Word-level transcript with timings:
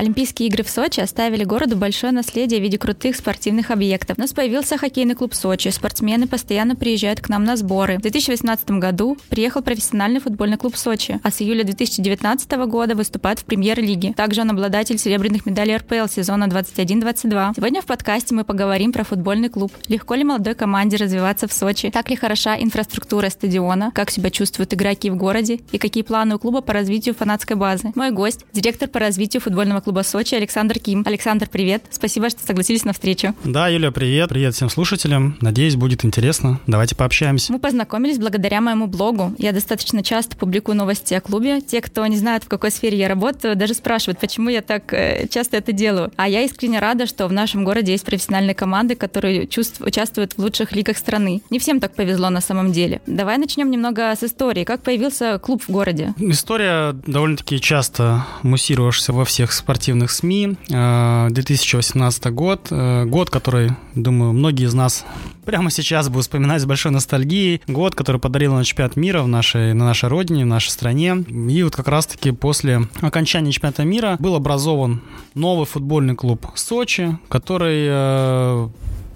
Олимпийские 0.00 0.48
игры 0.48 0.64
в 0.64 0.70
Сочи 0.70 1.00
оставили 1.00 1.44
городу 1.44 1.76
большое 1.76 2.10
наследие 2.10 2.58
в 2.58 2.62
виде 2.62 2.78
крутых 2.78 3.16
спортивных 3.16 3.70
объектов. 3.70 4.16
У 4.16 4.20
нас 4.22 4.32
появился 4.32 4.78
хоккейный 4.78 5.14
клуб 5.14 5.34
Сочи, 5.34 5.68
спортсмены 5.68 6.26
постоянно 6.26 6.74
приезжают 6.74 7.20
к 7.20 7.28
нам 7.28 7.44
на 7.44 7.54
сборы. 7.58 7.98
В 7.98 8.00
2018 8.00 8.70
году 8.70 9.18
приехал 9.28 9.60
профессиональный 9.60 10.18
футбольный 10.18 10.56
клуб 10.56 10.74
Сочи, 10.76 11.20
а 11.22 11.30
с 11.30 11.42
июля 11.42 11.64
2019 11.64 12.50
года 12.66 12.94
выступает 12.94 13.40
в 13.40 13.44
премьер-лиге. 13.44 14.14
Также 14.14 14.40
он 14.40 14.52
обладатель 14.52 14.96
серебряных 14.96 15.44
медалей 15.44 15.76
РПЛ 15.76 16.08
сезона 16.08 16.44
21-22. 16.44 17.56
Сегодня 17.56 17.82
в 17.82 17.84
подкасте 17.84 18.34
мы 18.34 18.44
поговорим 18.44 18.94
про 18.94 19.04
футбольный 19.04 19.50
клуб. 19.50 19.70
Легко 19.88 20.14
ли 20.14 20.24
молодой 20.24 20.54
команде 20.54 20.96
развиваться 20.96 21.46
в 21.46 21.52
Сочи? 21.52 21.90
Так 21.90 22.08
ли 22.08 22.16
хороша 22.16 22.58
инфраструктура 22.58 23.28
стадиона? 23.28 23.90
Как 23.94 24.10
себя 24.10 24.30
чувствуют 24.30 24.72
игроки 24.72 25.10
в 25.10 25.16
городе? 25.16 25.60
И 25.72 25.76
какие 25.76 26.04
планы 26.04 26.36
у 26.36 26.38
клуба 26.38 26.62
по 26.62 26.72
развитию 26.72 27.14
фанатской 27.14 27.56
базы? 27.56 27.92
Мой 27.94 28.12
гость, 28.12 28.46
директор 28.54 28.88
по 28.88 28.98
развитию 28.98 29.42
футбольного 29.42 29.80
клуба 29.80 29.89
Сочи 30.02 30.34
Александр 30.34 30.78
Ким. 30.78 31.02
Александр, 31.06 31.48
привет. 31.50 31.82
Спасибо, 31.90 32.30
что 32.30 32.40
согласились 32.46 32.84
на 32.84 32.92
встречу. 32.92 33.34
Да, 33.44 33.68
Юля, 33.68 33.90
привет. 33.90 34.30
Привет 34.30 34.54
всем 34.54 34.70
слушателям. 34.70 35.36
Надеюсь, 35.40 35.74
будет 35.74 36.04
интересно. 36.04 36.60
Давайте 36.66 36.94
пообщаемся. 36.94 37.52
Мы 37.52 37.58
познакомились 37.58 38.18
благодаря 38.18 38.60
моему 38.60 38.86
блогу. 38.86 39.34
Я 39.38 39.52
достаточно 39.52 40.04
часто 40.04 40.36
публикую 40.36 40.76
новости 40.76 41.14
о 41.14 41.20
клубе. 41.20 41.60
Те, 41.60 41.80
кто 41.80 42.06
не 42.06 42.16
знает, 42.16 42.44
в 42.44 42.48
какой 42.48 42.70
сфере 42.70 42.96
я 42.96 43.08
работаю, 43.08 43.56
даже 43.56 43.74
спрашивают, 43.74 44.20
почему 44.20 44.48
я 44.48 44.62
так 44.62 44.92
э, 44.92 45.26
часто 45.28 45.56
это 45.56 45.72
делаю. 45.72 46.12
А 46.16 46.28
я 46.28 46.42
искренне 46.42 46.78
рада, 46.78 47.06
что 47.06 47.26
в 47.26 47.32
нашем 47.32 47.64
городе 47.64 47.92
есть 47.92 48.04
профессиональные 48.04 48.54
команды, 48.54 48.94
которые 48.94 49.48
чувств... 49.48 49.80
участвуют 49.80 50.34
в 50.34 50.38
лучших 50.38 50.72
лигах 50.72 50.96
страны. 50.96 51.42
Не 51.50 51.58
всем 51.58 51.80
так 51.80 51.94
повезло 51.94 52.30
на 52.30 52.40
самом 52.40 52.70
деле. 52.70 53.02
Давай 53.06 53.38
начнем 53.38 53.70
немного 53.70 54.14
с 54.14 54.22
истории. 54.22 54.62
Как 54.62 54.82
появился 54.82 55.38
клуб 55.38 55.62
в 55.66 55.70
городе? 55.70 56.14
История 56.18 56.92
довольно-таки 56.92 57.60
часто 57.60 58.24
муссировавшаяся 58.42 59.12
во 59.12 59.24
всех 59.24 59.52
спортивных 59.52 59.79
СМИ. 59.82 60.56
2018 60.68 62.26
э, 62.26 62.30
год. 62.30 62.68
Э, 62.70 63.04
год, 63.04 63.30
который, 63.30 63.70
думаю, 63.94 64.32
многие 64.32 64.66
из 64.66 64.74
нас 64.74 65.04
прямо 65.44 65.70
сейчас 65.70 66.08
будут 66.08 66.24
вспоминать 66.24 66.62
с 66.62 66.66
большой 66.66 66.92
ностальгией. 66.92 67.62
Год, 67.66 67.94
который 67.94 68.20
подарил 68.20 68.54
нам 68.54 68.64
чемпионат 68.64 68.96
мира 68.96 69.22
в 69.22 69.28
нашей, 69.28 69.74
на 69.74 69.84
нашей 69.84 70.08
родине, 70.08 70.44
в 70.44 70.48
нашей 70.48 70.70
стране. 70.70 71.16
И 71.28 71.62
вот 71.62 71.76
как 71.76 71.88
раз-таки 71.88 72.30
после 72.30 72.88
окончания 73.00 73.52
чемпионата 73.52 73.84
мира 73.84 74.16
был 74.18 74.34
образован 74.34 75.02
новый 75.34 75.66
футбольный 75.66 76.14
клуб 76.14 76.46
Сочи, 76.54 77.18
который 77.28 77.86
э, 77.88 78.68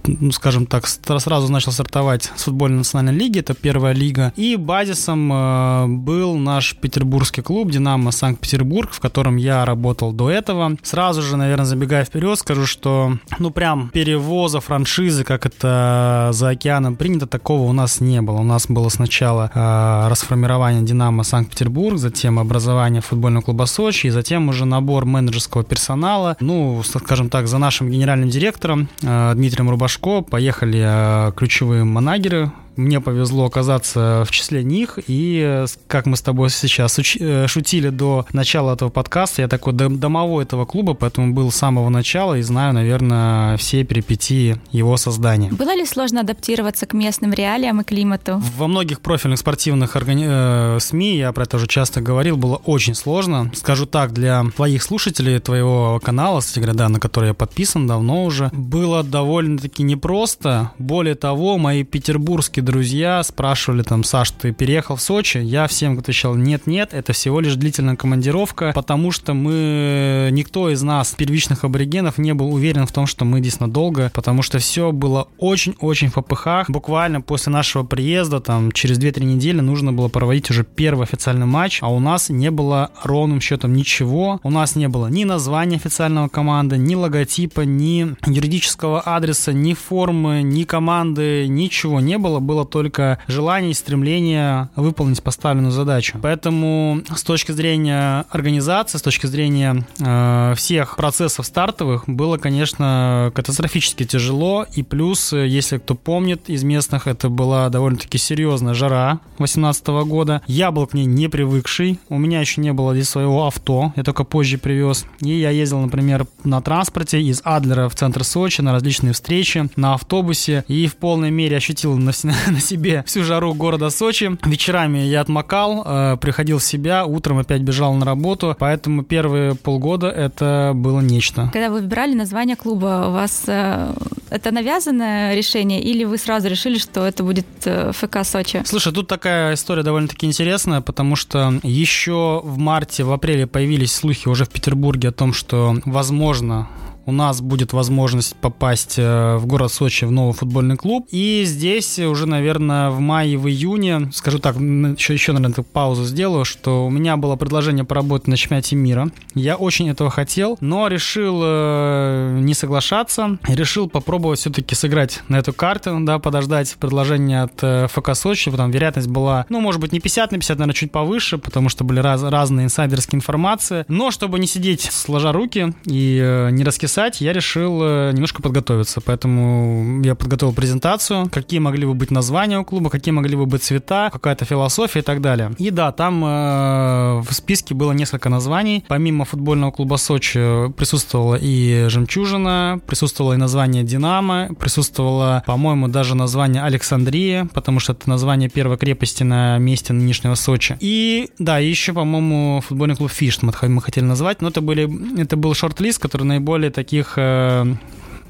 ну, 0.07 0.33
скажем 0.33 0.67
так, 0.67 0.87
сразу 0.87 1.51
начал 1.51 1.73
стартовать 1.73 2.31
с 2.37 2.45
футбольной 2.45 2.79
национальной 2.79 3.19
лиги, 3.19 3.39
это 3.39 3.55
первая 3.55 3.95
лига. 3.95 4.33
И 4.37 4.57
базисом 4.57 5.33
э, 5.33 5.87
был 5.87 6.37
наш 6.37 6.77
петербургский 6.77 7.43
клуб 7.43 7.71
«Динамо 7.71 8.11
Санкт-Петербург», 8.11 8.91
в 8.93 9.01
котором 9.01 9.37
я 9.37 9.65
работал 9.65 10.13
до 10.13 10.31
этого. 10.31 10.77
Сразу 10.83 11.23
же, 11.23 11.37
наверное, 11.37 11.65
забегая 11.65 12.05
вперед, 12.05 12.39
скажу, 12.39 12.67
что, 12.67 13.17
ну, 13.39 13.51
прям 13.51 13.91
перевоза 13.91 14.61
франшизы, 14.61 15.25
как 15.25 15.47
это 15.47 16.31
за 16.33 16.51
океаном 16.51 16.97
принято, 16.97 17.27
такого 17.27 17.63
у 17.63 17.73
нас 17.73 18.01
не 18.01 18.21
было. 18.21 18.37
У 18.37 18.45
нас 18.45 18.67
было 18.67 18.89
сначала 18.89 19.51
э, 19.55 20.09
расформирование 20.11 20.83
«Динамо 20.83 21.23
Санкт-Петербург», 21.23 21.99
затем 21.99 22.39
образование 22.39 23.01
футбольного 23.01 23.45
клуба 23.45 23.65
«Сочи», 23.65 24.09
и 24.09 24.11
затем 24.11 24.49
уже 24.49 24.65
набор 24.65 25.07
менеджерского 25.07 25.65
персонала. 25.65 26.37
Ну, 26.41 26.83
скажем 26.83 27.31
так, 27.31 27.49
за 27.49 27.59
нашим 27.59 27.91
генеральным 27.91 28.29
директором 28.29 28.89
э, 29.03 29.33
Дмитрием 29.35 29.71
Рубашовым 29.71 29.94
Пашко, 29.95 30.23
поехали 30.23 30.83
э, 30.84 31.33
ключевые 31.37 31.84
манагеры 31.84 32.50
мне 32.77 33.00
повезло 33.00 33.47
оказаться 33.47 34.25
в 34.27 34.30
числе 34.30 34.64
них, 34.64 34.98
и 35.06 35.64
как 35.86 36.06
мы 36.06 36.17
с 36.17 36.22
тобой 36.22 36.50
сейчас 36.50 36.98
э, 36.98 37.46
шутили 37.46 37.89
до 37.89 38.27
начала 38.33 38.74
этого 38.74 38.90
подкаста, 38.90 39.42
я 39.42 39.48
такой 39.48 39.73
домовой 39.73 40.45
этого 40.45 40.64
клуба, 40.64 40.95
поэтому 40.95 41.33
был 41.33 41.51
с 41.51 41.57
самого 41.57 41.89
начала 41.89 42.34
и 42.34 42.42
знаю, 42.42 42.74
наверное, 42.74 43.57
все 43.57 43.84
перипетии 43.84 44.61
его 44.73 44.96
создания. 44.96 45.51
Было 45.51 45.74
ли 45.74 45.86
сложно 45.86 46.20
адаптироваться 46.20 46.86
к 46.86 46.92
местным 46.92 47.33
реалиям 47.33 47.80
и 47.80 47.84
климату? 47.84 48.42
Во 48.57 48.67
многих 48.67 49.01
профильных 49.01 49.39
спортивных 49.39 49.96
органи... 49.96 50.27
э, 50.29 50.79
СМИ, 50.80 51.17
я 51.17 51.33
про 51.33 51.45
это 51.45 51.57
уже 51.57 51.67
часто 51.67 52.01
говорил, 52.01 52.36
было 52.36 52.57
очень 52.57 52.95
сложно. 52.95 53.51
Скажу 53.55 53.86
так, 53.86 54.13
для 54.13 54.45
твоих 54.57 54.83
слушателей 54.83 55.39
твоего 55.39 56.01
канала, 56.02 56.40
кстати 56.40 56.58
говоря, 56.58 56.74
да, 56.74 56.89
на 56.89 57.01
который 57.01 57.29
я 57.29 57.34
подписан 57.34 57.86
давно 57.86 58.24
уже, 58.24 58.51
было 58.52 59.02
довольно-таки 59.02 59.83
непросто. 59.83 60.73
Более 60.79 61.14
того, 61.14 61.58
мои 61.58 61.84
петербургские 61.84 62.64
друзья 62.64 63.23
спрашивали 63.23 63.83
там, 63.83 64.02
Саш, 64.02 64.30
ты 64.33 64.52
переехал 64.52 64.97
в 64.97 65.02
Сочи? 65.02 65.39
Я 65.39 65.67
всем 65.67 65.98
отвечал, 65.98 66.35
нет-нет, 66.35 66.92
это 66.92 67.13
всего 67.13 67.41
лишь 67.41 67.55
длительная 67.55 67.97
командировка, 67.97 68.73
потому 68.75 69.13
что 69.13 69.35
мы, 69.35 70.30
никто 70.33 70.70
из 70.70 70.83
нас, 70.83 71.14
первичных 71.17 71.64
аборигенов, 71.64 72.19
не 72.19 72.35
был 72.35 72.52
уверен 72.52 72.86
в 72.86 72.92
том, 72.92 73.07
что 73.07 73.25
мы 73.25 73.41
здесь 73.41 73.61
надолго, 73.61 74.11
потому 74.14 74.42
что 74.42 74.58
все 74.58 74.92
было 74.92 75.29
очень-очень 75.39 76.08
в 76.08 76.14
попыхах. 76.14 76.70
Буквально 76.70 77.20
после 77.20 77.52
нашего 77.52 77.83
приезда, 77.83 78.41
там, 78.41 78.73
через 78.73 78.98
2-3 78.98 79.25
недели 79.25 79.61
нужно 79.61 79.92
было 79.92 80.08
проводить 80.08 80.51
уже 80.51 80.64
первый 80.64 81.05
официальный 81.05 81.46
матч, 81.46 81.81
а 81.83 81.89
у 81.89 82.01
нас 82.01 82.31
не 82.31 82.51
было 82.51 82.91
ровным 83.02 83.41
счетом 83.41 83.75
ничего. 83.75 84.41
У 84.42 84.51
нас 84.51 84.77
не 84.77 84.89
было 84.89 85.08
ни 85.08 85.25
названия 85.25 85.77
официального 85.77 86.29
команды, 86.29 86.79
ни 86.79 86.95
логотипа, 86.95 87.63
ни 87.63 88.14
юридического 88.27 89.01
адреса, 89.01 89.52
ни 89.52 89.75
формы, 89.75 90.42
ни 90.42 90.64
команды, 90.64 91.46
ничего 91.48 92.01
не 92.01 92.19
было. 92.19 92.41
Было 92.41 92.54
было 92.55 92.65
только 92.65 93.19
желание 93.27 93.73
и 93.73 93.75
стремление 93.75 94.69
выполнить 94.77 95.20
поставленную 95.20 95.73
задачу. 95.73 96.19
Поэтому 96.23 97.01
с 97.13 97.25
точки 97.25 97.51
зрения 97.51 98.27
организации, 98.31 98.98
с 98.98 99.03
точки 99.03 99.27
зрения 99.27 99.85
э, 99.98 100.55
всех 100.57 100.95
процессов 100.95 101.47
стартовых, 101.47 102.05
было, 102.07 102.39
конечно, 102.39 103.33
катастрофически 103.35 104.05
тяжело. 104.05 104.67
И 104.73 104.85
плюс, 104.85 105.33
если 105.33 105.79
кто 105.79 105.97
помнит 105.97 106.48
из 106.48 106.63
местных, 106.63 107.09
это 107.09 107.29
была 107.29 107.69
довольно-таки 107.70 108.19
серьезная 108.19 108.75
жара 108.75 109.19
2018 109.39 109.87
года. 110.07 110.41
Я 110.47 110.70
был 110.70 110.87
к 110.87 110.95
ней 110.95 111.07
не 111.07 111.27
привыкший. 111.27 111.98
У 112.09 112.19
меня 112.19 112.41
еще 112.41 112.61
не 112.61 112.73
было 112.73 112.95
здесь 112.95 113.09
своего 113.09 113.48
авто. 113.48 113.93
Я 113.97 114.05
только 114.05 114.23
позже 114.23 114.59
привез. 114.59 115.07
И 115.20 115.31
я 115.31 115.51
ездил, 115.51 115.81
например, 115.81 116.29
на 116.45 116.61
транспорте 116.61 117.20
из 117.20 117.41
Адлера 117.43 117.89
в 117.89 117.97
центр 117.97 118.23
Сочи 118.23 118.61
на 118.61 118.70
различные 118.70 119.13
встречи, 119.13 119.69
на 119.75 119.95
автобусе. 119.95 120.64
И 120.69 120.87
в 120.87 120.95
полной 120.95 121.33
мере 121.33 121.57
ощутил 121.57 121.97
на, 121.97 122.13
на 122.51 122.61
себе 122.61 123.03
всю 123.07 123.25
жару 123.25 123.55
города 123.55 123.91
Сочи. 123.91 124.37
Вечерами 124.45 124.99
я 124.99 125.21
отмокал, 125.21 125.85
э, 125.87 126.17
приходил 126.21 126.59
в 126.59 126.65
себя, 126.65 127.07
утром 127.07 127.39
опять 127.39 127.63
бежал 127.63 127.95
на 127.95 128.05
работу, 128.05 128.56
поэтому 128.59 129.03
первые 129.03 129.55
полгода 129.55 130.09
это 130.09 130.73
было 130.75 131.00
нечто. 131.00 131.50
Когда 131.53 131.71
вы 131.71 131.81
выбирали 131.81 132.15
название 132.15 132.56
клуба, 132.56 133.06
у 133.09 133.12
вас 133.12 133.44
э, 133.47 133.93
это 134.31 134.50
навязанное 134.50 135.35
решение 135.35 135.82
или 135.82 136.05
вы 136.05 136.19
сразу 136.19 136.49
решили, 136.49 136.79
что 136.79 137.06
это 137.06 137.23
будет 137.23 137.47
э, 137.65 137.93
ФК 137.93 138.25
Сочи? 138.25 138.62
Слушай, 138.65 138.93
тут 138.93 139.09
такая 139.09 139.55
история 139.55 139.82
довольно-таки 139.82 140.26
интересная, 140.26 140.81
потому 140.81 141.17
что 141.17 141.55
еще 141.62 142.41
в 142.44 142.59
марте, 142.59 143.05
в 143.05 143.12
апреле 143.12 143.47
появились 143.47 143.94
слухи 143.94 144.29
уже 144.29 144.44
в 144.44 144.50
Петербурге 144.50 145.09
о 145.09 145.12
том, 145.12 145.32
что 145.32 145.76
возможно 145.85 146.69
у 147.06 147.12
нас 147.12 147.41
будет 147.41 147.73
возможность 147.73 148.35
попасть 148.37 148.94
э, 148.99 149.37
в 149.37 149.47
город 149.47 149.73
Сочи 149.73 150.05
в 150.05 150.11
новый 150.11 150.35
футбольный 150.35 150.76
клуб. 150.76 151.06
И 151.11 151.43
здесь 151.44 151.99
уже, 151.99 152.26
наверное, 152.26 152.91
в 152.91 153.00
мае, 153.00 153.37
в 153.37 153.49
июне, 153.49 154.11
скажу 154.12 154.38
так, 154.38 154.56
еще, 154.56 155.12
еще 155.12 155.32
наверное, 155.32 155.64
паузу 155.64 156.05
сделаю, 156.05 156.44
что 156.44 156.87
у 156.87 156.91
меня 156.91 157.17
было 157.17 157.37
предложение 157.37 157.85
поработать 157.85 158.29
на 158.29 158.37
чемпионате 158.37 158.76
мира. 158.76 159.09
Я 159.35 159.56
очень 159.56 159.88
этого 159.91 160.11
хотел, 160.11 160.56
но 160.61 160.88
решил 160.88 161.41
э, 161.43 162.38
не 162.41 162.55
соглашаться. 162.55 163.38
Решил 163.49 163.88
попробовать 163.88 164.41
все-таки 164.41 164.75
сыграть 164.75 165.23
на 165.28 165.37
эту 165.37 165.52
карту, 165.52 165.99
да, 166.00 166.19
подождать 166.19 166.75
предложение 166.78 167.43
от 167.43 167.62
э, 167.62 167.87
ФК 167.88 168.14
Сочи. 168.14 168.50
Там 168.50 168.70
вероятность 168.70 169.08
была, 169.08 169.46
ну, 169.49 169.61
может 169.61 169.81
быть, 169.81 169.93
не 169.93 170.00
50 170.00 170.32
на 170.32 170.38
50, 170.38 170.58
наверное, 170.58 170.75
чуть 170.75 170.93
повыше, 170.93 171.38
потому 171.38 171.69
что 171.69 171.84
были 171.84 172.00
раз, 172.00 172.23
разные 172.23 172.64
инсайдерские 172.64 173.19
информации. 173.19 173.84
Но 173.88 174.11
чтобы 174.11 174.38
не 174.38 174.46
сидеть 174.46 174.82
сложа 174.82 175.32
руки 175.32 175.75
и 175.84 176.49
не 176.52 176.64
раскисать 176.64 176.94
писать, 176.94 177.20
я 177.20 177.32
решил 177.32 177.81
э, 177.82 178.12
немножко 178.12 178.41
подготовиться. 178.41 179.00
Поэтому 179.00 180.00
я 180.05 180.14
подготовил 180.14 180.55
презентацию, 180.55 181.29
какие 181.29 181.58
могли 181.58 181.87
бы 181.87 181.94
быть 181.94 182.12
названия 182.12 182.58
у 182.61 182.64
клуба, 182.64 182.88
какие 182.88 183.12
могли 183.12 183.37
бы 183.37 183.46
быть 183.46 183.64
цвета, 183.64 184.11
какая-то 184.12 184.44
философия 184.44 185.00
и 185.00 185.02
так 185.02 185.20
далее. 185.20 185.50
И 185.58 185.70
да, 185.70 185.91
там 185.91 186.25
э, 186.25 187.23
в 187.29 187.32
списке 187.32 187.75
было 187.75 187.91
несколько 187.91 188.29
названий. 188.29 188.85
Помимо 188.87 189.25
футбольного 189.25 189.73
клуба 189.73 189.96
Сочи 189.96 190.70
присутствовала 190.76 191.37
и 191.41 191.87
«Жемчужина», 191.88 192.81
присутствовало 192.87 193.32
и 193.32 193.38
название 193.38 193.82
«Динамо», 193.82 194.50
присутствовало, 194.61 195.43
по-моему, 195.47 195.88
даже 195.88 196.14
название 196.14 196.62
«Александрия», 196.62 197.49
потому 197.52 197.81
что 197.81 197.93
это 197.93 198.08
название 198.08 198.49
первой 198.49 198.76
крепости 198.76 199.25
на 199.25 199.58
месте 199.58 199.93
нынешнего 199.93 200.37
Сочи. 200.37 200.76
И 200.79 201.31
да, 201.40 201.58
еще, 201.58 201.93
по-моему, 201.93 202.62
футбольный 202.64 202.94
клуб 202.94 203.11
«Фишт» 203.11 203.43
мы 203.43 203.82
хотели 203.82 204.05
назвать, 204.05 204.43
но 204.43 204.49
это, 204.49 204.61
были, 204.61 205.20
это 205.20 205.37
был 205.37 205.55
шорт-лист, 205.55 205.99
который 205.99 206.23
наиболее 206.23 206.70
таких 206.84 207.14
э, 207.16 207.64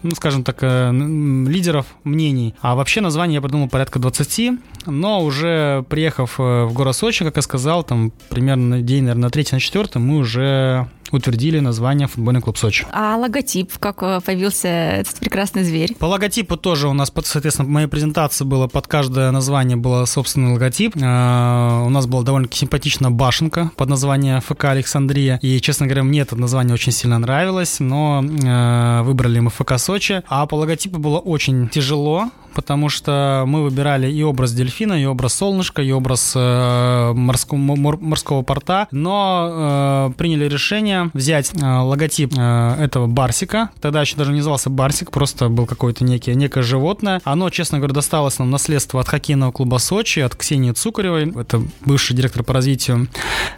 ну, 0.05 0.11
скажем 0.15 0.45
так, 0.45 0.59
э, 0.61 0.93
лидеров 0.93 1.87
мнений. 2.05 2.55
А 2.61 2.75
вообще 2.75 3.01
название 3.01 3.37
я 3.37 3.41
придумал 3.43 3.69
порядка 3.69 3.99
20, 3.99 4.59
но 4.87 5.25
уже 5.25 5.85
приехав 5.89 6.39
э, 6.39 6.65
в 6.65 6.73
город 6.73 6.95
Сочи, 6.95 7.25
как 7.25 7.37
я 7.37 7.43
сказал, 7.43 7.83
там 7.83 8.13
примерно 8.29 8.81
день, 8.81 9.03
наверное, 9.03 9.25
на 9.25 9.31
третий, 9.31 9.57
на 9.57 9.61
четвертый, 9.61 9.99
мы 9.99 10.19
уже 10.19 10.87
утвердили 11.17 11.59
название 11.61 12.09
«Футбольный 12.09 12.41
клуб 12.41 12.59
Сочи». 12.59 12.87
А 12.93 13.17
логотип, 13.17 13.73
как 13.79 14.03
э, 14.03 14.21
появился 14.25 14.69
этот 14.69 15.17
прекрасный 15.17 15.65
зверь? 15.65 15.95
По 15.97 16.07
логотипу 16.07 16.57
тоже 16.57 16.89
у 16.89 16.93
нас, 16.93 17.13
соответственно, 17.25 17.69
в 17.69 17.71
моей 17.71 17.87
презентации 17.87 18.45
было 18.45 18.67
под 18.67 18.87
каждое 18.87 19.31
название 19.31 19.77
было 19.77 20.05
собственный 20.05 20.53
логотип. 20.53 20.95
А, 21.03 21.83
у 21.85 21.91
нас 21.91 22.07
была 22.07 22.23
довольно 22.23 22.49
симпатичная 22.51 23.11
башенка 23.11 23.71
под 23.77 23.89
названием 23.89 24.41
ФК 24.41 24.67
Александрия. 24.67 25.39
И, 25.43 25.61
честно 25.61 25.87
говоря, 25.87 26.05
мне 26.05 26.21
это 26.21 26.37
название 26.37 26.75
очень 26.75 26.93
сильно 26.93 27.19
нравилось, 27.19 27.81
но 27.81 28.25
э, 28.25 29.03
выбрали 29.03 29.41
мы 29.41 29.51
ФК 29.51 29.79
Сочи. 29.79 30.23
А 30.29 30.47
по 30.47 30.57
логотипу 30.57 30.99
было 30.99 31.19
очень 31.19 31.69
тяжело, 31.69 32.31
потому 32.55 32.89
что 32.89 33.45
мы 33.47 33.63
выбирали 33.63 34.11
и 34.11 34.23
образ 34.23 34.53
дельфина, 34.53 34.95
и 34.95 35.05
образ 35.05 35.35
солнышка, 35.35 35.83
и 35.83 35.91
образ 35.91 36.33
э, 36.37 37.13
морского, 37.15 37.59
морского 37.59 38.43
порта, 38.43 38.89
но 38.91 40.11
э, 40.11 40.13
приняли 40.17 40.49
решение 40.49 41.04
взять 41.13 41.53
э, 41.55 41.65
логотип 41.65 42.33
э, 42.37 42.77
этого 42.81 43.07
барсика. 43.07 43.71
Тогда 43.81 44.01
еще 44.01 44.17
даже 44.17 44.33
не 44.33 44.39
назывался 44.39 44.71
барсик, 44.71 45.11
просто 45.11 45.49
был 45.49 45.67
какое-то 45.67 46.05
некое, 46.05 46.35
некое 46.35 46.63
животное. 46.63 47.21
Оно, 47.25 47.51
честно 47.51 47.79
говоря, 47.79 47.95
досталось 47.95 48.39
нам 48.39 48.51
наследство 48.51 49.01
от 49.01 49.09
хоккейного 49.09 49.53
клуба 49.53 49.79
Сочи, 49.79 50.21
от 50.21 50.35
Ксении 50.37 50.73
Цукаревой. 50.73 51.33
Это 51.35 51.63
бывший 51.85 52.15
директор 52.15 52.43
по 52.43 52.53
развитию 52.53 53.09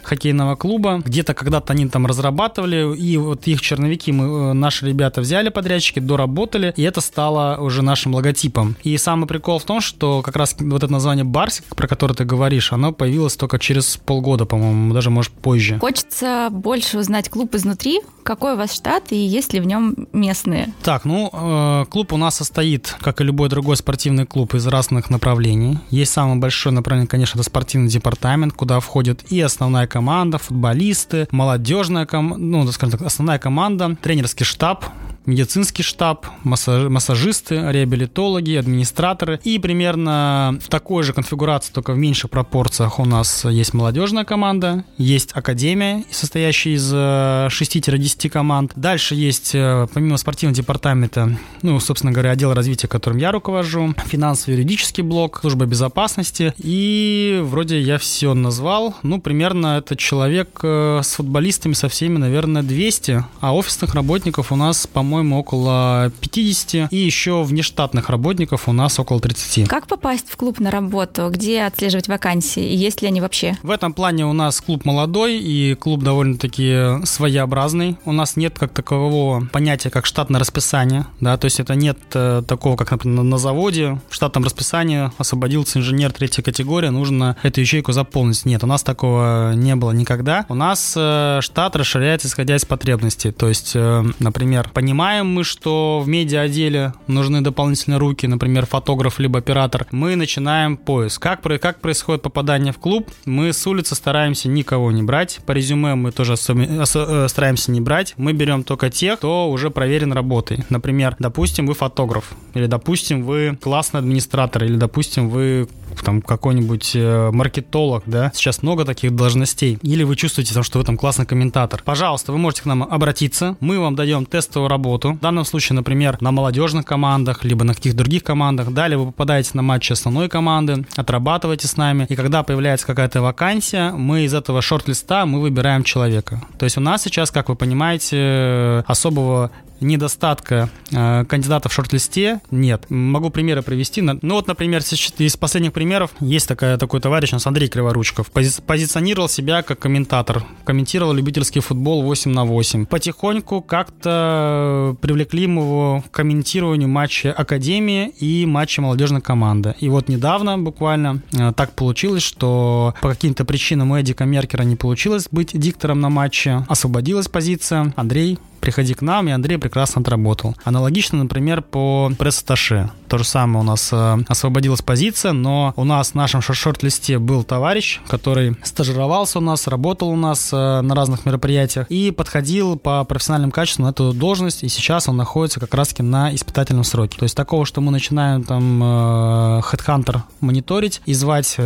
хоккейного 0.03 0.55
клуба. 0.55 1.01
Где-то 1.03 1.33
когда-то 1.33 1.73
они 1.73 1.87
там 1.87 2.05
разрабатывали, 2.05 2.95
и 2.95 3.17
вот 3.17 3.47
их 3.47 3.61
черновики 3.61 4.11
мы, 4.11 4.51
э, 4.51 4.53
наши 4.53 4.87
ребята 4.87 5.21
взяли 5.21 5.49
подрядчики, 5.49 5.99
доработали, 5.99 6.73
и 6.75 6.83
это 6.83 7.01
стало 7.01 7.57
уже 7.59 7.81
нашим 7.81 8.15
логотипом. 8.15 8.75
И 8.83 8.97
самый 8.97 9.27
прикол 9.27 9.59
в 9.59 9.63
том, 9.63 9.81
что 9.81 10.21
как 10.21 10.35
раз 10.35 10.55
вот 10.59 10.83
это 10.83 10.91
название 10.91 11.25
Барсик, 11.25 11.65
про 11.75 11.87
которое 11.87 12.13
ты 12.13 12.25
говоришь, 12.25 12.71
оно 12.73 12.91
появилось 12.91 13.35
только 13.35 13.59
через 13.59 13.97
полгода, 13.97 14.45
по-моему, 14.45 14.93
даже, 14.93 15.09
может, 15.09 15.31
позже. 15.33 15.79
Хочется 15.79 16.49
больше 16.51 16.97
узнать 16.97 17.26
клуб 17.29 17.55
изнутри. 17.55 18.01
Какой 18.23 18.53
у 18.53 18.57
вас 18.57 18.73
штат 18.73 19.11
и 19.11 19.15
есть 19.15 19.53
ли 19.53 19.59
в 19.59 19.65
нем 19.65 19.95
местные? 20.13 20.73
Так, 20.83 21.05
ну, 21.05 21.29
э, 21.31 21.85
клуб 21.89 22.13
у 22.13 22.17
нас 22.17 22.35
состоит, 22.35 22.95
как 23.01 23.21
и 23.21 23.23
любой 23.23 23.49
другой 23.49 23.77
спортивный 23.77 24.25
клуб, 24.25 24.53
из 24.53 24.67
разных 24.67 25.09
направлений. 25.09 25.79
Есть 25.89 26.13
самое 26.13 26.37
большое 26.37 26.73
направление, 26.73 27.07
конечно, 27.07 27.39
это 27.39 27.49
спортивный 27.49 27.89
департамент, 27.89 28.53
куда 28.53 28.79
входит 28.79 29.31
и 29.31 29.39
основная 29.39 29.87
команда, 29.87 30.37
футболисты, 30.37 31.27
молодежная 31.31 32.05
команда, 32.05 32.45
ну, 32.45 32.71
скажем 32.71 32.97
так, 32.97 33.07
основная 33.07 33.39
команда, 33.39 33.95
тренерский 34.01 34.45
штаб, 34.45 34.85
медицинский 35.27 35.83
штаб, 35.83 36.25
массажисты, 36.43 37.55
реабилитологи, 37.71 38.55
администраторы. 38.55 39.39
И 39.43 39.59
примерно 39.59 40.57
в 40.63 40.69
такой 40.69 41.03
же 41.03 41.13
конфигурации, 41.13 41.71
только 41.71 41.93
в 41.93 41.97
меньших 41.97 42.31
пропорциях 42.31 42.99
у 42.99 43.05
нас 43.05 43.45
есть 43.45 43.73
молодежная 43.73 44.23
команда, 44.23 44.83
есть 44.97 45.31
академия, 45.33 46.03
состоящая 46.09 46.73
из 46.73 46.91
6-10 46.91 48.27
э, 48.27 48.29
команд. 48.29 48.71
Дальше 48.75 49.13
есть, 49.13 49.53
э, 49.53 49.87
помимо 49.93 50.17
спортивного 50.17 50.55
департамента, 50.55 51.37
ну, 51.61 51.79
собственно 51.79 52.13
говоря, 52.13 52.31
отдел 52.31 52.53
развития, 52.53 52.87
которым 52.87 53.19
я 53.19 53.31
руковожу, 53.31 53.93
финансово-юридический 54.07 55.03
блок, 55.03 55.39
служба 55.41 55.65
безопасности. 55.65 56.53
И 56.57 57.41
вроде 57.43 57.79
я 57.81 57.97
все 57.97 58.33
назвал. 58.33 58.95
Ну, 59.03 59.19
примерно 59.19 59.77
это 59.77 59.95
человек 59.95 60.59
э, 60.63 61.01
с 61.03 61.15
футболистами 61.15 61.73
со 61.73 61.89
всеми, 61.89 62.17
наверное, 62.17 62.63
200. 62.63 63.25
А 63.41 63.55
офисных 63.55 63.93
работников 63.93 64.51
у 64.51 64.55
нас, 64.55 64.87
по-моему, 64.87 65.16
по-моему, 65.17 65.39
около 65.39 66.11
50. 66.21 66.93
И 66.93 66.95
еще 66.95 67.41
внештатных 67.41 68.11
работников 68.11 68.69
у 68.69 68.71
нас 68.71 68.99
около 68.99 69.19
30. 69.19 69.67
Как 69.67 69.87
попасть 69.87 70.29
в 70.29 70.37
клуб 70.37 70.59
на 70.59 70.69
работу? 70.69 71.29
Где 71.31 71.63
отслеживать 71.63 72.07
вакансии? 72.07 72.63
И 72.63 72.75
есть 72.75 73.01
ли 73.01 73.07
они 73.07 73.19
вообще? 73.19 73.57
В 73.63 73.71
этом 73.71 73.93
плане 73.93 74.27
у 74.27 74.33
нас 74.33 74.61
клуб 74.61 74.85
молодой 74.85 75.39
и 75.39 75.73
клуб 75.73 76.03
довольно-таки 76.03 77.03
своеобразный. 77.03 77.97
У 78.05 78.11
нас 78.11 78.35
нет 78.35 78.59
как 78.59 78.73
такового 78.73 79.47
понятия, 79.51 79.89
как 79.89 80.05
штатное 80.05 80.39
расписание. 80.39 81.07
Да, 81.19 81.35
то 81.37 81.45
есть 81.45 81.59
это 81.59 81.73
нет 81.73 81.97
э, 82.13 82.43
такого, 82.47 82.75
как, 82.75 82.91
например, 82.91 83.23
на 83.23 83.39
заводе. 83.39 83.99
В 84.09 84.13
штатном 84.13 84.43
расписании 84.43 85.09
освободился 85.17 85.79
инженер 85.79 86.11
третьей 86.11 86.43
категории, 86.43 86.89
нужно 86.89 87.37
эту 87.41 87.61
ячейку 87.61 87.91
заполнить. 87.91 88.45
Нет, 88.45 88.63
у 88.63 88.67
нас 88.67 88.83
такого 88.83 89.53
не 89.55 89.75
было 89.75 89.89
никогда. 89.93 90.45
У 90.47 90.53
нас 90.53 90.93
э, 90.95 91.39
штат 91.41 91.75
расширяется, 91.75 92.27
исходя 92.27 92.55
из 92.55 92.65
потребностей. 92.65 93.31
То 93.31 93.47
есть, 93.47 93.71
э, 93.73 94.03
например, 94.19 94.69
понимание 94.73 95.06
понимаем 95.07 95.27
мы, 95.33 95.45
что 95.45 96.01
в 96.03 96.07
медиа-отделе 96.09 96.93
нужны 97.07 97.39
дополнительные 97.39 97.97
руки, 97.97 98.27
например, 98.27 98.65
фотограф 98.65 99.19
либо 99.19 99.39
оператор, 99.39 99.87
мы 99.91 100.17
начинаем 100.17 100.75
поиск. 100.75 101.21
Как, 101.21 101.41
как 101.61 101.79
происходит 101.79 102.23
попадание 102.23 102.73
в 102.73 102.77
клуб? 102.77 103.09
Мы 103.23 103.53
с 103.53 103.65
улицы 103.65 103.95
стараемся 103.95 104.49
никого 104.49 104.91
не 104.91 105.03
брать. 105.03 105.39
По 105.45 105.53
резюме 105.53 105.95
мы 105.95 106.11
тоже 106.11 106.33
э, 106.33 107.27
стараемся 107.29 107.71
не 107.71 107.79
брать. 107.79 108.15
Мы 108.17 108.33
берем 108.33 108.63
только 108.63 108.89
тех, 108.89 109.17
кто 109.19 109.49
уже 109.49 109.69
проверен 109.69 110.11
работой. 110.11 110.65
Например, 110.69 111.15
допустим, 111.19 111.67
вы 111.67 111.73
фотограф, 111.73 112.33
или, 112.53 112.65
допустим, 112.65 113.23
вы 113.23 113.57
классный 113.61 114.01
администратор, 114.01 114.65
или, 114.65 114.75
допустим, 114.75 115.29
вы 115.29 115.69
там 116.03 116.21
какой-нибудь 116.21 116.91
э, 116.95 117.31
маркетолог, 117.31 118.03
да, 118.05 118.31
сейчас 118.33 118.61
много 118.61 118.85
таких 118.85 119.15
должностей, 119.15 119.79
или 119.81 120.03
вы 120.03 120.15
чувствуете, 120.15 120.61
что 120.61 120.79
вы 120.79 120.85
там 120.85 120.97
классный 120.97 121.25
комментатор, 121.25 121.81
пожалуйста, 121.83 122.31
вы 122.31 122.37
можете 122.37 122.63
к 122.63 122.65
нам 122.65 122.83
обратиться, 122.83 123.55
мы 123.59 123.79
вам 123.79 123.95
даем 123.95 124.25
тестовую 124.25 124.69
работу, 124.69 125.13
в 125.13 125.19
данном 125.19 125.45
случае, 125.45 125.75
например, 125.75 126.17
на 126.21 126.31
молодежных 126.31 126.85
командах, 126.85 127.43
либо 127.43 127.63
на 127.63 127.73
каких-то 127.73 127.97
других 127.97 128.23
командах, 128.23 128.71
далее 128.71 128.97
вы 128.97 129.07
попадаете 129.07 129.51
на 129.53 129.61
матчи 129.61 129.91
основной 129.91 130.29
команды, 130.29 130.85
отрабатываете 130.95 131.67
с 131.67 131.77
нами, 131.77 132.05
и 132.09 132.15
когда 132.15 132.43
появляется 132.43 132.85
какая-то 132.85 133.21
вакансия, 133.21 133.91
мы 133.91 134.25
из 134.25 134.33
этого 134.33 134.61
шорт-листа 134.61 135.25
мы 135.25 135.41
выбираем 135.41 135.83
человека. 135.83 136.41
То 136.57 136.65
есть 136.65 136.77
у 136.77 136.81
нас 136.81 137.03
сейчас, 137.03 137.31
как 137.31 137.49
вы 137.49 137.55
понимаете, 137.55 138.83
особого 138.87 139.51
недостатка 139.79 140.69
э, 140.91 141.25
кандидатов 141.25 141.71
в 141.71 141.75
шорт-листе 141.75 142.41
нет. 142.51 142.85
Могу 142.89 143.29
примеры 143.29 143.61
привести. 143.61 144.01
Ну 144.01 144.17
вот, 144.21 144.47
например, 144.47 144.81
из 144.81 145.37
последних 145.37 145.73
примеров 145.73 146.11
есть 146.19 146.47
такая, 146.47 146.77
такой 146.77 146.99
товарищ, 146.99 147.31
нас 147.31 147.45
Андрей 147.47 147.67
Криворучков. 147.67 148.31
Пози 148.31 148.61
позиционировал 148.65 149.29
себя 149.29 149.61
как 149.61 149.79
комментатор. 149.79 150.43
Комментировал 150.63 151.13
любительский 151.13 151.59
футбол 151.59 152.03
8 152.03 152.31
на 152.31 152.45
8. 152.45 152.85
Потихоньку 152.85 153.61
как-то 153.61 154.95
привлекли 155.01 155.43
его 155.43 156.03
к 156.09 156.11
комментированию 156.11 156.89
матча 156.89 157.31
Академии 157.31 158.09
и 158.19 158.45
матча 158.45 158.81
молодежной 158.81 159.21
команды. 159.21 159.75
И 159.79 159.89
вот 159.89 160.09
недавно 160.09 160.57
буквально 160.57 161.21
э, 161.33 161.53
так 161.55 161.73
получилось, 161.73 162.23
что 162.23 162.93
по 163.01 163.09
каким-то 163.09 163.45
причинам 163.45 163.91
у 163.91 163.99
Эдика 163.99 164.25
Меркера 164.25 164.63
не 164.63 164.75
получилось 164.75 165.27
быть 165.31 165.57
диктором 165.57 166.01
на 166.01 166.09
матче. 166.09 166.65
Освободилась 166.67 167.27
позиция. 167.27 167.93
Андрей 167.95 168.39
приходи 168.59 168.93
к 168.93 169.01
нам, 169.01 169.27
и 169.27 169.31
Андрей 169.31 169.57
прекрасно 169.57 170.01
отработал. 170.01 170.55
Аналогично, 170.63 171.19
например, 171.19 171.61
по 171.61 172.11
пресс-атташе. 172.17 172.89
То 173.07 173.17
же 173.17 173.23
самое 173.23 173.59
у 173.59 173.63
нас 173.63 173.89
э, 173.93 174.17
освободилась 174.27 174.81
позиция, 174.81 175.31
но 175.31 175.73
у 175.77 175.83
нас 175.85 176.11
в 176.11 176.15
нашем 176.15 176.41
шорт-листе 176.41 177.19
был 177.19 177.43
товарищ, 177.43 178.01
который 178.07 178.57
стажировался 178.63 179.39
у 179.39 179.41
нас, 179.41 179.67
работал 179.67 180.09
у 180.09 180.15
нас 180.15 180.49
э, 180.51 180.81
на 180.81 180.93
разных 180.93 181.25
мероприятиях 181.25 181.87
и 181.89 182.11
подходил 182.11 182.77
по 182.77 183.03
профессиональным 183.05 183.51
качествам 183.51 183.85
на 183.85 183.91
эту 183.91 184.11
должность, 184.11 184.63
и 184.63 184.67
сейчас 184.67 185.07
он 185.07 185.15
находится 185.15 185.59
как 185.59 185.73
раз-таки 185.73 186.03
на 186.03 186.33
испытательном 186.35 186.83
сроке. 186.83 187.17
То 187.17 187.23
есть 187.23 187.35
такого, 187.35 187.65
что 187.65 187.79
мы 187.79 187.91
начинаем 187.91 188.43
там 188.43 188.83
э, 188.83 189.61
Headhunter 189.61 190.21
мониторить 190.41 191.01
и 191.05 191.13
звать, 191.13 191.57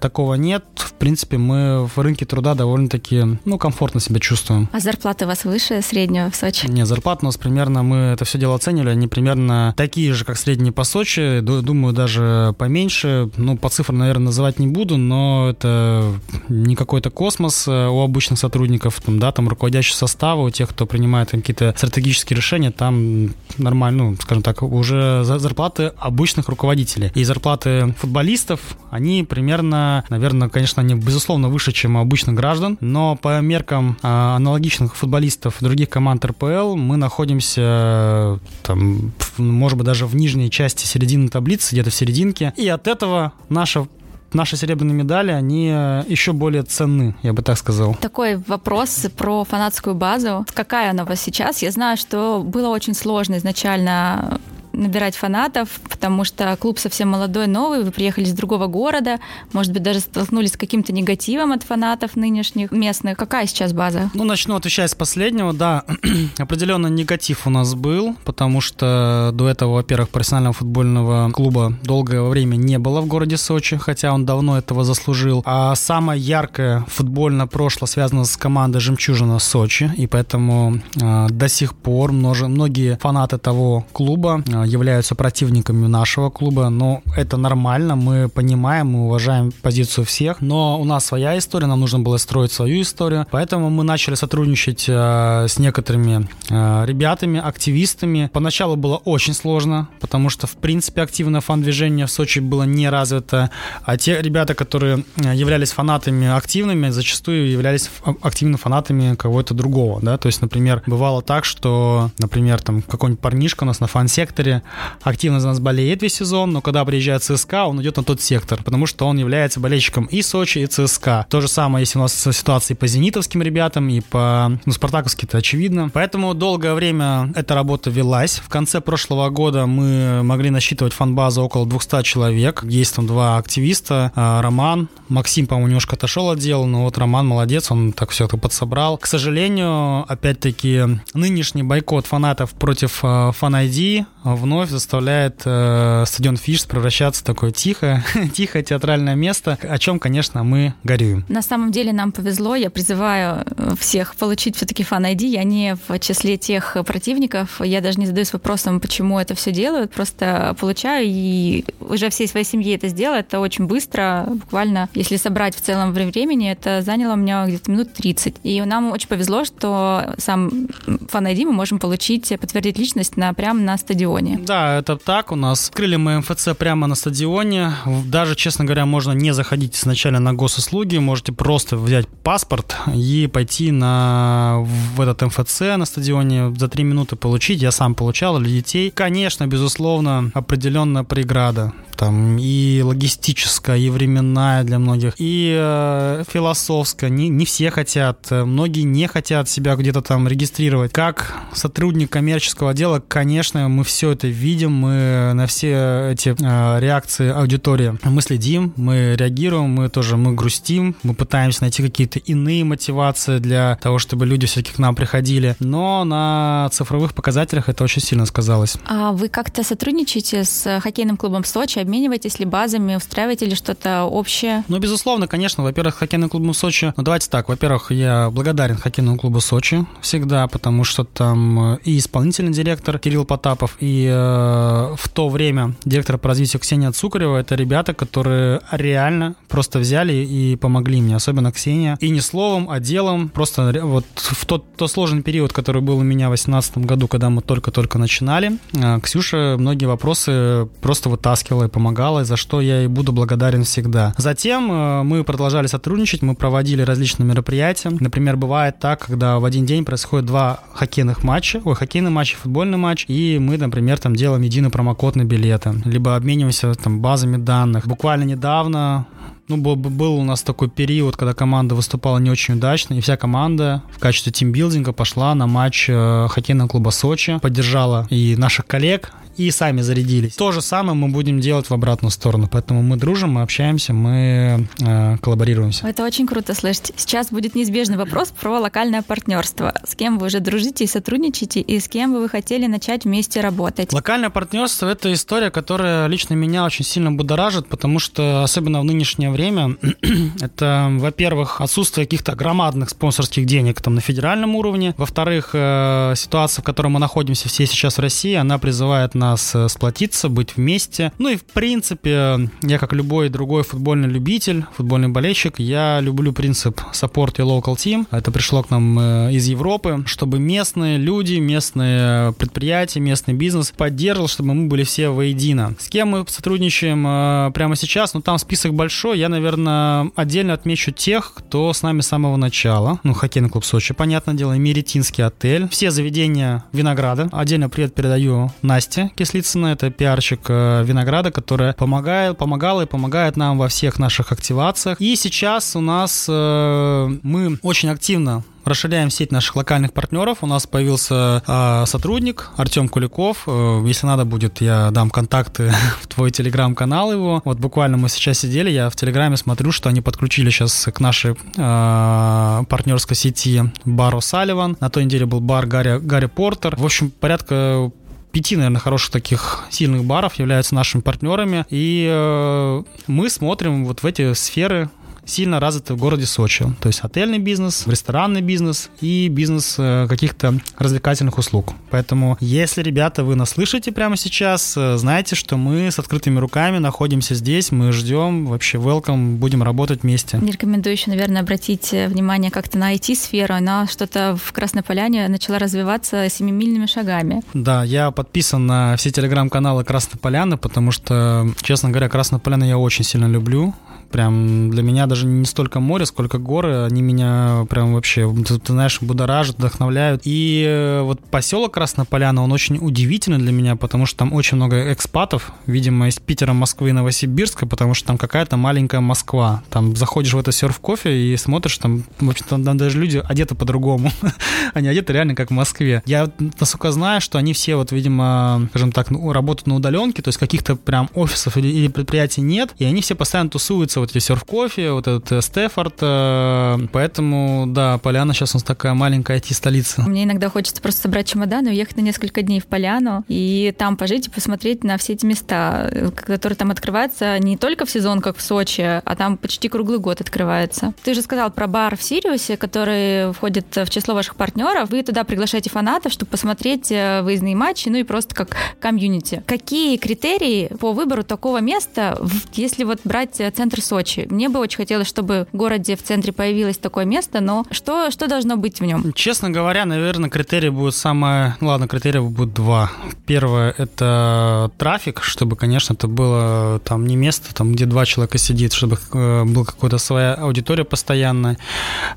такого 0.00 0.34
нет. 0.34 0.64
В 0.76 0.92
принципе, 0.94 1.38
мы 1.38 1.86
в 1.86 1.98
рынке 1.98 2.24
труда 2.24 2.54
довольно-таки, 2.54 3.38
ну, 3.44 3.58
комфортно 3.58 4.00
себя 4.00 4.18
чувствуем. 4.20 4.68
А 4.72 4.80
зарплаты 4.80 5.24
у 5.24 5.28
вас 5.28 5.44
выше 5.44 5.80
среднего 5.82 6.30
в 6.30 6.36
Сочи? 6.36 6.66
Нет, 6.66 6.86
зарплата 6.86 7.20
у 7.22 7.26
нас 7.26 7.36
примерно, 7.36 7.82
мы 7.82 7.96
это 7.96 8.24
все 8.24 8.38
дело 8.38 8.56
оценивали, 8.56 8.90
они 8.90 9.06
примерно 9.06 9.74
такие 9.76 10.12
же, 10.12 10.24
как 10.24 10.36
средние 10.36 10.72
по 10.72 10.84
Сочи, 10.88 11.40
думаю, 11.40 11.92
даже 11.92 12.54
поменьше. 12.56 13.28
Ну, 13.36 13.58
по 13.58 13.68
цифрам, 13.68 13.98
наверное, 13.98 14.26
называть 14.26 14.58
не 14.58 14.66
буду, 14.66 14.96
но 14.96 15.50
это 15.50 16.14
не 16.48 16.76
какой-то 16.76 17.10
космос 17.10 17.68
э, 17.68 17.88
у 17.88 18.00
обычных 18.00 18.38
сотрудников, 18.38 18.98
там, 19.02 19.18
да, 19.18 19.30
там 19.30 19.50
руководящие 19.50 19.96
составы, 19.96 20.44
у 20.44 20.50
тех, 20.50 20.70
кто 20.70 20.86
принимает 20.86 21.32
какие-то 21.32 21.74
стратегические 21.76 22.38
решения, 22.38 22.70
там 22.70 23.34
нормально, 23.58 24.04
ну, 24.04 24.16
скажем 24.18 24.42
так, 24.42 24.62
уже 24.62 25.24
зарплаты 25.24 25.92
обычных 25.98 26.48
руководителей. 26.48 27.12
И 27.14 27.22
зарплаты 27.22 27.94
футболистов, 27.98 28.60
они 28.90 29.24
примерно, 29.24 30.04
наверное, 30.08 30.48
конечно, 30.48 30.82
они 30.82 30.94
безусловно 30.94 31.50
выше, 31.50 31.72
чем 31.72 31.96
у 31.96 32.00
обычных 32.00 32.34
граждан, 32.34 32.78
но 32.80 33.14
по 33.16 33.38
меркам 33.42 33.98
а, 34.00 34.36
аналогичных 34.36 34.96
футболистов 34.96 35.56
других 35.60 35.90
команд 35.90 36.24
РПЛ 36.24 36.76
мы 36.76 36.96
находимся 36.96 38.40
там, 38.62 39.12
может 39.36 39.76
быть, 39.76 39.86
даже 39.86 40.06
в 40.06 40.16
нижней 40.16 40.50
части 40.50 40.77
середины 40.86 41.28
таблицы, 41.28 41.74
где-то 41.74 41.90
в 41.90 41.94
серединке. 41.94 42.52
И 42.56 42.68
от 42.68 42.86
этого 42.86 43.32
наша 43.48 43.86
наши 44.32 44.56
серебряные 44.56 44.94
медали, 44.94 45.32
они 45.32 45.70
э, 45.72 46.04
еще 46.06 46.32
более 46.32 46.62
ценны, 46.62 47.16
я 47.22 47.32
бы 47.32 47.42
так 47.42 47.58
сказал. 47.58 47.94
Такой 47.94 48.36
вопрос 48.36 49.06
про 49.16 49.44
фанатскую 49.44 49.94
базу. 49.94 50.44
Какая 50.54 50.90
она 50.90 51.04
у 51.04 51.06
вас 51.06 51.20
сейчас? 51.20 51.62
Я 51.62 51.70
знаю, 51.70 51.96
что 51.96 52.42
было 52.44 52.68
очень 52.68 52.94
сложно 52.94 53.36
изначально 53.38 54.38
набирать 54.78 55.16
фанатов, 55.16 55.68
потому 55.88 56.24
что 56.24 56.56
клуб 56.56 56.78
совсем 56.78 57.08
молодой, 57.08 57.46
новый, 57.46 57.82
вы 57.82 57.90
приехали 57.90 58.24
из 58.24 58.32
другого 58.32 58.66
города, 58.66 59.18
может 59.52 59.72
быть, 59.72 59.82
даже 59.82 60.00
столкнулись 60.00 60.52
с 60.52 60.56
каким-то 60.56 60.92
негативом 60.92 61.52
от 61.52 61.62
фанатов 61.62 62.16
нынешних 62.16 62.70
местных. 62.70 63.16
Какая 63.18 63.46
сейчас 63.46 63.72
база? 63.72 64.10
Ну, 64.14 64.24
начну 64.24 64.56
отвечать 64.56 64.90
с 64.90 64.94
последнего. 64.94 65.52
Да, 65.52 65.84
определенно 66.38 66.86
негатив 66.86 67.46
у 67.46 67.50
нас 67.50 67.74
был, 67.74 68.16
потому 68.24 68.60
что 68.60 69.30
до 69.34 69.48
этого, 69.48 69.74
во-первых, 69.74 70.08
профессионального 70.10 70.54
футбольного 70.54 71.30
клуба 71.30 71.76
долгое 71.82 72.22
время 72.22 72.56
не 72.56 72.78
было 72.78 73.00
в 73.00 73.06
городе 73.06 73.36
Сочи, 73.36 73.76
хотя 73.76 74.12
он 74.12 74.24
давно 74.24 74.58
этого 74.58 74.84
заслужил. 74.84 75.42
А 75.44 75.74
самое 75.74 76.20
яркое 76.20 76.84
футбольное 76.88 77.46
прошлое 77.46 77.88
связано 77.88 78.24
с 78.24 78.36
командой 78.36 78.78
«Жемчужина» 78.78 79.38
Сочи, 79.38 79.90
и 79.96 80.06
поэтому 80.06 80.80
э, 81.00 81.26
до 81.30 81.48
сих 81.48 81.74
пор 81.74 82.12
множе, 82.12 82.48
многие 82.48 82.98
фанаты 83.00 83.38
того 83.38 83.86
клуба 83.92 84.42
э, 84.46 84.64
являются 84.68 85.14
противниками 85.14 85.86
нашего 85.86 86.30
клуба, 86.30 86.68
но 86.68 87.02
это 87.16 87.36
нормально, 87.36 87.96
мы 87.96 88.28
понимаем, 88.28 88.88
мы 88.88 89.06
уважаем 89.06 89.52
позицию 89.62 90.04
всех, 90.04 90.40
но 90.40 90.80
у 90.80 90.84
нас 90.84 91.06
своя 91.06 91.36
история, 91.38 91.66
нам 91.66 91.80
нужно 91.80 91.98
было 92.00 92.16
строить 92.18 92.52
свою 92.52 92.82
историю, 92.82 93.26
поэтому 93.30 93.70
мы 93.70 93.84
начали 93.84 94.14
сотрудничать 94.14 94.84
э, 94.88 95.46
с 95.48 95.58
некоторыми 95.58 96.28
э, 96.50 96.84
ребятами, 96.86 97.40
активистами. 97.40 98.30
Поначалу 98.32 98.76
было 98.76 98.96
очень 98.96 99.34
сложно, 99.34 99.88
потому 100.00 100.30
что, 100.30 100.46
в 100.46 100.56
принципе, 100.56 101.02
активное 101.02 101.40
фан-движение 101.40 102.06
в 102.06 102.10
Сочи 102.10 102.40
было 102.40 102.64
не 102.64 102.88
развито, 102.88 103.50
а 103.84 103.96
те 103.96 104.20
ребята, 104.20 104.54
которые 104.54 105.04
э, 105.16 105.34
являлись 105.34 105.72
фанатами 105.72 106.28
активными, 106.28 106.90
зачастую 106.90 107.50
являлись 107.50 107.90
активными 108.22 108.56
фанатами 108.56 109.14
кого-то 109.14 109.54
другого, 109.54 110.00
да, 110.02 110.18
то 110.18 110.26
есть, 110.26 110.42
например, 110.42 110.82
бывало 110.86 111.22
так, 111.22 111.44
что, 111.44 112.10
например, 112.18 112.60
там 112.60 112.82
какой-нибудь 112.82 113.20
парнишка 113.20 113.64
у 113.64 113.66
нас 113.66 113.80
на 113.80 113.86
фан-секторе 113.86 114.57
активно 115.02 115.40
за 115.40 115.48
нас 115.48 115.60
болеет 115.60 116.02
весь 116.02 116.14
сезон, 116.14 116.52
но 116.52 116.60
когда 116.60 116.84
приезжает 116.84 117.22
ЦСКА, 117.22 117.66
он 117.66 117.80
идет 117.82 117.96
на 117.96 118.04
тот 118.04 118.20
сектор, 118.20 118.62
потому 118.62 118.86
что 118.86 119.06
он 119.06 119.18
является 119.18 119.60
болельщиком 119.60 120.06
и 120.06 120.22
Сочи, 120.22 120.58
и 120.58 120.66
ЦСКА. 120.66 121.26
То 121.30 121.40
же 121.40 121.48
самое, 121.48 121.82
если 121.82 121.98
у 121.98 122.02
нас 122.02 122.14
ситуации 122.14 122.74
по 122.74 122.86
зенитовским 122.86 123.42
ребятам, 123.42 123.88
и 123.88 124.00
по 124.00 124.58
ну, 124.64 124.72
спартаковски-то 124.72 125.38
очевидно. 125.38 125.90
Поэтому 125.92 126.34
долгое 126.34 126.74
время 126.74 127.32
эта 127.34 127.54
работа 127.54 127.90
велась. 127.90 128.38
В 128.38 128.48
конце 128.48 128.80
прошлого 128.80 129.30
года 129.30 129.66
мы 129.66 130.22
могли 130.22 130.50
насчитывать 130.50 130.92
фан-базу 130.92 131.42
около 131.42 131.66
200 131.66 132.02
человек. 132.02 132.64
Есть 132.64 132.94
там 132.94 133.06
два 133.06 133.38
активиста, 133.38 134.12
а, 134.14 134.42
Роман, 134.42 134.88
Максим, 135.08 135.46
по-моему, 135.46 135.68
немножко 135.68 135.96
отошел 135.96 136.30
от 136.30 136.38
дела, 136.38 136.66
но 136.66 136.84
вот 136.84 136.98
Роман 136.98 137.26
молодец, 137.26 137.70
он 137.70 137.92
так 137.92 138.10
все 138.10 138.26
это 138.26 138.36
подсобрал. 138.36 138.98
К 138.98 139.06
сожалению, 139.06 140.04
опять-таки, 140.08 141.00
нынешний 141.14 141.62
бойкот 141.62 142.06
фанатов 142.06 142.50
против 142.52 143.00
э, 143.02 143.32
фан-ID 143.32 144.06
вновь 144.38 144.70
заставляет 144.70 145.42
э, 145.44 146.04
стадион 146.06 146.36
Фиш 146.36 146.66
превращаться 146.66 147.22
в 147.22 147.24
такое 147.24 147.50
тихое, 147.50 148.02
тихое 148.34 148.64
театральное 148.64 149.14
место, 149.14 149.58
о 149.62 149.78
чем, 149.78 149.98
конечно, 149.98 150.42
мы 150.44 150.74
горюем. 150.82 151.24
На 151.28 151.42
самом 151.42 151.70
деле 151.70 151.92
нам 151.92 152.12
повезло, 152.12 152.54
я 152.54 152.70
призываю 152.70 153.44
э, 153.44 153.74
всех 153.78 154.16
получить 154.16 154.56
все-таки 154.56 154.82
фан-ID, 154.82 155.26
я 155.26 155.44
не 155.44 155.76
в 155.88 155.98
числе 155.98 156.36
тех 156.36 156.76
противников, 156.86 157.60
я 157.60 157.80
даже 157.80 158.00
не 158.00 158.06
задаюсь 158.06 158.32
вопросом, 158.32 158.80
почему 158.80 159.18
это 159.18 159.34
все 159.34 159.52
делают, 159.52 159.92
просто 159.92 160.56
получаю 160.58 161.06
и 161.08 161.64
уже 161.80 162.10
всей 162.10 162.28
своей 162.28 162.46
семье 162.46 162.74
это 162.74 162.88
сделала, 162.88 163.16
это 163.16 163.40
очень 163.40 163.66
быстро, 163.66 164.24
буквально, 164.28 164.88
если 164.94 165.16
собрать 165.16 165.54
в 165.54 165.60
целом 165.60 165.92
времени, 165.92 166.50
это 166.50 166.82
заняло 166.82 167.14
у 167.14 167.16
меня 167.16 167.46
где-то 167.46 167.70
минут 167.70 167.92
30. 167.92 168.36
И 168.42 168.60
нам 168.62 168.92
очень 168.92 169.08
повезло, 169.08 169.44
что 169.44 170.14
сам 170.18 170.68
фан-ID 171.08 171.46
мы 171.46 171.52
можем 171.52 171.78
получить, 171.78 172.32
подтвердить 172.40 172.78
личность 172.78 173.16
на, 173.16 173.32
прямо 173.34 173.60
на 173.60 173.76
стадионе. 173.78 174.27
Да, 174.36 174.78
это 174.78 174.96
так. 174.96 175.32
У 175.32 175.36
нас 175.36 175.68
открыли 175.68 175.96
мы 175.96 176.18
МФЦ 176.18 176.48
прямо 176.58 176.86
на 176.86 176.94
стадионе. 176.94 177.72
Даже, 178.04 178.34
честно 178.34 178.64
говоря, 178.64 178.86
можно 178.86 179.12
не 179.12 179.32
заходить 179.32 179.74
сначала 179.74 180.18
на 180.18 180.34
госуслуги, 180.34 180.98
можете 180.98 181.32
просто 181.32 181.76
взять 181.76 182.08
паспорт 182.08 182.76
и 182.94 183.28
пойти 183.32 183.70
на 183.70 184.58
в 184.96 185.00
этот 185.00 185.22
МФЦ 185.22 185.60
на 185.76 185.84
стадионе 185.84 186.54
за 186.56 186.68
три 186.68 186.84
минуты 186.84 187.16
получить. 187.16 187.62
Я 187.62 187.72
сам 187.72 187.94
получал 187.94 188.38
для 188.38 188.50
детей. 188.50 188.90
Конечно, 188.90 189.46
безусловно, 189.46 190.30
определенная 190.34 191.04
преграда 191.04 191.72
там 191.98 192.38
и 192.38 192.80
логистическая, 192.82 193.76
и 193.76 193.90
временная 193.90 194.64
для 194.64 194.78
многих, 194.78 195.14
и 195.18 195.56
э, 195.58 196.24
философская. 196.32 197.10
Не, 197.10 197.28
не 197.28 197.44
все 197.44 197.70
хотят, 197.70 198.30
многие 198.30 198.82
не 198.82 199.06
хотят 199.08 199.48
себя 199.48 199.74
где-то 199.76 200.00
там 200.02 200.28
регистрировать. 200.28 200.92
Как 200.92 201.34
сотрудник 201.52 202.10
коммерческого 202.10 202.70
отдела, 202.70 203.02
конечно, 203.06 203.68
мы 203.68 203.84
все 203.84 204.12
это 204.12 204.28
видим, 204.28 204.72
мы 204.72 205.32
на 205.34 205.46
все 205.46 206.12
эти 206.12 206.30
э, 206.38 206.80
реакции 206.80 207.30
аудитории 207.30 207.98
мы 208.04 208.22
следим, 208.22 208.72
мы 208.76 209.14
реагируем, 209.16 209.70
мы 209.70 209.88
тоже 209.88 210.16
мы 210.16 210.34
грустим, 210.34 210.96
мы 211.02 211.14
пытаемся 211.14 211.62
найти 211.62 211.82
какие-то 211.82 212.18
иные 212.18 212.64
мотивации 212.64 213.38
для 213.38 213.78
того, 213.80 213.98
чтобы 213.98 214.26
люди 214.26 214.46
все-таки 214.46 214.72
к 214.72 214.78
нам 214.78 214.94
приходили, 214.94 215.56
но 215.60 216.04
на 216.04 216.68
цифровых 216.72 217.14
показателях 217.14 217.68
это 217.68 217.84
очень 217.84 218.02
сильно 218.02 218.26
сказалось. 218.26 218.76
А 218.86 219.12
вы 219.12 219.28
как-то 219.28 219.62
сотрудничаете 219.62 220.44
с 220.44 220.80
хоккейным 220.80 221.16
клубом 221.16 221.44
Сочи, 221.44 221.78
обмениваетесь 221.88 222.38
ли 222.38 222.44
базами, 222.44 222.96
устраиваете 222.96 223.46
ли 223.46 223.54
что-то 223.54 224.04
общее? 224.04 224.62
Ну, 224.68 224.78
безусловно, 224.78 225.26
конечно. 225.26 225.64
Во-первых, 225.64 225.94
хоккейному 225.96 226.28
клубу 226.28 226.52
Сочи, 226.52 226.92
ну, 226.96 227.02
давайте 227.02 227.30
так, 227.30 227.48
во-первых, 227.48 227.90
я 227.90 228.28
благодарен 228.30 228.76
хоккейному 228.76 229.16
клубу 229.16 229.40
Сочи 229.40 229.86
всегда, 230.02 230.46
потому 230.48 230.84
что 230.84 231.04
там 231.04 231.74
э, 231.74 231.78
и 231.84 231.98
исполнительный 231.98 232.52
директор 232.52 232.98
Кирилл 232.98 233.24
Потапов, 233.24 233.78
и 233.80 234.06
э, 234.06 234.94
в 234.96 235.08
то 235.08 235.30
время 235.30 235.74
директор 235.86 236.18
по 236.18 236.28
развитию 236.28 236.60
Ксения 236.60 236.92
Цукарева, 236.92 237.38
это 237.38 237.54
ребята, 237.54 237.94
которые 237.94 238.60
реально 238.70 239.34
просто 239.48 239.78
взяли 239.78 240.12
и 240.12 240.56
помогли 240.56 241.00
мне, 241.00 241.16
особенно 241.16 241.52
Ксения. 241.52 241.96
И 242.00 242.10
не 242.10 242.20
словом, 242.20 242.68
а 242.68 242.80
делом, 242.80 243.30
просто 243.30 243.72
вот 243.82 244.04
в 244.14 244.44
тот, 244.44 244.76
тот 244.76 244.90
сложный 244.90 245.22
период, 245.22 245.54
который 245.54 245.80
был 245.80 245.98
у 245.98 246.02
меня 246.02 246.26
в 246.26 246.36
2018 246.36 246.78
году, 246.78 247.08
когда 247.08 247.30
мы 247.30 247.40
только-только 247.40 247.98
начинали, 247.98 248.58
э, 248.74 249.00
Ксюша 249.00 249.56
многие 249.58 249.86
вопросы 249.86 250.68
просто 250.82 251.08
вытаскивала 251.08 251.64
и 251.64 251.68
помогала, 251.78 252.24
за 252.24 252.36
что 252.36 252.60
я 252.60 252.82
и 252.82 252.88
буду 252.88 253.12
благодарен 253.12 253.62
всегда. 253.62 254.12
Затем 254.18 254.72
э, 254.72 255.02
мы 255.04 255.22
продолжали 255.22 255.68
сотрудничать, 255.68 256.22
мы 256.22 256.34
проводили 256.34 256.82
различные 256.82 257.24
мероприятия. 257.24 257.90
Например, 258.00 258.36
бывает 258.36 258.80
так, 258.80 259.06
когда 259.06 259.38
в 259.38 259.44
один 259.44 259.64
день 259.64 259.84
происходит 259.84 260.26
два 260.26 260.58
хоккейных 260.74 261.22
матча, 261.22 261.62
ой, 261.64 261.76
хоккейный 261.76 262.10
матч 262.10 262.32
и 262.32 262.36
футбольный 262.36 262.78
матч, 262.78 263.04
и 263.06 263.38
мы, 263.40 263.58
например, 263.58 263.98
там 263.98 264.16
делаем 264.16 264.42
единый 264.42 264.70
промокод 264.70 265.14
на 265.14 265.24
билеты, 265.24 265.72
либо 265.84 266.16
обмениваемся 266.16 266.74
там 266.74 267.00
базами 267.00 267.36
данных. 267.36 267.86
Буквально 267.86 268.24
недавно 268.24 269.06
ну, 269.46 269.56
был 269.56 270.16
у 270.16 270.24
нас 270.24 270.42
такой 270.42 270.68
период, 270.68 271.16
когда 271.16 271.32
команда 271.32 271.76
выступала 271.76 272.18
не 272.18 272.28
очень 272.28 272.54
удачно, 272.54 272.94
и 272.94 273.00
вся 273.00 273.16
команда 273.16 273.84
в 273.92 274.00
качестве 274.00 274.32
тимбилдинга 274.32 274.92
пошла 274.92 275.32
на 275.36 275.46
матч 275.46 275.86
э, 275.88 276.26
хоккейного 276.28 276.68
клуба 276.68 276.90
Сочи, 276.90 277.38
поддержала 277.40 278.08
и 278.10 278.34
наших 278.36 278.66
коллег, 278.66 279.12
и 279.38 279.50
сами 279.50 279.80
зарядились. 279.80 280.34
То 280.34 280.52
же 280.52 280.60
самое 280.60 280.94
мы 280.94 281.08
будем 281.08 281.40
делать 281.40 281.70
в 281.70 281.74
обратную 281.74 282.10
сторону. 282.10 282.48
Поэтому 282.50 282.82
мы 282.82 282.96
дружим, 282.96 283.30
мы 283.30 283.42
общаемся, 283.42 283.92
мы 283.92 284.68
э, 284.80 285.16
коллаборируемся. 285.18 285.86
Это 285.86 286.04
очень 286.04 286.26
круто 286.26 286.54
слышать. 286.54 286.92
Сейчас 286.96 287.28
будет 287.28 287.54
неизбежный 287.54 287.96
вопрос 287.96 288.28
про 288.28 288.58
локальное 288.58 289.02
партнерство. 289.02 289.72
С 289.84 289.94
кем 289.94 290.18
вы 290.18 290.26
уже 290.26 290.40
дружите 290.40 290.84
и 290.84 290.86
сотрудничаете, 290.86 291.60
и 291.60 291.78
с 291.78 291.88
кем 291.88 292.12
бы 292.12 292.20
вы 292.20 292.28
хотели 292.28 292.66
начать 292.66 293.04
вместе 293.04 293.40
работать? 293.40 293.92
Локальное 293.92 294.30
партнерство— 294.30 294.86
это 294.88 295.12
история, 295.12 295.50
которая 295.50 296.06
лично 296.08 296.34
меня 296.34 296.64
очень 296.64 296.84
сильно 296.84 297.12
будоражит, 297.12 297.68
потому 297.68 297.98
что, 297.98 298.42
особенно 298.42 298.80
в 298.80 298.84
нынешнее 298.84 299.30
время, 299.30 299.76
это, 300.40 300.88
во-первых, 300.90 301.60
отсутствие 301.60 302.06
каких-то 302.06 302.34
громадных 302.34 302.90
спонсорских 302.90 303.46
денег 303.46 303.80
там 303.80 303.94
на 303.94 304.00
федеральном 304.00 304.56
уровне. 304.56 304.94
Во-вторых, 304.96 305.50
э, 305.52 306.14
ситуация, 306.16 306.62
в 306.62 306.64
которой 306.64 306.88
мы 306.88 306.98
находимся 306.98 307.48
все 307.48 307.66
сейчас 307.66 307.98
в 307.98 308.00
России, 308.00 308.34
она 308.34 308.58
призывает 308.58 309.14
на 309.14 309.27
нас 309.30 309.54
э, 309.54 309.68
сплотиться, 309.68 310.28
быть 310.28 310.56
вместе. 310.56 311.12
Ну 311.18 311.28
и 311.28 311.36
в 311.36 311.44
принципе, 311.44 312.50
я 312.62 312.78
как 312.78 312.92
любой 312.92 313.28
другой 313.28 313.62
футбольный 313.62 314.08
любитель, 314.08 314.64
футбольный 314.76 315.08
болельщик, 315.08 315.58
я 315.58 316.00
люблю 316.00 316.32
принцип 316.32 316.80
support 316.92 317.34
и 317.38 317.42
local 317.42 317.76
team. 317.76 318.06
Это 318.10 318.30
пришло 318.30 318.62
к 318.62 318.70
нам 318.70 318.98
э, 318.98 319.32
из 319.32 319.46
Европы, 319.46 320.04
чтобы 320.06 320.38
местные 320.38 320.98
люди, 320.98 321.34
местные 321.34 322.32
предприятия, 322.32 323.00
местный 323.00 323.34
бизнес 323.34 323.70
поддерживал, 323.70 324.28
чтобы 324.28 324.54
мы 324.54 324.68
были 324.68 324.84
все 324.84 325.10
воедино. 325.10 325.74
С 325.78 325.88
кем 325.88 326.08
мы 326.08 326.24
сотрудничаем 326.28 327.06
э, 327.06 327.50
прямо 327.52 327.76
сейчас? 327.76 328.14
Ну 328.14 328.20
там 328.20 328.38
список 328.38 328.74
большой. 328.74 329.18
Я, 329.18 329.28
наверное, 329.28 330.10
отдельно 330.16 330.54
отмечу 330.54 330.92
тех, 330.92 331.32
кто 331.34 331.72
с 331.72 331.82
нами 331.82 332.00
с 332.00 332.08
самого 332.08 332.36
начала. 332.36 333.00
Ну, 333.04 333.14
хоккейный 333.14 333.50
клуб 333.50 333.64
Сочи, 333.64 333.94
понятное 333.94 334.34
дело, 334.34 334.52
Меретинский 334.54 335.24
отель, 335.24 335.68
все 335.68 335.90
заведения 335.90 336.64
винограда. 336.72 337.28
Отдельно 337.32 337.68
привет 337.68 337.94
передаю 337.94 338.50
Насте 338.62 339.10
Кислицына, 339.18 339.68
это 339.68 339.90
пиарщик 339.90 340.42
э, 340.48 340.84
винограда, 340.84 341.32
которая 341.32 341.72
помогает, 341.72 342.38
помогала 342.38 342.82
и 342.82 342.86
помогает 342.86 343.36
нам 343.36 343.58
во 343.58 343.66
всех 343.66 343.98
наших 343.98 344.30
активациях. 344.30 345.00
И 345.00 345.16
сейчас 345.16 345.74
у 345.74 345.80
нас 345.80 346.26
э, 346.28 347.18
мы 347.22 347.58
очень 347.62 347.88
активно 347.88 348.44
расширяем 348.64 349.10
сеть 349.10 349.32
наших 349.32 349.56
локальных 349.56 349.92
партнеров. 349.92 350.38
У 350.42 350.46
нас 350.46 350.68
появился 350.68 351.42
э, 351.44 351.84
сотрудник 351.86 352.50
Артем 352.56 352.88
Куликов. 352.88 353.44
Э, 353.48 353.82
если 353.84 354.06
надо 354.06 354.24
будет, 354.24 354.60
я 354.60 354.90
дам 354.92 355.10
контакты 355.10 355.72
в 356.00 356.06
твой 356.06 356.30
телеграм-канал 356.30 357.10
его. 357.12 357.42
Вот 357.44 357.58
буквально 357.58 357.96
мы 357.96 358.08
сейчас 358.08 358.38
сидели, 358.38 358.70
я 358.70 358.88
в 358.88 358.94
телеграме 358.94 359.36
смотрю, 359.36 359.72
что 359.72 359.88
они 359.88 360.00
подключили 360.00 360.50
сейчас 360.50 360.88
к 360.94 361.00
нашей 361.00 361.32
э, 361.56 362.64
партнерской 362.68 363.16
сети 363.16 363.64
бар 363.84 364.22
Салливан. 364.22 364.76
На 364.78 364.90
той 364.90 365.06
неделе 365.06 365.26
был 365.26 365.40
бар 365.40 365.66
Гарри, 365.66 365.98
Гарри 365.98 366.26
Портер. 366.26 366.76
В 366.76 366.84
общем, 366.84 367.10
порядка 367.10 367.90
пяти, 368.32 368.56
наверное, 368.56 368.80
хороших 368.80 369.10
таких 369.10 369.64
сильных 369.70 370.04
баров 370.04 370.34
являются 370.34 370.74
нашими 370.74 371.00
партнерами. 371.00 371.64
И 371.70 372.06
э, 372.10 372.82
мы 373.06 373.30
смотрим 373.30 373.84
вот 373.84 374.02
в 374.02 374.06
эти 374.06 374.32
сферы 374.34 374.90
сильно 375.28 375.60
развиты 375.60 375.94
в 375.94 375.98
городе 375.98 376.26
Сочи. 376.26 376.64
То 376.80 376.88
есть 376.88 377.00
отельный 377.02 377.38
бизнес, 377.38 377.86
ресторанный 377.86 378.40
бизнес 378.40 378.90
и 379.00 379.28
бизнес 379.28 379.76
э, 379.78 380.06
каких-то 380.08 380.54
развлекательных 380.78 381.38
услуг. 381.38 381.74
Поэтому, 381.90 382.36
если, 382.40 382.82
ребята, 382.82 383.24
вы 383.24 383.34
нас 383.34 383.50
слышите 383.50 383.92
прямо 383.92 384.16
сейчас, 384.16 384.76
э, 384.76 384.96
знайте, 384.96 385.36
что 385.36 385.56
мы 385.56 385.90
с 385.90 385.98
открытыми 385.98 386.38
руками 386.38 386.78
находимся 386.78 387.34
здесь, 387.34 387.70
мы 387.70 387.92
ждем, 387.92 388.46
вообще 388.46 388.78
welcome, 388.78 389.36
будем 389.36 389.62
работать 389.62 390.02
вместе. 390.02 390.38
Не 390.38 390.52
рекомендую 390.52 390.92
еще, 390.92 391.10
наверное, 391.10 391.42
обратить 391.42 391.92
э, 391.92 392.08
внимание 392.08 392.50
как-то 392.50 392.78
на 392.78 392.94
IT-сферу. 392.94 393.54
Она 393.54 393.86
что-то 393.86 394.38
в 394.42 394.52
Красной 394.52 394.82
Поляне 394.82 395.28
начала 395.28 395.58
развиваться 395.58 396.28
семимильными 396.30 396.86
шагами. 396.86 397.42
Да, 397.52 397.84
я 397.84 398.10
подписан 398.10 398.66
на 398.66 398.96
все 398.96 399.10
телеграм-каналы 399.10 399.84
Красной 399.84 400.18
Поляны, 400.18 400.56
потому 400.56 400.90
что, 400.90 401.48
честно 401.62 401.90
говоря, 401.90 402.08
Красную 402.08 402.40
Поляну 402.40 402.64
я 402.64 402.78
очень 402.78 403.04
сильно 403.04 403.26
люблю. 403.26 403.74
Прям 404.10 404.70
для 404.70 404.82
меня 404.82 405.06
даже 405.06 405.26
не 405.26 405.44
столько 405.44 405.80
море, 405.80 406.06
сколько 406.06 406.38
горы, 406.38 406.84
они 406.84 407.02
меня 407.02 407.66
прям 407.68 407.94
вообще, 407.94 408.32
ты, 408.46 408.58
ты 408.58 408.72
знаешь, 408.72 409.00
будоражат, 409.00 409.56
вдохновляют. 409.56 410.22
И 410.24 410.64
э, 410.66 411.02
вот 411.02 411.20
поселок 411.20 411.74
Краснополяна, 411.74 412.42
он 412.42 412.52
очень 412.52 412.78
удивительный 412.80 413.38
для 413.38 413.52
меня, 413.52 413.76
потому 413.76 414.06
что 414.06 414.18
там 414.18 414.32
очень 414.32 414.56
много 414.56 414.92
экспатов, 414.92 415.52
видимо, 415.66 416.08
из 416.08 416.18
Питера, 416.18 416.52
Москвы 416.52 416.90
и 416.90 416.92
Новосибирска, 416.92 417.66
потому 417.66 417.94
что 417.94 418.08
там 418.08 418.18
какая-то 418.18 418.56
маленькая 418.56 419.00
Москва. 419.00 419.62
Там 419.70 419.94
заходишь 419.94 420.34
в 420.34 420.38
это 420.38 420.52
серф-кофе 420.52 421.16
и 421.16 421.36
смотришь, 421.36 421.78
там, 421.78 422.04
в 422.18 422.30
общем, 422.30 422.46
там, 422.48 422.64
там 422.64 422.78
даже 422.78 422.98
люди 422.98 423.22
одеты 423.24 423.54
по-другому. 423.54 424.10
они 424.74 424.88
одеты 424.88 425.12
реально 425.12 425.34
как 425.34 425.50
в 425.50 425.54
Москве. 425.54 426.02
Я, 426.06 426.30
насколько 426.58 426.92
знаю, 426.92 427.20
что 427.20 427.38
они 427.38 427.52
все 427.52 427.76
вот, 427.76 427.92
видимо, 427.92 428.68
скажем 428.70 428.92
так, 428.92 429.10
ну, 429.10 429.32
работают 429.32 429.66
на 429.66 429.76
удаленке, 429.76 430.22
то 430.22 430.28
есть 430.28 430.38
каких-то 430.38 430.76
прям 430.76 431.10
офисов 431.14 431.56
или, 431.56 431.68
или 431.68 431.88
предприятий 431.88 432.40
нет, 432.40 432.74
и 432.78 432.84
они 432.84 433.02
все 433.02 433.14
постоянно 433.14 433.50
тусуются 433.50 433.97
вот 434.00 434.10
эти 434.10 434.18
серф-кофе, 434.18 434.92
вот 434.92 435.06
этот 435.06 435.32
э, 435.32 435.42
Стефорд. 435.42 435.94
Э, 436.00 436.78
поэтому, 436.92 437.64
да, 437.66 437.98
Поляна 437.98 438.34
сейчас 438.34 438.54
у 438.54 438.58
нас 438.58 438.62
такая 438.62 438.94
маленькая 438.94 439.38
IT-столица. 439.38 440.02
Мне 440.02 440.24
иногда 440.24 440.48
хочется 440.48 440.80
просто 440.80 441.02
собрать 441.02 441.26
чемодан 441.28 441.66
и 441.66 441.70
уехать 441.70 441.96
на 441.96 442.02
несколько 442.02 442.42
дней 442.42 442.60
в 442.60 442.66
Поляну 442.66 443.24
и 443.28 443.74
там 443.76 443.96
пожить 443.96 444.26
и 444.28 444.30
посмотреть 444.30 444.84
на 444.84 444.98
все 444.98 445.14
эти 445.14 445.26
места, 445.26 445.88
э, 445.90 446.10
которые 446.10 446.56
там 446.56 446.70
открываются 446.70 447.38
не 447.38 447.56
только 447.56 447.86
в 447.86 447.90
сезон, 447.90 448.20
как 448.20 448.36
в 448.36 448.42
Сочи, 448.42 448.82
а 448.82 449.16
там 449.16 449.36
почти 449.36 449.68
круглый 449.68 449.98
год 449.98 450.20
открывается. 450.20 450.92
Ты 451.02 451.14
же 451.14 451.22
сказал 451.22 451.50
про 451.50 451.66
бар 451.66 451.96
в 451.96 452.02
Сириусе, 452.02 452.56
который 452.56 453.32
входит 453.32 453.66
в 453.74 453.90
число 453.90 454.14
ваших 454.14 454.36
партнеров. 454.36 454.90
Вы 454.90 455.02
туда 455.02 455.24
приглашаете 455.24 455.70
фанатов, 455.70 456.12
чтобы 456.12 456.30
посмотреть 456.30 456.90
выездные 456.90 457.56
матчи, 457.56 457.88
ну 457.88 457.98
и 457.98 458.02
просто 458.02 458.34
как 458.34 458.56
комьюнити. 458.80 459.42
Какие 459.46 459.96
критерии 459.96 460.68
по 460.80 460.92
выбору 460.92 461.24
такого 461.24 461.60
места, 461.60 462.20
если 462.54 462.84
вот 462.84 463.00
брать 463.04 463.40
центр 463.54 463.80
Сочи. 463.88 464.26
Мне 464.28 464.50
бы 464.50 464.60
очень 464.60 464.76
хотелось, 464.76 465.08
чтобы 465.08 465.46
в 465.50 465.56
городе 465.56 465.96
в 465.96 466.02
центре 466.02 466.30
появилось 466.30 466.76
такое 466.76 467.06
место, 467.06 467.40
но 467.40 467.64
что, 467.70 468.10
что 468.10 468.28
должно 468.28 468.58
быть 468.58 468.80
в 468.80 468.84
нем? 468.84 469.14
Честно 469.14 469.48
говоря, 469.48 469.86
наверное, 469.86 470.28
критерий 470.28 470.68
будет 470.68 470.94
самое... 470.94 471.56
Ну, 471.60 471.68
ладно, 471.68 471.88
критериев 471.88 472.30
будет 472.30 472.52
два. 472.52 472.90
Первое— 473.26 473.74
это 473.78 474.70
трафик, 474.76 475.22
чтобы, 475.22 475.56
конечно, 475.56 475.94
это 475.94 476.06
было 476.06 476.80
там 476.84 477.06
не 477.06 477.16
место, 477.16 477.54
там, 477.54 477.72
где 477.72 477.86
два 477.86 478.04
человека 478.04 478.36
сидит, 478.36 478.74
чтобы 478.74 478.98
э, 479.12 479.44
была 479.44 479.64
какая-то 479.64 479.96
своя 479.96 480.34
аудитория 480.34 480.84
постоянная. 480.84 481.56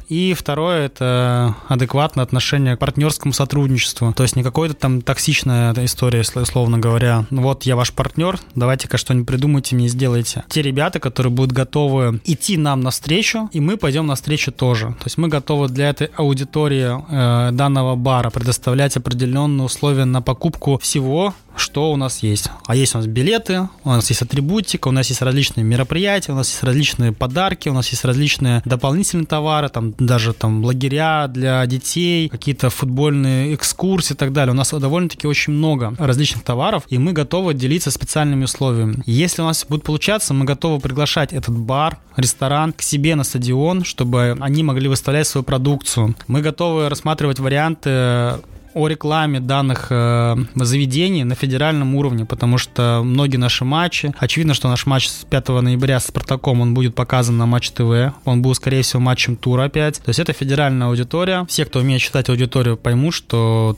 И 0.10 0.34
второе— 0.34 0.86
это 0.88 1.56
адекватное 1.70 2.26
отношение 2.26 2.76
к 2.76 2.80
партнерскому 2.80 3.34
сотрудничеству. 3.34 4.12
То 4.12 4.24
есть 4.24 4.36
не 4.36 4.44
какой-то 4.44 4.74
там 4.74 5.02
токсичная 5.02 5.74
история, 5.86 6.24
условно 6.36 6.80
говоря. 6.80 7.26
Вот 7.30 7.64
я 7.64 7.78
ваш 7.78 7.94
партнер, 7.94 8.40
давайте-ка 8.56 8.98
что-нибудь 8.98 9.28
придумайте 9.28 9.76
мне, 9.76 9.88
сделайте. 9.88 10.44
Те 10.50 10.62
ребята, 10.62 11.00
которые 11.00 11.32
будут 11.32 11.54
готовы 11.62 12.20
идти 12.26 12.58
нам 12.58 12.82
навстречу, 12.82 13.50
и 13.54 13.60
мы 13.60 13.78
пойдем 13.78 14.08
навстречу 14.08 14.52
тоже. 14.52 14.88
То 14.88 15.06
есть 15.06 15.18
мы 15.18 15.28
готовы 15.28 15.68
для 15.68 15.90
этой 15.90 16.08
аудитории 16.18 16.90
э, 16.90 17.52
данного 17.52 17.96
бара 17.96 18.30
предоставлять 18.30 18.98
определенные 18.98 19.66
условия 19.66 20.06
на 20.06 20.22
покупку 20.22 20.78
всего, 20.78 21.34
что 21.56 21.92
у 21.92 21.96
нас 21.96 22.24
есть. 22.24 22.50
А 22.66 22.76
есть 22.76 22.96
у 22.96 22.98
нас 22.98 23.08
билеты, 23.08 23.70
у 23.84 23.90
нас 23.90 24.10
есть 24.10 24.22
атрибутика, 24.22 24.88
у 24.88 24.92
нас 24.92 25.10
есть 25.10 25.22
различные 25.22 25.64
мероприятия, 25.64 26.32
у 26.32 26.36
нас 26.36 26.50
есть 26.50 26.64
различные 26.64 27.12
подарки, 27.12 27.70
у 27.70 27.74
нас 27.74 27.90
есть 27.90 28.06
различные 28.06 28.62
дополнительные 28.66 29.26
товары, 29.26 29.70
там 29.70 29.94
даже 29.98 30.34
там 30.34 30.64
лагеря 30.64 31.28
для 31.28 31.66
детей, 31.66 32.30
какие-то 32.30 32.70
футбольные 32.70 33.56
экскурсии 33.56 34.14
и 34.14 34.18
так 34.18 34.34
далее. 34.34 34.54
У 34.54 34.58
нас 34.58 34.72
довольно-таки 34.72 35.28
очень 35.28 35.54
много 35.54 35.94
различных 35.98 36.44
товаров, 36.44 36.84
и 36.90 36.98
мы 36.98 37.14
готовы 37.14 37.54
делиться 37.54 37.92
специальными 37.92 38.46
условиями. 38.46 39.04
Если 39.06 39.42
у 39.42 39.46
нас 39.46 39.66
будет 39.68 39.84
получаться, 39.84 40.34
мы 40.34 40.46
готовы 40.46 40.80
приглашать 40.80 41.34
этот 41.34 41.58
бар, 41.58 42.00
ресторан 42.18 42.74
к 42.74 42.82
себе 42.82 43.16
на 43.16 43.24
стадион, 43.24 43.84
чтобы 43.84 44.38
они 44.40 44.64
могли 44.64 44.88
выставлять 44.88 45.28
свою 45.28 45.44
продукцию. 45.44 46.16
Мы 46.28 46.42
готовы 46.42 46.90
рассматривать 46.90 47.40
варианты 47.40 48.40
о 48.74 48.88
рекламе 48.88 49.40
данных 49.40 49.88
э, 49.90 50.36
заведений 50.56 51.24
на 51.24 51.36
федеральном 51.36 51.96
уровне, 51.96 52.26
потому 52.26 52.58
что 52.58 53.02
многие 53.04 53.38
наши 53.38 53.66
матчи, 53.66 54.14
очевидно, 54.18 54.54
что 54.54 54.70
наш 54.70 54.86
матч 54.86 55.08
с 55.08 55.26
5 55.30 55.50
ноября 55.50 56.00
с 56.00 56.08
Спартаком, 56.08 56.62
он 56.62 56.74
будет 56.74 56.96
показан 56.96 57.38
на 57.38 57.46
Матч 57.46 57.72
ТВ, 57.72 58.14
он 58.26 58.42
будет, 58.42 58.58
скорее 58.58 58.82
всего, 58.82 59.02
матчем 59.02 59.36
тура 59.36 59.64
опять. 59.64 59.98
То 59.98 60.10
есть 60.10 60.20
это 60.20 60.34
федеральная 60.34 60.88
аудитория. 60.88 61.46
Все, 61.48 61.66
кто 61.66 61.80
умеет 61.80 62.02
читать 62.02 62.30
аудиторию, 62.30 62.78
поймут, 62.78 63.14
что 63.14 63.78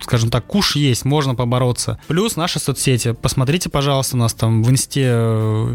скажем 0.00 0.30
так, 0.30 0.44
куш 0.46 0.76
есть, 0.76 1.04
можно 1.04 1.34
побороться. 1.34 1.98
Плюс 2.08 2.36
наши 2.36 2.58
соцсети. 2.58 3.12
Посмотрите, 3.12 3.68
пожалуйста, 3.68 4.16
у 4.16 4.20
нас 4.20 4.34
там 4.34 4.62
в 4.62 4.70
инсте, 4.70 5.04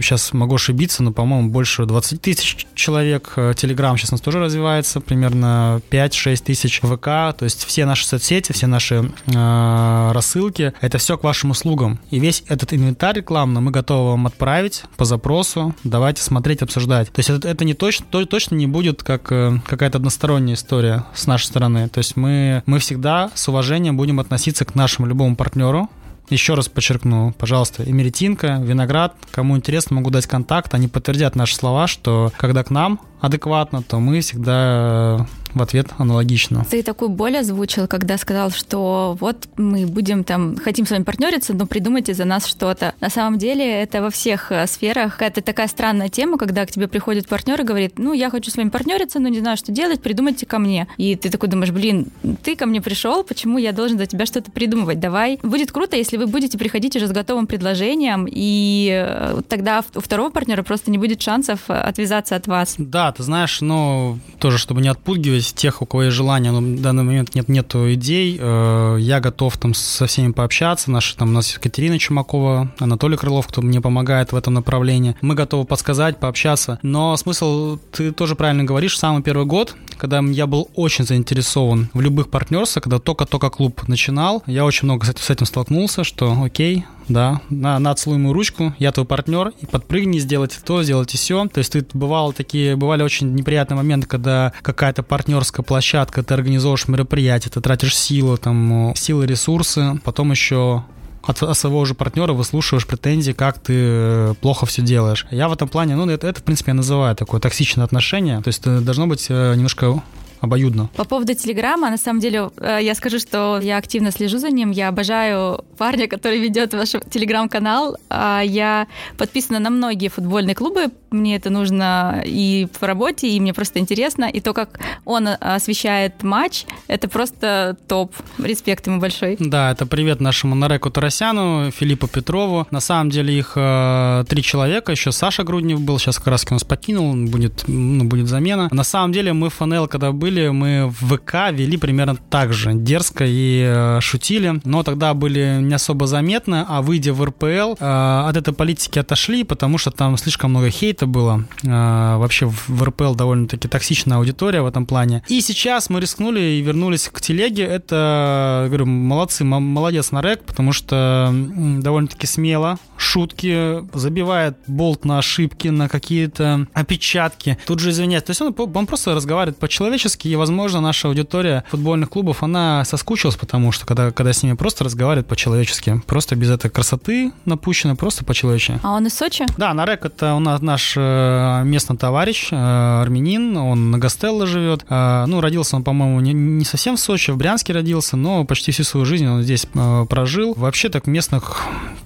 сейчас 0.01 0.29
э, 0.33 0.37
могу 0.37 0.55
ошибиться, 0.55 1.03
но, 1.03 1.11
по-моему, 1.11 1.49
больше 1.49 1.85
20 1.85 2.21
тысяч 2.21 2.67
человек. 2.75 3.33
Э, 3.35 3.53
Телеграм 3.55 3.97
сейчас 3.97 4.11
у 4.11 4.13
нас 4.15 4.21
тоже 4.21 4.39
развивается, 4.39 5.01
примерно 5.01 5.81
5-6 5.89 6.43
тысяч 6.43 6.79
ВК. 6.81 7.05
То 7.37 7.39
есть 7.41 7.65
все 7.65 7.85
наши 7.85 8.05
соцсети, 8.05 8.51
все 8.51 8.67
наши 8.67 9.11
э, 9.27 10.11
рассылки, 10.11 10.73
это 10.81 10.97
все 10.97 11.17
к 11.17 11.23
вашим 11.23 11.51
услугам. 11.51 11.99
И 12.11 12.19
весь 12.19 12.43
этот 12.47 12.73
инвентарь 12.73 13.17
рекламный 13.17 13.61
мы 13.61 13.71
готовы 13.71 14.11
вам 14.11 14.27
отправить 14.27 14.83
по 14.97 15.05
запросу. 15.05 15.75
Давайте 15.83 16.21
смотреть, 16.21 16.61
обсуждать. 16.61 17.11
То 17.11 17.19
есть 17.19 17.29
это, 17.29 17.47
это 17.47 17.65
не 17.65 17.73
точно, 17.73 18.05
то, 18.09 18.25
точно 18.25 18.55
не 18.55 18.67
будет 18.67 19.03
как 19.03 19.31
э, 19.31 19.59
какая-то 19.65 19.97
односторонняя 19.97 20.55
история 20.55 21.05
с 21.13 21.27
нашей 21.27 21.45
стороны. 21.45 21.89
То 21.89 21.99
есть 21.99 22.15
мы, 22.15 22.63
мы 22.65 22.79
всегда 22.79 23.31
с 23.35 23.47
уважением 23.47 23.97
будем 23.97 24.08
относиться 24.17 24.65
к 24.65 24.73
нашему 24.73 25.07
любому 25.07 25.35
партнеру. 25.35 25.89
Еще 26.31 26.53
раз 26.53 26.67
подчеркну, 26.67 27.33
пожалуйста, 27.37 27.83
Эмеретинка, 27.83 28.59
Виноград, 28.63 29.13
кому 29.29 29.57
интересно, 29.57 29.97
могу 29.97 30.09
дать 30.09 30.25
контакт, 30.25 30.73
они 30.73 30.87
подтвердят 30.87 31.35
наши 31.35 31.55
слова, 31.55 31.85
что 31.87 32.31
когда 32.37 32.63
к 32.63 32.71
нам 32.71 32.99
адекватно, 33.19 33.83
то 33.83 33.99
мы 33.99 34.21
всегда 34.21 35.27
в 35.53 35.61
ответ 35.61 35.87
аналогично. 35.97 36.65
Ты 36.69 36.83
такую 36.83 37.09
боль 37.09 37.37
озвучил, 37.37 37.87
когда 37.87 38.17
сказал, 38.17 38.51
что 38.51 39.17
вот 39.19 39.47
мы 39.57 39.85
будем 39.85 40.23
там, 40.23 40.55
хотим 40.57 40.85
с 40.85 40.91
вами 40.91 41.03
партнериться, 41.03 41.53
но 41.53 41.65
придумайте 41.65 42.13
за 42.13 42.25
нас 42.25 42.45
что-то. 42.45 42.93
На 42.99 43.09
самом 43.09 43.39
деле 43.39 43.65
это 43.81 44.01
во 44.01 44.09
всех 44.09 44.51
э, 44.51 44.67
сферах. 44.67 45.21
Это 45.21 45.41
такая 45.41 45.67
странная 45.67 46.09
тема, 46.09 46.37
когда 46.37 46.65
к 46.65 46.71
тебе 46.71 46.87
приходит 46.87 47.27
партнер 47.27 47.61
и 47.61 47.63
говорит, 47.63 47.97
ну, 47.97 48.13
я 48.13 48.29
хочу 48.29 48.51
с 48.51 48.57
вами 48.57 48.69
партнериться, 48.69 49.19
но 49.19 49.27
не 49.27 49.39
знаю, 49.39 49.57
что 49.57 49.71
делать, 49.71 50.01
придумайте 50.01 50.45
ко 50.45 50.59
мне. 50.59 50.87
И 50.97 51.15
ты 51.15 51.29
такой 51.29 51.49
думаешь, 51.49 51.71
блин, 51.71 52.07
ты 52.43 52.55
ко 52.55 52.65
мне 52.65 52.81
пришел, 52.81 53.23
почему 53.23 53.57
я 53.57 53.71
должен 53.71 53.97
за 53.97 54.05
тебя 54.05 54.25
что-то 54.25 54.51
придумывать? 54.51 54.99
Давай. 54.99 55.39
Будет 55.41 55.71
круто, 55.71 55.95
если 55.95 56.17
вы 56.17 56.27
будете 56.27 56.57
приходить 56.57 56.95
уже 56.95 57.07
с 57.07 57.11
готовым 57.11 57.47
предложением, 57.47 58.27
и 58.29 58.89
э, 58.91 59.41
тогда 59.47 59.83
у 59.95 59.99
второго 59.99 60.29
партнера 60.29 60.63
просто 60.63 60.91
не 60.91 60.97
будет 60.97 61.21
шансов 61.21 61.61
э, 61.69 61.73
отвязаться 61.73 62.35
от 62.35 62.47
вас. 62.47 62.75
Да, 62.77 63.08
Ты 63.11 63.23
знаешь, 63.23 63.61
ну, 63.61 64.19
тоже, 64.39 64.57
чтобы 64.57 64.81
не 64.81 64.87
отпугивать 64.87 65.53
тех, 65.53 65.81
у 65.81 65.85
кого 65.85 66.03
есть 66.03 66.15
желание, 66.15 66.51
но 66.51 66.59
в 66.59 66.81
данный 66.81 67.03
момент 67.03 67.35
нет 67.35 67.49
нету 67.49 67.93
идей, 67.93 68.37
э, 68.39 68.97
я 68.99 69.19
готов 69.19 69.57
там 69.57 69.73
со 69.73 70.07
всеми 70.07 70.31
пообщаться. 70.31 70.91
Наши, 70.91 71.15
там, 71.15 71.29
у 71.29 71.31
нас 71.31 71.47
есть 71.47 71.59
Катерина 71.59 71.99
Чумакова, 71.99 72.71
Анатолий 72.79 73.17
Крылов, 73.17 73.47
кто 73.47 73.61
мне 73.61 73.81
помогает 73.81 74.31
в 74.31 74.35
этом 74.35 74.53
направлении. 74.53 75.15
Мы 75.21 75.35
готовы 75.35 75.65
подсказать, 75.65 76.19
пообщаться. 76.19 76.79
Но 76.81 77.15
смысл, 77.17 77.77
ты 77.91 78.11
тоже 78.11 78.35
правильно 78.35 78.63
говоришь, 78.63 78.97
самый 78.97 79.23
первый 79.23 79.45
год, 79.45 79.75
когда 79.97 80.19
я 80.19 80.47
был 80.47 80.69
очень 80.75 81.05
заинтересован 81.05 81.89
в 81.93 82.01
любых 82.01 82.29
партнерствах, 82.29 82.83
когда 82.83 82.99
только-только 82.99 83.49
клуб 83.49 83.87
начинал, 83.87 84.43
я 84.45 84.65
очень 84.65 84.85
много 84.85 85.05
с 85.05 85.29
этим 85.29 85.45
столкнулся, 85.45 86.03
что 86.03 86.41
окей, 86.43 86.85
да, 87.09 87.41
на, 87.49 87.77
на 87.79 87.91
отцелуй 87.91 88.17
мою 88.17 88.33
ручку, 88.33 88.73
я 88.79 88.91
твой 88.91 89.05
партнер, 89.05 89.51
и 89.59 89.65
подпрыгни, 89.65 90.19
сделайте 90.19 90.57
то, 90.63 90.83
сделайте 90.83 91.17
все. 91.17 91.47
То 91.47 91.57
есть 91.57 91.73
ты 91.73 91.85
бывало 91.93 92.31
такие, 92.33 92.75
бывали 92.75 93.03
очень 93.03 93.33
неприятные 93.33 93.77
моменты, 93.77 94.07
когда 94.07 94.53
какая-то 94.61 95.03
партнерская 95.03 95.63
площадка, 95.63 96.23
ты 96.23 96.33
организовываешь 96.33 96.87
мероприятие, 96.87 97.51
ты 97.51 97.59
тратишь 97.61 97.97
силу, 97.97 98.37
там, 98.37 98.93
силы, 98.95 99.25
ресурсы, 99.25 99.99
потом 100.03 100.31
еще 100.31 100.83
от, 101.23 101.43
от 101.43 101.57
своего 101.57 101.83
же 101.85 101.95
партнера 101.95 102.33
выслушиваешь 102.33 102.87
претензии, 102.87 103.31
как 103.31 103.59
ты 103.59 103.73
э, 103.75 104.33
плохо 104.41 104.65
все 104.65 104.81
делаешь. 104.81 105.25
Я 105.31 105.49
в 105.49 105.53
этом 105.53 105.67
плане, 105.67 105.95
ну, 105.95 106.09
это, 106.09 106.27
это 106.27 106.39
в 106.39 106.43
принципе, 106.43 106.71
я 106.71 106.75
называю 106.75 107.15
такое 107.15 107.39
токсичное 107.39 107.85
отношение. 107.85 108.41
То 108.41 108.47
есть 108.47 108.65
э, 108.65 108.79
должно 108.79 109.07
быть 109.07 109.27
э, 109.29 109.53
немножко 109.55 110.01
обоюдно. 110.41 110.89
По 110.95 111.05
поводу 111.05 111.33
Телеграма, 111.33 111.89
на 111.89 111.97
самом 111.97 112.19
деле, 112.19 112.49
э, 112.57 112.79
я 112.81 112.95
скажу, 112.95 113.19
что 113.19 113.59
я 113.61 113.77
активно 113.77 114.11
слежу 114.11 114.37
за 114.37 114.49
ним. 114.49 114.71
Я 114.71 114.89
обожаю 114.89 115.63
парня, 115.77 116.07
который 116.07 116.39
ведет 116.39 116.73
ваш 116.73 116.89
Телеграм-канал. 117.09 117.97
А 118.09 118.41
я 118.41 118.87
подписана 119.17 119.59
на 119.59 119.69
многие 119.69 120.09
футбольные 120.09 120.55
клубы. 120.55 120.87
Мне 121.11 121.35
это 121.35 121.49
нужно 121.49 122.23
и 122.25 122.67
по 122.79 122.87
работе, 122.87 123.27
и 123.29 123.39
мне 123.39 123.53
просто 123.53 123.79
интересно. 123.79 124.25
И 124.25 124.41
то, 124.41 124.53
как 124.53 124.79
он 125.05 125.27
освещает 125.27 126.23
матч, 126.23 126.65
это 126.87 127.09
просто 127.09 127.77
топ. 127.87 128.13
Респект 128.37 128.87
ему 128.87 128.99
большой. 128.99 129.37
Да, 129.39 129.71
это 129.71 129.85
привет 129.85 130.21
нашему 130.21 130.55
Нареку 130.55 130.89
Тарасяну, 130.89 131.71
Филиппу 131.71 132.07
Петрову. 132.07 132.67
На 132.71 132.79
самом 132.79 133.09
деле 133.09 133.37
их 133.37 133.53
э, 133.55 134.23
три 134.27 134.43
человека. 134.43 134.91
Еще 134.91 135.11
Саша 135.11 135.43
Груднев 135.43 135.81
был, 135.81 135.97
сейчас 135.99 136.17
как 136.17 136.27
раз 136.27 136.45
у 136.49 136.53
нас 136.53 136.63
покинул, 136.63 137.13
будет, 137.27 137.63
ну, 137.67 138.03
будет 138.05 138.27
замена. 138.27 138.69
На 138.71 138.83
самом 138.83 139.11
деле 139.11 139.33
мы 139.33 139.49
фанел, 139.49 139.87
когда 139.87 140.11
были 140.11 140.28
были, 140.29 140.49
мы 140.49 140.87
в 140.87 141.15
ВК 141.15 141.51
вели 141.51 141.77
примерно 141.77 142.15
так 142.15 142.53
же, 142.53 142.73
дерзко 142.73 143.25
и 143.27 143.63
э, 143.65 143.99
шутили, 143.99 144.61
но 144.63 144.83
тогда 144.83 145.13
были 145.13 145.57
не 145.59 145.73
особо 145.73 146.05
заметны, 146.05 146.65
а 146.67 146.81
выйдя 146.81 147.13
в 147.13 147.23
РПЛ, 147.23 147.75
э, 147.79 148.25
от 148.29 148.37
этой 148.37 148.53
политики 148.53 148.99
отошли, 148.99 149.43
потому 149.43 149.79
что 149.79 149.89
там 149.89 150.17
слишком 150.17 150.51
много 150.51 150.69
хейта 150.69 151.07
было. 151.07 151.45
Э, 151.63 152.17
вообще 152.17 152.45
в 152.45 152.83
РПЛ 152.83 153.15
довольно-таки 153.15 153.67
токсичная 153.67 154.17
аудитория 154.17 154.61
в 154.61 154.67
этом 154.67 154.85
плане. 154.85 155.23
И 155.27 155.41
сейчас 155.41 155.89
мы 155.89 155.99
рискнули 155.99 156.39
и 156.39 156.61
вернулись 156.61 157.09
к 157.11 157.21
телеге. 157.21 157.63
Это, 157.63 158.65
говорю, 158.67 158.85
молодцы, 158.85 159.43
молодец 159.43 160.11
Нарек, 160.11 160.43
потому 160.43 160.73
что 160.73 161.33
довольно-таки 161.33 162.27
смело, 162.27 162.77
шутки, 162.97 163.83
забивает 163.97 164.57
болт 164.67 165.05
на 165.05 165.17
ошибки, 165.17 165.69
на 165.69 165.89
какие-то 165.89 166.67
опечатки. 166.73 167.57
Тут 167.65 167.79
же 167.79 167.89
извиняюсь, 167.89 168.23
то 168.23 168.31
есть 168.31 168.41
он, 168.41 168.53
он 168.57 168.85
просто 168.85 169.15
разговаривает 169.15 169.57
по-человечески, 169.57 170.18
и, 170.25 170.35
возможно, 170.35 170.81
наша 170.81 171.07
аудитория 171.07 171.63
футбольных 171.69 172.09
клубов, 172.09 172.43
она 172.43 172.83
соскучилась, 172.85 173.35
потому 173.35 173.71
что 173.71 173.85
когда, 173.85 174.11
когда 174.11 174.33
с 174.33 174.43
ними 174.43 174.55
просто 174.55 174.83
разговаривают 174.83 175.27
по-человечески, 175.27 176.01
просто 176.05 176.35
без 176.35 176.49
этой 176.49 176.69
красоты 176.69 177.31
напущено, 177.45 177.95
просто 177.95 178.25
по-человечески. 178.25 178.79
А 178.83 178.93
он 178.93 179.07
из 179.07 179.13
Сочи? 179.13 179.45
Да, 179.57 179.73
Нарек 179.73 180.05
это 180.05 180.33
у 180.35 180.39
нас 180.39 180.61
наш 180.61 180.93
э, 180.97 181.61
местный 181.63 181.97
товарищ, 181.97 182.49
э, 182.51 182.55
армянин, 182.55 183.57
он 183.57 183.91
на 183.91 183.97
Гастелло 183.97 184.45
живет. 184.45 184.85
Э, 184.89 185.25
ну, 185.27 185.41
родился 185.41 185.75
он, 185.75 185.83
по-моему, 185.83 186.19
не, 186.19 186.33
не 186.33 186.65
совсем 186.65 186.95
в 186.95 186.99
Сочи, 186.99 187.31
в 187.31 187.37
Брянске 187.37 187.73
родился, 187.73 188.17
но 188.17 188.45
почти 188.45 188.71
всю 188.71 188.83
свою 188.83 189.05
жизнь 189.05 189.27
он 189.27 189.43
здесь 189.43 189.67
прожил. 190.09 190.53
Вообще 190.55 190.89
так 190.89 191.07
местных 191.07 191.63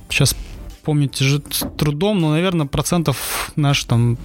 сейчас 0.10 0.36
помнить 0.84 1.18
же 1.18 1.40
трудом, 1.40 2.20
но, 2.20 2.32
наверное, 2.32 2.66
процентов 2.66 3.52
наш 3.56 3.84
там 3.86 4.18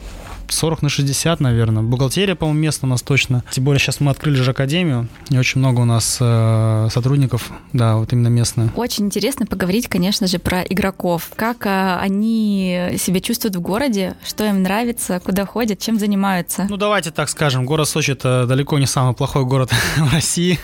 40 0.49 0.83
на 0.83 0.89
60, 0.89 1.41
наверное. 1.41 1.83
Бухгалтерия, 1.83 2.35
по-моему, 2.35 2.61
место 2.61 2.87
у 2.87 2.89
нас 2.89 3.03
точно. 3.03 3.45
Тем 3.51 3.65
более 3.65 3.81
сейчас 3.81 4.01
мы 4.01 4.11
открыли 4.11 4.37
же 4.37 4.51
академию, 4.51 5.09
и 5.31 5.39
очень 5.39 5.61
много 5.61 5.81
у 5.81 5.85
нас 5.85 6.19
э, 6.21 6.89
сотрудников, 6.91 7.51
да, 7.73 7.97
вот 7.97 8.13
именно 8.13 8.29
местные. 8.29 8.71
Очень 8.77 9.07
интересно 9.07 9.47
поговорить, 9.47 9.89
конечно 9.89 10.27
же, 10.27 10.39
про 10.39 10.63
игроков. 10.63 11.31
Как 11.37 11.67
э, 11.67 11.97
они 12.01 12.91
себя 12.99 13.21
чувствуют 13.21 13.57
в 13.57 13.61
городе, 13.61 14.17
что 14.27 14.45
им 14.45 14.63
нравится, 14.63 15.21
куда 15.21 15.47
ходят, 15.47 15.79
чем 15.79 15.99
занимаются? 15.99 16.67
Ну, 16.69 16.77
давайте 16.77 17.11
так 17.11 17.29
скажем, 17.29 17.67
город 17.67 17.89
Сочи 17.89 18.13
это 18.13 18.47
далеко 18.47 18.79
не 18.79 18.87
самый 18.87 19.15
плохой 19.15 19.45
город 19.45 19.71
в 19.97 20.13
России. 20.13 20.59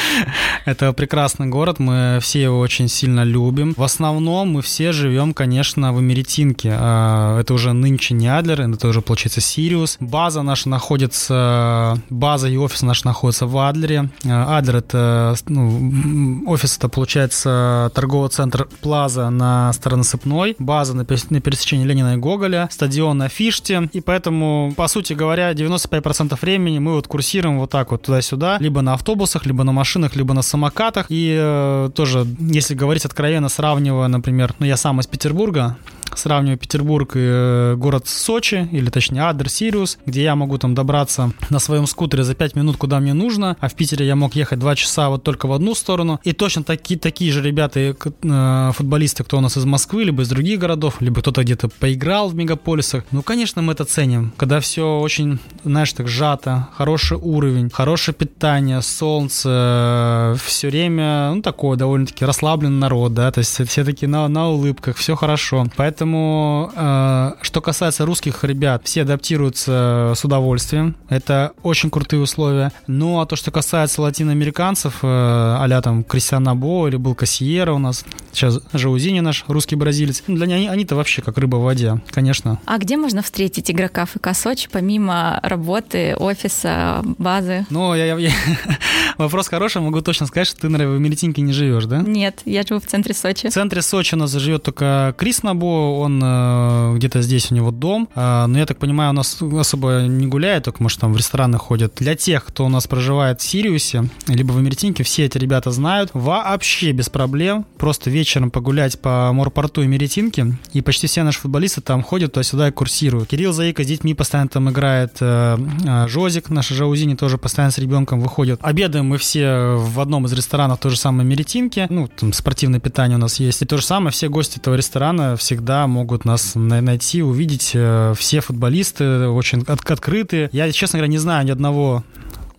это 0.64 0.92
прекрасный 0.92 1.46
город, 1.46 1.78
мы 1.78 2.18
все 2.20 2.42
его 2.42 2.58
очень 2.58 2.88
сильно 2.88 3.22
любим. 3.24 3.74
В 3.76 3.82
основном 3.82 4.52
мы 4.52 4.62
все 4.62 4.92
живем, 4.92 5.34
конечно, 5.34 5.92
в 5.92 5.98
Америтинке. 5.98 6.74
А, 6.76 7.40
это 7.40 7.54
уже 7.54 7.72
нынче 7.72 8.14
не 8.14 8.28
Адлер, 8.28 8.60
это 8.60 8.88
уже 8.88 9.02
получается, 9.14 9.40
Сириус. 9.40 9.96
База 10.00 10.42
наша 10.42 10.68
находится, 10.68 11.96
база 12.10 12.48
и 12.48 12.56
офис 12.56 12.82
наш 12.82 13.04
находится 13.04 13.46
в 13.46 13.56
Адлере. 13.56 14.10
Э, 14.24 14.56
Адлер 14.56 14.76
это, 14.76 15.36
ну, 15.46 16.42
офис 16.48 16.76
это, 16.76 16.88
получается, 16.88 17.92
торговый 17.94 18.28
центр 18.30 18.66
Плаза 18.80 19.30
на 19.30 19.72
Старонасыпной, 19.72 20.56
база 20.58 20.94
на, 20.94 21.06
на 21.30 21.40
пересечении 21.40 21.84
Ленина 21.84 22.14
и 22.14 22.16
Гоголя, 22.16 22.68
стадион 22.72 23.18
на 23.18 23.28
Фиште, 23.28 23.88
и 23.92 24.00
поэтому, 24.00 24.74
по 24.76 24.88
сути 24.88 25.12
говоря, 25.12 25.52
95% 25.52 26.36
времени 26.40 26.80
мы 26.80 26.94
вот 26.94 27.06
курсируем 27.06 27.60
вот 27.60 27.70
так 27.70 27.92
вот 27.92 28.02
туда-сюда, 28.02 28.56
либо 28.58 28.80
на 28.80 28.94
автобусах, 28.94 29.46
либо 29.46 29.62
на 29.62 29.70
машинах, 29.70 30.16
либо 30.16 30.34
на 30.34 30.42
самокатах, 30.42 31.06
и 31.08 31.36
э, 31.38 31.90
тоже, 31.94 32.26
если 32.40 32.74
говорить 32.74 33.04
откровенно, 33.04 33.48
сравнивая, 33.48 34.08
например, 34.08 34.54
ну, 34.58 34.66
я 34.66 34.76
сам 34.76 34.98
из 34.98 35.06
Петербурга, 35.06 35.76
сравниваю 36.18 36.58
Петербург 36.58 37.16
и 37.16 37.20
э, 37.20 37.74
город 37.76 38.06
Сочи, 38.06 38.68
или 38.72 38.90
точнее 38.90 39.22
Адер 39.22 39.48
Сириус, 39.48 39.98
где 40.06 40.22
я 40.22 40.34
могу 40.36 40.58
там 40.58 40.74
добраться 40.74 41.32
на 41.50 41.58
своем 41.58 41.86
скутере 41.86 42.24
за 42.24 42.34
5 42.34 42.56
минут, 42.56 42.76
куда 42.76 43.00
мне 43.00 43.14
нужно, 43.14 43.56
а 43.60 43.68
в 43.68 43.74
Питере 43.74 44.06
я 44.06 44.16
мог 44.16 44.34
ехать 44.34 44.58
2 44.58 44.76
часа 44.76 45.08
вот 45.08 45.22
только 45.22 45.46
в 45.46 45.52
одну 45.52 45.74
сторону. 45.74 46.20
И 46.24 46.32
точно 46.32 46.64
такие, 46.64 46.98
такие 46.98 47.32
же 47.32 47.42
ребята, 47.42 47.80
э, 47.80 48.70
футболисты, 48.74 49.24
кто 49.24 49.38
у 49.38 49.40
нас 49.40 49.56
из 49.56 49.64
Москвы, 49.64 50.04
либо 50.04 50.22
из 50.22 50.28
других 50.28 50.58
городов, 50.58 51.00
либо 51.00 51.20
кто-то 51.20 51.42
где-то 51.42 51.68
поиграл 51.68 52.28
в 52.28 52.34
мегаполисах. 52.34 53.04
Ну, 53.10 53.22
конечно, 53.22 53.62
мы 53.62 53.72
это 53.72 53.84
ценим, 53.84 54.32
когда 54.36 54.60
все 54.60 55.00
очень, 55.00 55.38
знаешь, 55.64 55.92
так 55.92 56.08
сжато, 56.08 56.68
хороший 56.76 57.18
уровень, 57.18 57.70
хорошее 57.70 58.14
питание, 58.14 58.82
солнце, 58.82 60.36
все 60.44 60.68
время, 60.68 61.32
ну, 61.34 61.42
такое 61.42 61.76
довольно-таки 61.76 62.24
расслабленный 62.24 62.78
народ, 62.78 63.14
да, 63.14 63.30
то 63.30 63.38
есть 63.40 63.68
все 63.68 63.84
таки 63.84 64.06
на, 64.06 64.28
на 64.28 64.48
улыбках, 64.50 64.96
все 64.96 65.16
хорошо. 65.16 65.66
Поэтому 65.76 66.03
Поэтому, 66.04 66.70
э, 66.76 67.32
что 67.40 67.62
касается 67.62 68.04
русских 68.04 68.44
ребят, 68.44 68.82
все 68.84 69.02
адаптируются 69.02 70.12
с 70.14 70.22
удовольствием. 70.22 70.96
Это 71.08 71.52
очень 71.62 71.88
крутые 71.88 72.20
условия. 72.20 72.72
Ну, 72.86 73.20
а 73.20 73.26
то, 73.26 73.36
что 73.36 73.50
касается 73.50 74.02
латиноамериканцев, 74.02 74.98
э, 75.02 75.06
а 75.06 75.80
там 75.82 76.04
Кристиан 76.04 76.42
Набо 76.42 76.88
или 76.88 76.96
был 76.96 77.14
Кассиера 77.14 77.72
у 77.72 77.78
нас, 77.78 78.04
сейчас 78.32 78.60
Жаузини 78.74 79.20
наш, 79.20 79.46
русский 79.48 79.76
бразилец, 79.76 80.22
ну, 80.26 80.36
для 80.36 80.46
них 80.46 80.70
они-то 80.70 80.94
вообще 80.94 81.22
как 81.22 81.38
рыба 81.38 81.56
в 81.56 81.62
воде, 81.62 82.02
конечно. 82.10 82.60
А 82.66 82.76
где 82.76 82.98
можно 82.98 83.22
встретить 83.22 83.70
игрока 83.70 84.04
ФК 84.04 84.34
Сочи, 84.34 84.68
помимо 84.70 85.40
работы, 85.42 86.16
офиса, 86.16 87.00
базы? 87.16 87.64
Ну, 87.70 87.94
я, 87.94 88.04
я, 88.04 88.18
я... 88.18 88.30
вопрос 89.16 89.48
хороший, 89.48 89.80
могу 89.80 90.02
точно 90.02 90.26
сказать, 90.26 90.48
что 90.48 90.60
ты, 90.60 90.68
наверное, 90.68 90.98
в 90.98 91.00
Мелитинке 91.00 91.40
не 91.40 91.54
живешь, 91.54 91.86
да? 91.86 92.00
Нет, 92.00 92.42
я 92.44 92.62
живу 92.62 92.80
в 92.80 92.86
центре 92.86 93.14
Сочи. 93.14 93.48
В 93.48 93.52
центре 93.52 93.80
Сочи 93.80 94.14
у 94.14 94.18
нас 94.18 94.32
живет 94.32 94.64
только 94.64 95.14
Крис 95.16 95.42
Набо, 95.42 95.93
он 96.00 96.20
э, 96.22 96.94
где-то 96.96 97.22
здесь 97.22 97.50
у 97.50 97.54
него 97.54 97.70
дом, 97.70 98.08
э, 98.14 98.46
но 98.46 98.58
я 98.58 98.66
так 98.66 98.78
понимаю, 98.78 99.10
у 99.10 99.14
нас 99.14 99.40
особо 99.40 100.02
не 100.02 100.26
гуляет, 100.26 100.64
только 100.64 100.82
может 100.82 101.00
там 101.00 101.12
в 101.12 101.16
рестораны 101.16 101.58
ходят. 101.58 101.94
Для 101.96 102.14
тех, 102.14 102.44
кто 102.44 102.66
у 102.66 102.68
нас 102.68 102.86
проживает 102.86 103.40
в 103.40 103.44
Сириусе, 103.44 104.08
либо 104.28 104.52
в 104.52 104.60
Эмертинке, 104.60 105.04
все 105.04 105.24
эти 105.24 105.38
ребята 105.38 105.70
знают, 105.70 106.10
вообще 106.12 106.92
без 106.92 107.08
проблем, 107.08 107.66
просто 107.78 108.10
вечером 108.10 108.50
погулять 108.50 109.00
по 109.00 109.32
морпорту 109.32 109.82
и 109.82 109.86
Меретинке, 109.86 110.56
и 110.72 110.82
почти 110.82 111.06
все 111.06 111.22
наши 111.22 111.40
футболисты 111.40 111.80
там 111.80 112.02
ходят 112.02 112.32
туда-сюда 112.32 112.68
и 112.68 112.70
курсируют. 112.72 113.28
Кирилл 113.28 113.52
Заика 113.52 113.84
с 113.84 113.86
детьми 113.86 114.14
постоянно 114.14 114.48
там 114.48 114.70
играет, 114.70 115.16
э, 115.20 115.58
э, 115.86 116.08
Жозик, 116.08 116.50
наша 116.50 116.74
Жаузини 116.74 117.14
тоже 117.14 117.38
постоянно 117.38 117.72
с 117.72 117.78
ребенком 117.78 118.20
выходит. 118.20 118.60
Обедаем 118.62 119.06
мы 119.06 119.18
все 119.18 119.76
в 119.76 120.00
одном 120.00 120.26
из 120.26 120.32
ресторанов, 120.32 120.80
то 120.80 120.90
же 120.90 120.96
самое 120.96 121.28
Меретинки, 121.28 121.86
ну, 121.90 122.08
там 122.08 122.32
спортивное 122.32 122.80
питание 122.80 123.16
у 123.16 123.20
нас 123.20 123.40
есть, 123.40 123.62
и 123.62 123.66
то 123.66 123.76
же 123.76 123.84
самое, 123.84 124.12
все 124.12 124.28
гости 124.28 124.58
этого 124.58 124.74
ресторана 124.74 125.36
всегда 125.36 125.83
могут 125.86 126.24
нас 126.24 126.54
найти, 126.54 127.22
увидеть. 127.22 127.72
Э, 127.74 128.14
все 128.16 128.40
футболисты 128.40 129.28
очень 129.28 129.62
от 129.62 129.90
открыты. 129.90 130.48
Я, 130.52 130.70
честно 130.72 130.98
говоря, 130.98 131.10
не 131.10 131.18
знаю 131.18 131.46
ни 131.46 131.50
одного 131.50 132.04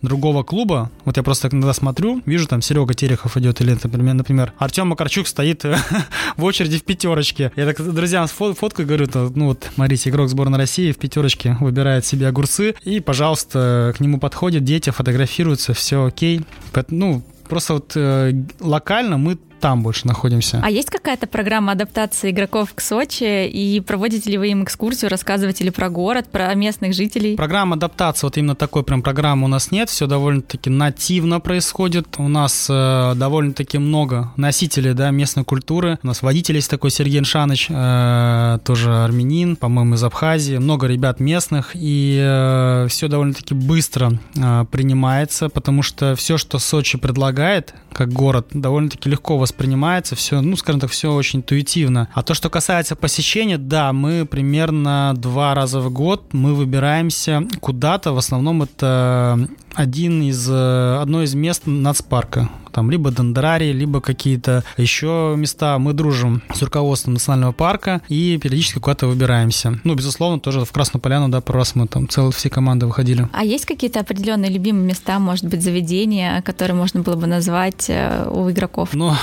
другого 0.02 0.42
клуба, 0.42 0.90
вот 1.04 1.16
я 1.16 1.22
просто 1.22 1.48
иногда 1.48 1.72
смотрю, 1.72 2.22
вижу, 2.26 2.46
там 2.46 2.62
Серега 2.62 2.94
Терехов 2.94 3.36
идет, 3.36 3.60
или, 3.60 3.72
например, 3.72 4.14
например 4.14 4.52
Артем 4.58 4.88
Макарчук 4.88 5.26
стоит 5.26 5.64
в 6.36 6.44
очереди 6.44 6.78
в 6.78 6.84
пятерочке. 6.84 7.52
Я 7.56 7.66
так 7.66 7.94
друзьям 7.94 8.26
фоткаю, 8.28 8.86
говорю, 8.86 9.08
ну 9.34 9.46
вот, 9.46 9.68
смотрите, 9.74 10.10
игрок 10.10 10.28
сборной 10.28 10.58
России 10.58 10.92
в 10.92 10.98
пятерочке 10.98 11.56
выбирает 11.60 12.04
себе 12.04 12.28
огурцы, 12.28 12.74
и, 12.84 13.00
пожалуйста, 13.00 13.94
к 13.96 14.00
нему 14.00 14.18
подходят 14.18 14.64
дети, 14.64 14.90
фотографируются, 14.90 15.74
все 15.74 16.04
окей. 16.04 16.42
Ну, 16.88 17.22
просто 17.48 17.74
вот 17.74 17.92
э, 17.94 18.32
локально 18.60 19.18
мы 19.18 19.38
там 19.60 19.82
больше 19.82 20.06
находимся. 20.06 20.60
А 20.62 20.70
есть 20.70 20.90
какая-то 20.90 21.26
программа 21.26 21.72
адаптации 21.72 22.30
игроков 22.30 22.74
к 22.74 22.80
Сочи? 22.80 23.46
И 23.48 23.80
проводите 23.80 24.30
ли 24.30 24.38
вы 24.38 24.48
им 24.48 24.64
экскурсию, 24.64 25.10
рассказываете 25.10 25.64
ли 25.64 25.70
про 25.70 25.88
город, 25.88 26.28
про 26.30 26.54
местных 26.54 26.94
жителей? 26.94 27.36
Программа 27.36 27.76
адаптации, 27.76 28.26
вот 28.26 28.36
именно 28.36 28.54
такой 28.54 28.82
прям 28.82 29.02
программы 29.02 29.44
у 29.44 29.48
нас 29.48 29.70
нет. 29.70 29.88
Все 29.88 30.06
довольно-таки 30.06 30.70
нативно 30.70 31.40
происходит. 31.40 32.16
У 32.18 32.28
нас 32.28 32.68
э, 32.70 33.14
довольно-таки 33.16 33.78
много 33.78 34.32
носителей 34.36 34.94
да, 34.94 35.10
местной 35.10 35.44
культуры. 35.44 35.98
У 36.02 36.06
нас 36.06 36.22
водитель 36.22 36.56
есть 36.56 36.70
такой 36.70 36.90
Сергей 36.90 37.20
Иншаныч, 37.20 37.68
э, 37.70 38.58
тоже 38.64 38.94
армянин, 39.04 39.56
по-моему, 39.56 39.94
из 39.94 40.04
Абхазии. 40.04 40.56
Много 40.58 40.86
ребят 40.86 41.20
местных. 41.20 41.70
И 41.74 42.18
э, 42.20 42.86
все 42.88 43.08
довольно-таки 43.08 43.54
быстро 43.54 44.18
э, 44.34 44.64
принимается, 44.70 45.48
потому 45.48 45.82
что 45.82 46.14
все, 46.16 46.38
что 46.38 46.58
Сочи 46.58 46.98
предлагает, 46.98 47.74
как 47.92 48.12
город, 48.12 48.48
довольно-таки 48.52 49.08
легко 49.08 49.38
воспринимается, 49.46 50.16
все, 50.16 50.40
ну, 50.40 50.56
скажем 50.56 50.80
так, 50.80 50.90
все 50.90 51.12
очень 51.12 51.38
интуитивно. 51.38 52.08
А 52.12 52.22
то, 52.22 52.34
что 52.34 52.50
касается 52.50 52.96
посещения, 52.96 53.58
да, 53.58 53.92
мы 53.92 54.26
примерно 54.26 55.14
два 55.16 55.54
раза 55.54 55.80
в 55.80 55.90
год 55.92 56.32
мы 56.32 56.54
выбираемся 56.54 57.44
куда-то, 57.60 58.12
в 58.12 58.18
основном 58.18 58.62
это 58.62 59.48
один 59.74 60.22
из, 60.22 60.48
э, 60.50 60.98
одно 61.00 61.22
из 61.22 61.34
мест 61.34 61.62
нацпарка. 61.66 62.48
Там 62.76 62.90
либо 62.90 63.10
дендрарии, 63.10 63.72
либо 63.72 64.02
какие-то 64.02 64.62
еще 64.76 65.32
места. 65.34 65.78
Мы 65.78 65.94
дружим 65.94 66.42
с 66.52 66.60
руководством 66.60 67.14
национального 67.14 67.52
парка 67.52 68.02
и 68.06 68.36
периодически 68.36 68.80
куда-то 68.80 69.06
выбираемся. 69.06 69.80
Ну, 69.82 69.94
безусловно, 69.94 70.40
тоже 70.40 70.66
в 70.66 70.72
Красную 70.72 71.00
Поляну, 71.00 71.30
да, 71.30 71.40
пару 71.40 71.60
раз 71.60 71.74
мы 71.74 71.86
там 71.86 72.06
целые 72.06 72.32
все 72.32 72.50
команды 72.50 72.84
выходили. 72.84 73.30
А 73.32 73.44
есть 73.44 73.64
какие-то 73.64 74.00
определенные 74.00 74.50
любимые 74.50 74.88
места, 74.88 75.18
может 75.18 75.46
быть, 75.46 75.62
заведения, 75.62 76.42
которые 76.42 76.76
можно 76.76 77.00
было 77.00 77.16
бы 77.16 77.26
назвать 77.26 77.86
э, 77.88 78.28
у 78.30 78.50
игроков? 78.50 78.90
Ну, 78.92 79.14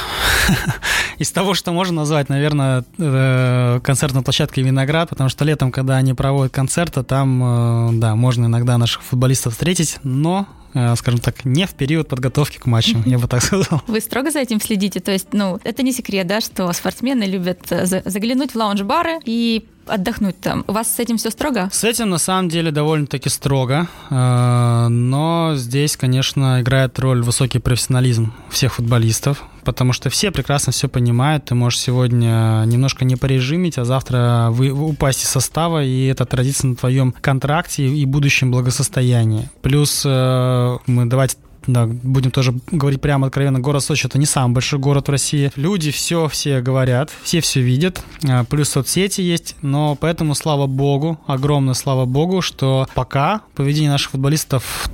из 1.20 1.32
того, 1.32 1.54
что 1.54 1.72
можно 1.72 1.98
назвать, 1.98 2.30
наверное, 2.30 2.84
э, 2.98 3.82
концертная 3.84 4.24
площадка 4.24 4.62
«Виноград», 4.62 5.10
потому 5.10 5.30
что 5.30 5.46
летом, 5.46 5.72
когда 5.72 5.98
они 5.98 6.16
проводят 6.16 6.52
концерты, 6.52 7.04
там, 7.04 8.00
да, 8.00 8.16
можно 8.16 8.48
иногда 8.48 8.80
наших 8.80 9.04
футболистов 9.04 9.54
встретить, 9.54 10.00
но 10.02 10.48
Э, 10.48 10.63
скажем 10.96 11.20
так, 11.20 11.46
не 11.46 11.66
в 11.66 11.74
период 11.74 12.08
подготовки 12.08 12.58
к 12.58 12.66
матчу, 12.66 12.98
я 13.06 13.20
бы 13.20 13.28
так 13.28 13.44
сказал. 13.44 13.82
Вы 13.88 14.00
строго 14.00 14.32
за 14.32 14.40
этим 14.40 14.60
следите? 14.60 15.00
То 15.00 15.12
есть, 15.12 15.28
ну, 15.32 15.60
это 15.64 15.84
не 15.84 15.92
секрет, 15.92 16.28
да, 16.28 16.42
что 16.42 16.72
спортсмены 16.74 17.24
любят 17.24 17.60
э, 17.70 17.86
заглянуть 17.86 18.52
в 18.52 18.56
лаунж-бары 18.56 19.20
и 19.26 19.66
отдохнуть 19.86 20.40
там. 20.40 20.64
У 20.68 20.72
вас 20.72 20.94
с 20.96 21.00
этим 21.00 21.18
все 21.18 21.30
строго? 21.30 21.70
С 21.72 21.84
этим 21.84 22.10
на 22.10 22.18
самом 22.18 22.50
деле 22.50 22.72
довольно-таки 22.72 23.30
строго, 23.30 23.88
э, 24.10 24.88
но 24.90 25.54
здесь, 25.56 25.98
конечно, 25.98 26.62
играет 26.62 26.98
роль 27.00 27.22
высокий 27.22 27.60
профессионализм 27.60 28.34
всех 28.50 28.76
футболистов, 28.76 29.44
потому 29.64 29.94
что 29.94 30.10
все 30.10 30.32
прекрасно 30.32 30.72
все 30.72 30.88
понимают. 30.88 31.46
Ты 31.46 31.56
можешь 31.56 31.80
сегодня 31.80 32.64
немножко 32.66 33.06
не 33.06 33.16
порежимить, 33.16 33.78
а 33.78 33.86
завтра 33.86 34.48
вы, 34.52 34.72
упасть 34.72 35.24
из 35.24 35.30
состава, 35.30 35.84
и 35.84 36.06
это 36.06 36.24
отразится 36.24 36.68
на 36.68 36.76
твоем 36.76 37.14
контракте 37.22 37.88
и 37.88 38.06
будущем 38.06 38.52
благосостоянии. 38.52 39.50
Плюс 39.62 40.04
э, 40.06 40.78
мы 40.88 41.06
давайте 41.06 41.38
да, 41.68 41.88
будем 41.88 42.32
тоже 42.32 42.54
говорить 42.72 43.02
прямо 43.02 43.28
откровенно, 43.28 43.60
город 43.60 43.84
Сочи 43.84 44.08
это 44.08 44.18
не 44.18 44.26
самый 44.26 44.54
большой 44.54 44.80
город 44.80 45.08
в 45.08 45.12
России. 45.12 45.52
Люди 45.56 45.92
все, 45.92 46.28
все 46.28 46.62
говорят, 46.62 47.12
все 47.24 47.42
все 47.42 47.62
видят, 47.62 48.04
а, 48.28 48.44
плюс 48.44 48.70
соцсети 48.70 49.22
есть, 49.22 49.56
но 49.62 49.96
поэтому 49.96 50.36
слава 50.36 50.68
богу, 50.68 51.20
огромное 51.26 51.74
слава 51.74 52.06
богу, 52.06 52.42
что 52.42 52.88
пока 52.96 53.42
поведение 53.56 53.92
наших 53.92 54.12
футболистов 54.12 54.90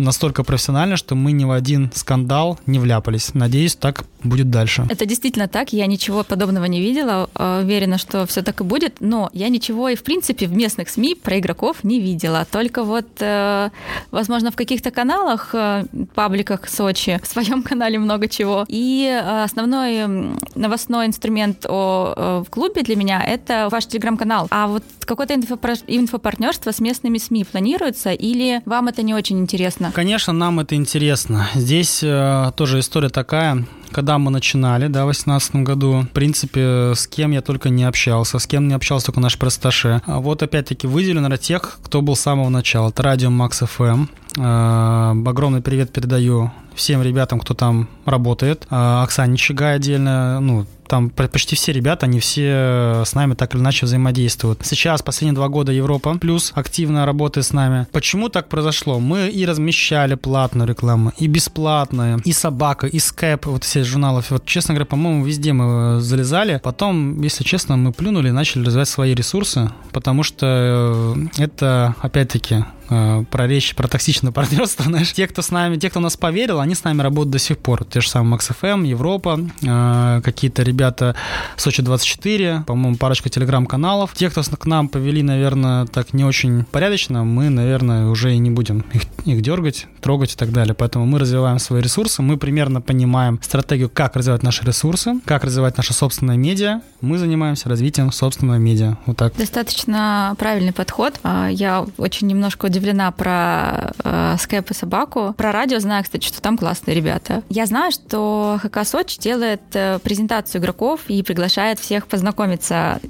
настолько 0.00 0.44
профессионально, 0.44 0.96
что 0.96 1.14
мы 1.14 1.32
ни 1.32 1.44
в 1.44 1.50
один 1.50 1.90
скандал 1.94 2.58
не 2.66 2.78
вляпались. 2.78 3.34
Надеюсь, 3.34 3.76
так 3.76 4.04
будет 4.22 4.50
дальше. 4.50 4.86
Это 4.88 5.06
действительно 5.06 5.48
так. 5.48 5.72
Я 5.72 5.86
ничего 5.86 6.24
подобного 6.24 6.64
не 6.64 6.80
видела. 6.80 7.28
А, 7.34 7.60
уверена, 7.62 7.98
что 7.98 8.26
все 8.26 8.42
так 8.42 8.60
и 8.60 8.64
будет. 8.64 8.96
Но 9.00 9.30
я 9.32 9.48
ничего 9.48 9.88
и, 9.88 9.94
в 9.94 10.02
принципе, 10.02 10.46
в 10.46 10.52
местных 10.52 10.88
СМИ 10.88 11.14
про 11.14 11.38
игроков 11.38 11.84
не 11.84 12.00
видела. 12.00 12.46
Только 12.50 12.82
вот, 12.82 13.06
э, 13.20 13.70
возможно, 14.10 14.50
в 14.50 14.56
каких-то 14.56 14.90
каналах, 14.90 15.50
э, 15.54 15.84
пабликах 16.14 16.68
Сочи, 16.68 17.20
в 17.22 17.26
своем 17.26 17.62
канале 17.62 17.98
много 17.98 18.28
чего. 18.28 18.64
И 18.68 19.06
э, 19.10 19.44
основной 19.44 20.06
новостной 20.54 21.06
инструмент 21.06 21.66
о, 21.68 22.42
в 22.46 22.50
клубе 22.50 22.82
для 22.82 22.96
меня— 22.96 23.22
это 23.26 23.68
ваш 23.70 23.86
телеграм-канал. 23.86 24.48
А 24.50 24.66
вот 24.66 24.82
какое-то 25.04 25.34
инфопартнерство 25.34 26.72
с 26.72 26.80
местными 26.80 27.18
СМИ 27.18 27.44
планируется 27.44 28.12
или 28.12 28.62
вам 28.64 28.88
это 28.88 29.02
не 29.02 29.14
очень 29.14 29.38
интересно? 29.38 29.89
Конечно, 29.92 30.32
нам 30.32 30.60
это 30.60 30.74
интересно. 30.74 31.48
Здесь 31.54 32.02
э, 32.02 32.52
тоже 32.56 32.78
история 32.78 33.08
такая 33.08 33.64
когда 33.92 34.18
мы 34.18 34.30
начинали, 34.30 34.86
да, 34.86 35.02
в 35.02 35.08
2018 35.08 35.56
году, 35.56 36.02
в 36.02 36.08
принципе, 36.08 36.92
с 36.94 37.06
кем 37.06 37.32
я 37.32 37.40
только 37.40 37.68
не 37.68 37.84
общался, 37.84 38.38
с 38.38 38.46
кем 38.46 38.68
не 38.68 38.74
общался 38.74 39.06
только 39.06 39.20
наш 39.20 39.38
просташе. 39.38 40.02
А 40.06 40.20
вот 40.20 40.42
опять-таки 40.42 40.86
выделю, 40.86 41.20
наверное, 41.20 41.38
тех, 41.38 41.78
кто 41.82 42.02
был 42.02 42.16
с 42.16 42.20
самого 42.20 42.48
начала. 42.48 42.90
Это 42.90 43.02
радио 43.02 43.30
Макс 43.30 43.60
ФМ. 43.60 44.06
Э, 44.38 45.14
огромный 45.26 45.60
привет 45.60 45.92
передаю 45.92 46.50
всем 46.74 47.02
ребятам, 47.02 47.40
кто 47.40 47.54
там 47.54 47.88
работает. 48.04 48.66
Э, 48.70 49.02
Оксане 49.02 49.36
Чигай 49.36 49.76
отдельно, 49.76 50.40
ну, 50.40 50.66
там 50.90 51.08
почти 51.10 51.54
все 51.54 51.72
ребята, 51.72 52.06
они 52.06 52.18
все 52.18 53.04
с 53.06 53.14
нами 53.14 53.34
так 53.34 53.54
или 53.54 53.62
иначе 53.62 53.86
взаимодействуют. 53.86 54.66
Сейчас, 54.66 55.02
последние 55.02 55.36
два 55.36 55.48
года 55.48 55.70
Европа 55.70 56.18
плюс 56.18 56.50
активно 56.56 57.06
работает 57.06 57.46
с 57.46 57.52
нами. 57.52 57.86
Почему 57.92 58.28
так 58.28 58.48
произошло? 58.48 58.98
Мы 58.98 59.28
и 59.28 59.46
размещали 59.46 60.16
платную 60.16 60.68
рекламу, 60.68 61.12
и 61.16 61.28
бесплатную, 61.28 62.20
и 62.24 62.32
собака, 62.32 62.88
и 62.88 62.98
скайп, 62.98 63.46
вот 63.46 63.62
все 63.62 63.79
журналы. 63.84 64.22
Вот, 64.30 64.44
честно 64.46 64.74
говоря, 64.74 64.86
по-моему, 64.86 65.24
везде 65.24 65.52
мы 65.52 66.00
залезали. 66.00 66.60
Потом, 66.62 67.20
если 67.22 67.44
честно, 67.44 67.76
мы 67.76 67.92
плюнули 67.92 68.28
и 68.28 68.32
начали 68.32 68.64
развивать 68.64 68.88
свои 68.88 69.14
ресурсы, 69.14 69.70
потому 69.92 70.22
что 70.22 71.16
э, 71.36 71.42
это, 71.42 71.94
опять-таки, 72.00 72.64
э, 72.90 73.24
про 73.30 73.46
речь, 73.46 73.74
про 73.74 73.88
токсичное 73.88 74.32
партнерство, 74.40 74.84
знаешь, 74.84 75.12
те, 75.12 75.26
кто 75.26 75.40
с 75.42 75.50
нами, 75.50 75.76
те, 75.76 75.88
кто 75.88 76.00
нас 76.00 76.16
поверил, 76.16 76.60
они 76.60 76.74
с 76.74 76.84
нами 76.84 77.00
работают 77.02 77.30
до 77.30 77.38
сих 77.38 77.58
пор. 77.58 77.84
Те 77.84 78.00
же 78.00 78.08
самые 78.08 78.38
MaxFM, 78.38 78.86
Европа, 78.86 79.40
э, 79.62 80.20
какие-то 80.22 80.62
ребята 80.62 80.90
ребята 80.90 81.14
Сочи-24, 81.56 82.64
по-моему, 82.64 82.96
парочка 82.96 83.28
телеграм-каналов. 83.28 84.12
Те, 84.14 84.30
кто 84.30 84.42
к 84.42 84.66
нам 84.66 84.88
повели, 84.88 85.22
наверное, 85.22 85.86
так 85.86 86.14
не 86.14 86.24
очень 86.24 86.64
порядочно, 86.64 87.24
мы, 87.24 87.48
наверное, 87.48 88.08
уже 88.08 88.34
и 88.34 88.38
не 88.38 88.50
будем 88.50 88.84
их, 88.92 89.02
их 89.24 89.42
дергать, 89.42 89.86
трогать 90.00 90.34
и 90.34 90.36
так 90.36 90.52
далее. 90.52 90.74
Поэтому 90.74 91.06
мы 91.06 91.18
развиваем 91.18 91.58
свои 91.58 91.82
ресурсы, 91.82 92.22
мы 92.22 92.36
примерно 92.36 92.80
понимаем 92.80 93.38
стратегию, 93.42 93.90
как 93.90 94.16
развивать 94.16 94.42
наши 94.42 94.64
ресурсы, 94.64 95.20
как 95.24 95.44
развивать 95.44 95.76
наше 95.76 95.92
собственное 95.92 96.36
медиа. 96.36 96.80
Мы 97.00 97.18
занимаемся 97.18 97.68
развитием 97.68 98.12
собственного 98.12 98.56
медиа. 98.56 98.96
Вот 99.06 99.16
так. 99.16 99.36
Достаточно 99.36 100.34
правильный 100.38 100.72
подход. 100.72 101.20
А, 101.22 101.48
я 101.48 101.86
очень 101.98 102.26
немножко 102.26 102.66
удивлена 102.66 102.79
про 103.12 103.92
э, 104.04 104.36
Скайп 104.38 104.70
и 104.70 104.74
собаку. 104.74 105.34
Про 105.36 105.52
радио 105.52 105.78
знаю, 105.78 106.04
кстати, 106.04 106.26
что 106.26 106.40
там 106.40 106.56
классные 106.56 106.94
ребята. 106.94 107.42
Я 107.48 107.66
знаю, 107.66 107.92
что 107.92 108.58
ХК 108.62 108.84
Сочи 108.84 109.18
делает 109.18 109.62
э, 109.74 109.98
презентацию 110.00 110.60
игроков 110.60 111.00
и 111.08 111.22
приглашает 111.22 111.78
всех 111.78 112.06
познакомиться, 112.06 113.00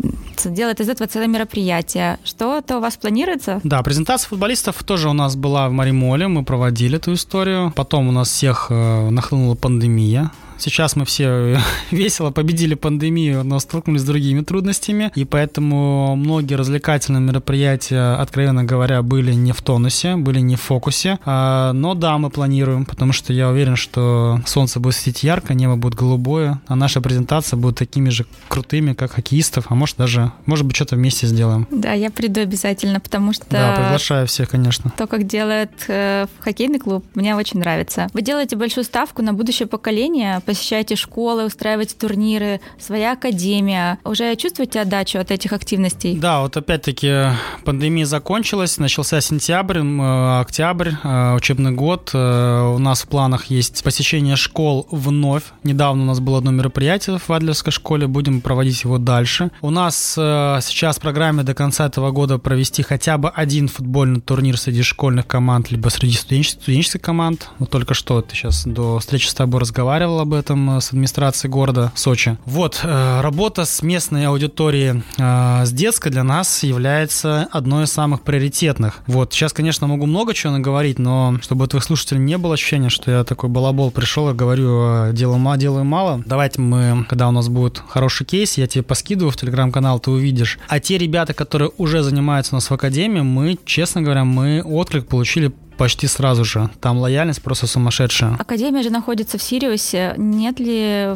делает 0.44 0.80
из 0.80 0.88
этого 0.88 1.08
целое 1.08 1.28
мероприятие. 1.28 2.18
Что-то 2.24 2.78
у 2.78 2.80
вас 2.80 2.96
планируется? 2.96 3.60
Да, 3.64 3.82
презентация 3.82 4.28
футболистов 4.28 4.82
тоже 4.84 5.08
у 5.08 5.12
нас 5.12 5.36
была 5.36 5.68
в 5.68 5.72
Маримоле, 5.72 6.28
мы 6.28 6.44
проводили 6.44 6.96
эту 6.96 7.14
историю. 7.14 7.72
Потом 7.76 8.08
у 8.08 8.12
нас 8.12 8.28
всех 8.28 8.66
э, 8.70 9.10
нахлынула 9.10 9.54
пандемия. 9.54 10.30
Сейчас 10.60 10.94
мы 10.94 11.06
все 11.06 11.58
весело 11.90 12.30
победили 12.30 12.74
пандемию, 12.74 13.42
но 13.44 13.58
столкнулись 13.58 14.02
с 14.02 14.04
другими 14.04 14.42
трудностями, 14.42 15.10
и 15.14 15.24
поэтому 15.24 16.16
многие 16.16 16.54
развлекательные 16.54 17.22
мероприятия, 17.22 18.14
откровенно 18.16 18.62
говоря, 18.62 19.02
были 19.02 19.32
не 19.32 19.52
в 19.52 19.62
тонусе, 19.62 20.16
были 20.16 20.40
не 20.40 20.56
в 20.56 20.60
фокусе. 20.60 21.18
А, 21.24 21.72
но 21.72 21.94
да, 21.94 22.18
мы 22.18 22.28
планируем, 22.28 22.84
потому 22.84 23.12
что 23.12 23.32
я 23.32 23.48
уверен, 23.48 23.76
что 23.76 24.40
солнце 24.44 24.80
будет 24.80 24.96
светить 24.96 25.22
ярко, 25.22 25.54
небо 25.54 25.76
будет 25.76 25.94
голубое, 25.94 26.60
а 26.66 26.76
наша 26.76 27.00
презентация 27.00 27.56
будет 27.56 27.78
такими 27.78 28.10
же 28.10 28.26
крутыми, 28.48 28.92
как 28.92 29.12
хоккеистов, 29.12 29.66
а 29.70 29.74
может 29.74 29.96
даже, 29.96 30.32
может 30.44 30.66
быть, 30.66 30.76
что-то 30.76 30.96
вместе 30.96 31.26
сделаем. 31.26 31.66
Да, 31.70 31.92
я 31.92 32.10
приду 32.10 32.42
обязательно, 32.42 33.00
потому 33.00 33.32
что... 33.32 33.46
Да, 33.48 33.76
приглашаю 33.76 34.26
всех, 34.26 34.50
конечно. 34.50 34.92
То, 34.96 35.06
как 35.06 35.26
делает 35.26 35.70
э, 35.88 36.26
хоккейный 36.40 36.78
клуб, 36.78 37.04
мне 37.14 37.34
очень 37.34 37.60
нравится. 37.60 38.08
Вы 38.12 38.20
делаете 38.20 38.56
большую 38.56 38.84
ставку 38.84 39.22
на 39.22 39.32
будущее 39.32 39.66
поколение, 39.66 40.40
посещаете 40.50 40.96
школы, 40.96 41.46
устраиваете 41.46 41.94
турниры, 41.96 42.60
своя 42.76 43.12
академия. 43.12 44.00
Уже 44.02 44.34
чувствуете 44.34 44.80
отдачу 44.80 45.20
от 45.20 45.30
этих 45.30 45.52
активностей? 45.52 46.18
Да, 46.18 46.40
вот 46.40 46.56
опять-таки 46.56 47.26
пандемия 47.64 48.04
закончилась, 48.04 48.78
начался 48.78 49.20
сентябрь, 49.20 49.78
э, 49.78 50.40
октябрь, 50.40 50.90
э, 51.04 51.36
учебный 51.36 51.70
год. 51.70 52.10
Э, 52.14 52.74
у 52.74 52.78
нас 52.78 53.02
в 53.02 53.06
планах 53.06 53.44
есть 53.44 53.84
посещение 53.84 54.34
школ 54.34 54.88
вновь. 54.90 55.44
Недавно 55.62 56.02
у 56.02 56.06
нас 56.06 56.18
было 56.18 56.38
одно 56.38 56.50
мероприятие 56.50 57.18
в 57.18 57.30
Адлерской 57.30 57.72
школе, 57.72 58.08
будем 58.08 58.40
проводить 58.40 58.82
его 58.82 58.98
дальше. 58.98 59.52
У 59.60 59.70
нас 59.70 60.14
сейчас 60.14 60.96
в 60.96 61.00
программе 61.00 61.44
до 61.44 61.54
конца 61.54 61.86
этого 61.86 62.10
года 62.10 62.38
провести 62.38 62.82
хотя 62.82 63.18
бы 63.18 63.28
один 63.28 63.68
футбольный 63.68 64.20
турнир 64.20 64.58
среди 64.58 64.82
школьных 64.82 65.28
команд, 65.28 65.70
либо 65.70 65.90
среди 65.90 66.16
студенческих, 66.16 66.62
студенческих 66.62 67.02
команд. 67.02 67.50
Вот 67.60 67.70
только 67.70 67.94
что 67.94 68.20
ты 68.20 68.34
сейчас 68.34 68.64
до 68.64 68.98
встречи 68.98 69.28
с 69.28 69.34
тобой 69.34 69.60
разговаривал 69.60 70.18
об 70.18 70.34
этом 70.34 70.39
с 70.48 70.88
администрацией 70.88 71.50
города 71.50 71.92
Сочи. 71.94 72.36
Вот, 72.44 72.80
работа 72.84 73.64
с 73.64 73.82
местной 73.82 74.26
аудиторией, 74.26 75.02
с 75.18 75.72
детской 75.72 76.10
для 76.10 76.24
нас 76.24 76.62
является 76.62 77.48
одной 77.50 77.84
из 77.84 77.92
самых 77.92 78.22
приоритетных. 78.22 79.00
Вот, 79.06 79.32
сейчас, 79.32 79.52
конечно, 79.52 79.86
могу 79.86 80.06
много 80.06 80.34
чего 80.34 80.52
наговорить, 80.52 80.98
но 80.98 81.36
чтобы 81.42 81.64
у 81.64 81.66
твоих 81.66 81.84
слушателей 81.84 82.20
не 82.20 82.38
было 82.38 82.54
ощущения, 82.54 82.88
что 82.88 83.10
я 83.10 83.24
такой 83.24 83.48
балабол 83.48 83.90
пришел 83.90 84.30
и 84.30 84.34
говорю, 84.34 85.12
делаю, 85.12 85.58
делаю 85.58 85.84
мало, 85.84 86.22
давайте 86.26 86.60
мы, 86.60 87.04
когда 87.08 87.28
у 87.28 87.32
нас 87.32 87.48
будет 87.48 87.82
хороший 87.88 88.26
кейс, 88.26 88.56
я 88.58 88.66
тебе 88.66 88.82
поскидываю 88.82 89.32
в 89.32 89.36
телеграм-канал, 89.36 90.00
ты 90.00 90.10
увидишь. 90.10 90.58
А 90.68 90.80
те 90.80 90.98
ребята, 90.98 91.34
которые 91.34 91.70
уже 91.78 92.02
занимаются 92.02 92.54
у 92.54 92.56
нас 92.56 92.70
в 92.70 92.74
академии, 92.74 93.20
мы, 93.20 93.58
честно 93.64 94.02
говоря, 94.02 94.24
мы 94.24 94.62
отклик 94.62 95.06
получили 95.06 95.52
почти 95.80 96.08
сразу 96.08 96.44
же. 96.44 96.68
Там 96.80 96.98
лояльность 96.98 97.40
просто 97.40 97.66
сумасшедшая. 97.66 98.36
Академия 98.38 98.82
же 98.82 98.90
находится 98.90 99.38
в 99.38 99.42
Сириусе. 99.42 100.12
Нет 100.18 100.60
ли 100.60 101.14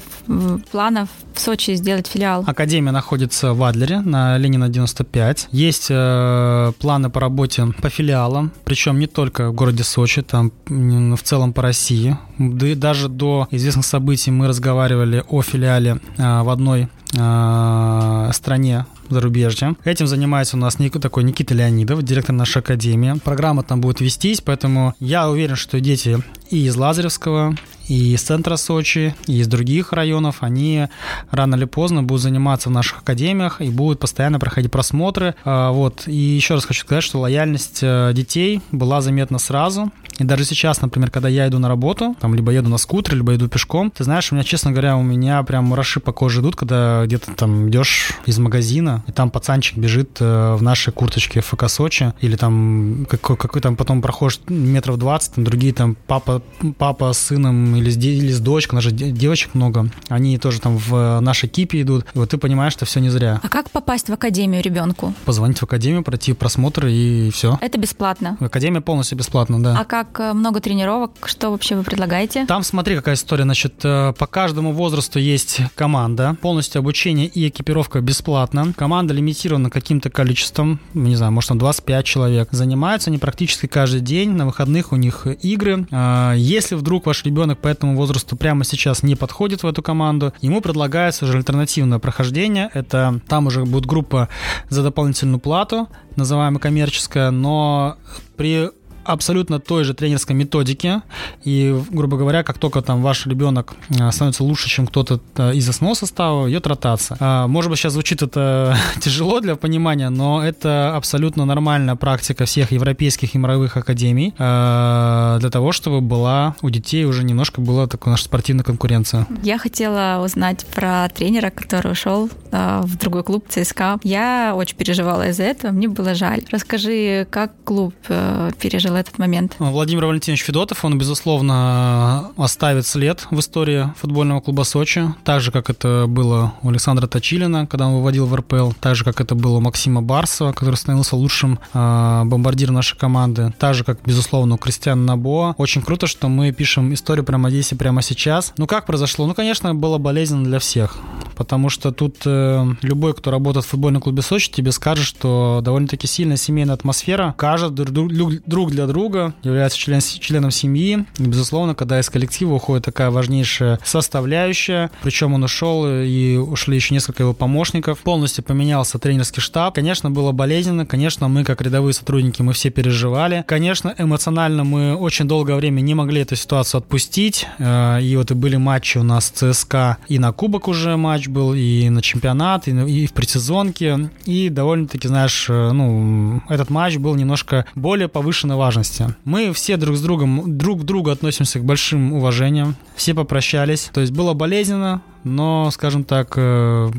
планов 0.70 1.10
в 1.34 1.40
Сочи 1.40 1.74
сделать 1.74 2.06
филиал? 2.06 2.44
Академия 2.46 2.90
находится 2.90 3.52
в 3.52 3.62
Адлере 3.62 4.00
на 4.00 4.38
Ленина 4.38 4.70
95. 4.70 5.48
Есть 5.52 5.88
э, 5.90 6.72
планы 6.78 7.10
по 7.10 7.20
работе 7.20 7.66
по 7.82 7.90
филиалам, 7.90 8.52
причем 8.64 8.98
не 8.98 9.06
только 9.06 9.50
в 9.50 9.54
городе 9.54 9.84
Сочи, 9.84 10.22
там 10.22 10.50
в 10.66 11.22
целом 11.22 11.52
по 11.52 11.60
России. 11.60 12.16
Да, 12.38 12.74
даже 12.74 13.10
до 13.10 13.46
известных 13.50 13.84
событий 13.84 14.30
мы 14.30 14.48
разговаривали 14.48 15.22
о 15.28 15.42
филиале 15.42 15.98
э, 16.16 16.42
в 16.42 16.48
одной 16.48 16.88
э, 17.12 18.30
стране 18.32 18.86
зарубежья. 19.14 19.74
Этим 19.84 20.06
занимается 20.06 20.56
у 20.56 20.60
нас 20.60 20.78
такой 21.00 21.24
Никита 21.24 21.54
Леонидов, 21.54 22.02
директор 22.02 22.34
нашей 22.34 22.58
академии. 22.58 23.18
Программа 23.24 23.62
там 23.62 23.80
будет 23.80 24.00
вестись, 24.00 24.40
поэтому 24.40 24.94
я 25.00 25.30
уверен, 25.30 25.56
что 25.56 25.80
дети 25.80 26.18
и 26.50 26.66
из 26.66 26.76
Лазаревского, 26.76 27.56
и 27.88 28.14
из 28.14 28.22
центра 28.22 28.56
Сочи, 28.56 29.14
и 29.26 29.38
из 29.38 29.48
других 29.48 29.92
районов, 29.92 30.38
они 30.40 30.86
рано 31.30 31.56
или 31.56 31.64
поздно 31.64 32.02
будут 32.02 32.22
заниматься 32.22 32.68
в 32.68 32.72
наших 32.72 32.98
академиях 32.98 33.60
и 33.60 33.68
будут 33.68 34.00
постоянно 34.00 34.38
проходить 34.38 34.70
просмотры. 34.70 35.34
А, 35.44 35.70
вот. 35.70 36.04
И 36.06 36.14
еще 36.14 36.54
раз 36.54 36.64
хочу 36.64 36.80
сказать, 36.80 37.04
что 37.04 37.20
лояльность 37.20 37.80
э, 37.82 38.12
детей 38.14 38.60
была 38.70 39.00
заметна 39.00 39.38
сразу. 39.38 39.92
И 40.18 40.24
даже 40.24 40.44
сейчас, 40.44 40.80
например, 40.80 41.10
когда 41.10 41.28
я 41.28 41.48
иду 41.48 41.58
на 41.58 41.68
работу, 41.68 42.14
там 42.20 42.34
либо 42.34 42.52
еду 42.52 42.68
на 42.70 42.78
скутере, 42.78 43.18
либо 43.18 43.34
иду 43.34 43.48
пешком, 43.48 43.90
ты 43.90 44.04
знаешь, 44.04 44.30
у 44.30 44.34
меня, 44.34 44.44
честно 44.44 44.70
говоря, 44.70 44.96
у 44.96 45.02
меня 45.02 45.42
прям 45.42 45.64
мураши 45.64 46.00
по 46.00 46.12
коже 46.12 46.40
идут, 46.40 46.56
когда 46.56 47.04
где-то 47.04 47.34
там 47.34 47.68
идешь 47.68 48.12
из 48.26 48.38
магазина, 48.38 49.02
и 49.06 49.12
там 49.12 49.30
пацанчик 49.30 49.76
бежит 49.76 50.18
э, 50.20 50.54
в 50.54 50.62
нашей 50.62 50.92
курточке 50.92 51.40
ФК 51.40 51.68
Сочи, 51.68 52.12
или 52.20 52.36
там 52.36 53.06
какой, 53.10 53.36
какой 53.36 53.60
там 53.60 53.76
потом 53.76 54.02
проходишь 54.02 54.40
метров 54.48 54.98
20, 54.98 55.34
там 55.34 55.44
другие 55.44 55.72
там 55.72 55.96
папа, 56.06 56.42
папа 56.78 57.12
с 57.12 57.18
сыном 57.18 57.73
или 57.76 57.90
с, 57.90 57.96
или 57.96 58.32
с 58.32 58.40
дочкой, 58.40 58.74
у 58.74 58.76
нас 58.76 58.84
же 58.84 58.90
девочек 58.90 59.54
много, 59.54 59.88
они 60.08 60.38
тоже 60.38 60.60
там 60.60 60.76
в 60.76 61.20
нашей 61.20 61.48
кипе 61.48 61.82
идут, 61.82 62.06
и 62.14 62.18
вот 62.18 62.30
ты 62.30 62.38
понимаешь, 62.38 62.72
что 62.72 62.84
все 62.84 63.00
не 63.00 63.10
зря. 63.10 63.40
А 63.42 63.48
как 63.48 63.70
попасть 63.70 64.08
в 64.08 64.12
академию 64.12 64.62
ребенку? 64.62 65.14
Позвонить 65.24 65.58
в 65.58 65.62
академию, 65.62 66.02
пройти 66.02 66.32
просмотр 66.32 66.86
и 66.86 67.30
все. 67.30 67.58
Это 67.60 67.78
бесплатно? 67.78 68.36
Академия 68.40 68.80
полностью 68.80 69.18
бесплатно, 69.18 69.62
да. 69.62 69.76
А 69.78 69.84
как 69.84 70.20
э, 70.20 70.32
много 70.32 70.60
тренировок? 70.60 71.12
Что 71.24 71.50
вообще 71.50 71.76
вы 71.76 71.82
предлагаете? 71.82 72.46
Там 72.46 72.62
смотри, 72.62 72.96
какая 72.96 73.14
история. 73.14 73.44
Значит, 73.44 73.74
э, 73.84 74.12
по 74.18 74.26
каждому 74.26 74.72
возрасту 74.72 75.18
есть 75.18 75.60
команда. 75.74 76.36
Полностью 76.40 76.80
обучение 76.80 77.26
и 77.26 77.48
экипировка 77.48 78.00
бесплатно. 78.00 78.72
Команда 78.76 79.14
лимитирована 79.14 79.70
каким-то 79.70 80.10
количеством, 80.10 80.80
не 80.94 81.16
знаю, 81.16 81.32
может, 81.32 81.48
там 81.48 81.58
25 81.58 82.04
человек. 82.04 82.48
Занимаются 82.50 83.10
они 83.10 83.18
практически 83.18 83.66
каждый 83.66 84.00
день. 84.00 84.30
На 84.30 84.46
выходных 84.46 84.92
у 84.92 84.96
них 84.96 85.26
игры. 85.42 85.86
А, 85.90 86.34
если 86.34 86.74
вдруг 86.74 87.06
ваш 87.06 87.24
ребенок 87.24 87.58
по 87.64 87.68
этому 87.68 87.96
возрасту 87.96 88.36
прямо 88.36 88.62
сейчас 88.62 89.02
не 89.02 89.16
подходит 89.16 89.62
в 89.62 89.66
эту 89.66 89.82
команду, 89.82 90.34
ему 90.42 90.60
предлагается 90.60 91.24
уже 91.24 91.38
альтернативное 91.38 91.98
прохождение. 91.98 92.68
Это 92.74 93.20
там 93.26 93.46
уже 93.46 93.64
будет 93.64 93.86
группа 93.86 94.28
за 94.68 94.82
дополнительную 94.82 95.40
плату, 95.40 95.88
называемая 96.14 96.60
коммерческая, 96.60 97.30
но 97.30 97.96
при 98.36 98.68
абсолютно 99.04 99.60
той 99.60 99.84
же 99.84 99.94
тренерской 99.94 100.34
методике. 100.34 101.02
И, 101.44 101.76
грубо 101.90 102.16
говоря, 102.16 102.42
как 102.42 102.58
только 102.58 102.82
там 102.82 103.02
ваш 103.02 103.26
ребенок 103.26 103.74
э, 103.90 104.10
становится 104.10 104.44
лучше, 104.44 104.68
чем 104.68 104.86
кто-то 104.86 105.20
э, 105.36 105.54
из 105.54 105.68
основного 105.68 105.94
состава, 105.94 106.50
идет 106.50 106.66
ротация. 106.66 107.16
А, 107.20 107.46
может 107.46 107.70
быть, 107.70 107.78
сейчас 107.78 107.92
звучит 107.92 108.22
это 108.22 108.76
тяжело 109.00 109.40
для 109.40 109.56
понимания, 109.56 110.08
но 110.10 110.42
это 110.42 110.96
абсолютно 110.96 111.44
нормальная 111.44 111.96
практика 111.96 112.44
всех 112.44 112.72
европейских 112.72 113.34
и 113.34 113.38
мировых 113.38 113.76
академий 113.76 114.34
э, 114.36 115.36
для 115.40 115.50
того, 115.50 115.72
чтобы 115.72 116.00
была 116.00 116.56
у 116.62 116.70
детей 116.70 117.04
уже 117.04 117.24
немножко 117.24 117.60
была 117.60 117.86
такая 117.86 118.12
наша 118.12 118.24
спортивная 118.24 118.64
конкуренция. 118.64 119.26
Я 119.42 119.58
хотела 119.58 120.22
узнать 120.24 120.64
про 120.66 121.08
тренера, 121.08 121.50
который 121.50 121.92
ушел 121.92 122.30
в 122.50 122.96
другой 122.96 123.24
клуб 123.24 123.46
ЦСКА. 123.48 123.98
Я 124.02 124.54
очень 124.56 124.76
переживала 124.76 125.28
из-за 125.28 125.42
этого, 125.42 125.72
мне 125.72 125.88
было 125.88 126.14
жаль. 126.14 126.42
Расскажи, 126.50 127.26
как 127.30 127.52
клуб 127.64 127.94
пережил 128.06 128.93
пережил 128.94 128.96
этот 128.96 129.18
момент? 129.18 129.56
Владимир 129.58 130.06
Валентинович 130.06 130.42
Федотов, 130.42 130.84
он, 130.84 130.98
безусловно, 130.98 132.30
оставит 132.36 132.86
след 132.86 133.26
в 133.30 133.38
истории 133.38 133.92
футбольного 134.00 134.40
клуба 134.40 134.62
Сочи, 134.62 135.14
так 135.24 135.40
же, 135.40 135.50
как 135.50 135.70
это 135.70 136.06
было 136.08 136.54
у 136.62 136.68
Александра 136.68 137.06
Точилина, 137.06 137.66
когда 137.66 137.86
он 137.86 137.94
выводил 137.94 138.26
в 138.26 138.34
РПЛ, 138.34 138.72
так 138.80 138.96
же, 138.96 139.04
как 139.04 139.20
это 139.20 139.34
было 139.34 139.58
у 139.58 139.60
Максима 139.60 140.02
Барсова, 140.02 140.52
который 140.52 140.76
становился 140.76 141.16
лучшим 141.16 141.58
э, 141.72 142.22
бомбардиром 142.24 142.74
нашей 142.74 142.98
команды, 142.98 143.52
так 143.58 143.74
же, 143.74 143.84
как, 143.84 143.98
безусловно, 144.04 144.54
у 144.54 144.58
Кристиана 144.58 145.02
Набо. 145.02 145.54
Очень 145.58 145.82
круто, 145.82 146.06
что 146.06 146.28
мы 146.28 146.52
пишем 146.52 146.92
историю 146.94 147.24
прямо 147.24 147.50
здесь 147.50 147.72
и 147.72 147.74
прямо 147.74 148.02
сейчас. 148.02 148.52
Ну, 148.56 148.66
как 148.66 148.86
произошло? 148.86 149.26
Ну, 149.26 149.34
конечно, 149.34 149.74
было 149.74 149.98
болезненно 149.98 150.44
для 150.44 150.58
всех, 150.58 150.96
потому 151.36 151.68
что 151.68 151.92
тут 151.92 152.16
э, 152.26 152.66
любой, 152.82 153.14
кто 153.14 153.30
работает 153.30 153.66
в 153.66 153.68
футбольном 153.68 154.02
клубе 154.02 154.22
Сочи, 154.22 154.50
тебе 154.50 154.72
скажет, 154.72 155.04
что 155.04 155.60
довольно-таки 155.62 156.06
сильная 156.06 156.36
семейная 156.36 156.74
атмосфера, 156.74 157.34
каждый 157.36 157.84
друг, 157.86 158.12
друг 158.46 158.70
для 158.70 158.83
друга, 158.86 159.34
является 159.42 159.78
член, 159.78 160.00
членом 160.00 160.50
семьи. 160.50 161.04
И, 161.18 161.22
безусловно, 161.22 161.74
когда 161.74 162.00
из 162.00 162.08
коллектива 162.10 162.54
уходит 162.54 162.84
такая 162.84 163.10
важнейшая 163.10 163.78
составляющая, 163.84 164.90
причем 165.02 165.34
он 165.34 165.44
ушел, 165.44 165.86
и 165.86 166.36
ушли 166.36 166.76
еще 166.76 166.94
несколько 166.94 167.22
его 167.22 167.32
помощников, 167.32 167.98
полностью 168.00 168.44
поменялся 168.44 168.98
тренерский 168.98 169.40
штаб. 169.40 169.74
Конечно, 169.74 170.10
было 170.10 170.32
болезненно, 170.32 170.86
конечно, 170.86 171.28
мы, 171.28 171.44
как 171.44 171.60
рядовые 171.62 171.94
сотрудники, 171.94 172.42
мы 172.42 172.52
все 172.52 172.70
переживали. 172.70 173.44
Конечно, 173.46 173.94
эмоционально 173.98 174.64
мы 174.64 174.94
очень 174.96 175.26
долгое 175.26 175.56
время 175.56 175.80
не 175.80 175.94
могли 175.94 176.22
эту 176.22 176.36
ситуацию 176.36 176.78
отпустить. 176.78 177.46
Э, 177.58 178.00
и 178.00 178.16
вот 178.16 178.30
и 178.30 178.34
были 178.34 178.56
матчи 178.56 178.98
у 178.98 179.02
нас 179.02 179.30
ЦСКА, 179.30 179.98
и 180.08 180.18
на 180.18 180.32
Кубок 180.32 180.68
уже 180.68 180.96
матч 180.96 181.28
был, 181.28 181.54
и 181.54 181.88
на 181.88 182.02
чемпионат, 182.02 182.68
и 182.68 183.06
в 183.06 183.12
предсезонке. 183.12 184.10
И 184.24 184.48
довольно-таки, 184.48 185.08
знаешь, 185.08 185.46
э, 185.48 185.72
ну, 185.72 186.42
этот 186.48 186.70
матч 186.70 186.96
был 186.96 187.14
немножко 187.14 187.66
более 187.74 188.08
повышенной 188.08 188.56
важности. 188.74 189.14
Мы 189.24 189.52
все 189.52 189.76
друг 189.76 189.96
с 189.96 190.02
другом, 190.02 190.58
друг 190.58 190.80
к 190.80 190.84
другу 190.84 191.10
относимся 191.10 191.58
к 191.60 191.64
большим 191.64 192.12
уважениям. 192.12 192.76
Все 192.96 193.14
попрощались. 193.14 193.90
То 193.92 194.00
есть 194.00 194.12
было 194.12 194.34
болезненно, 194.34 195.02
но, 195.24 195.70
скажем 195.70 196.04
так, 196.04 196.34
э, 196.36 196.90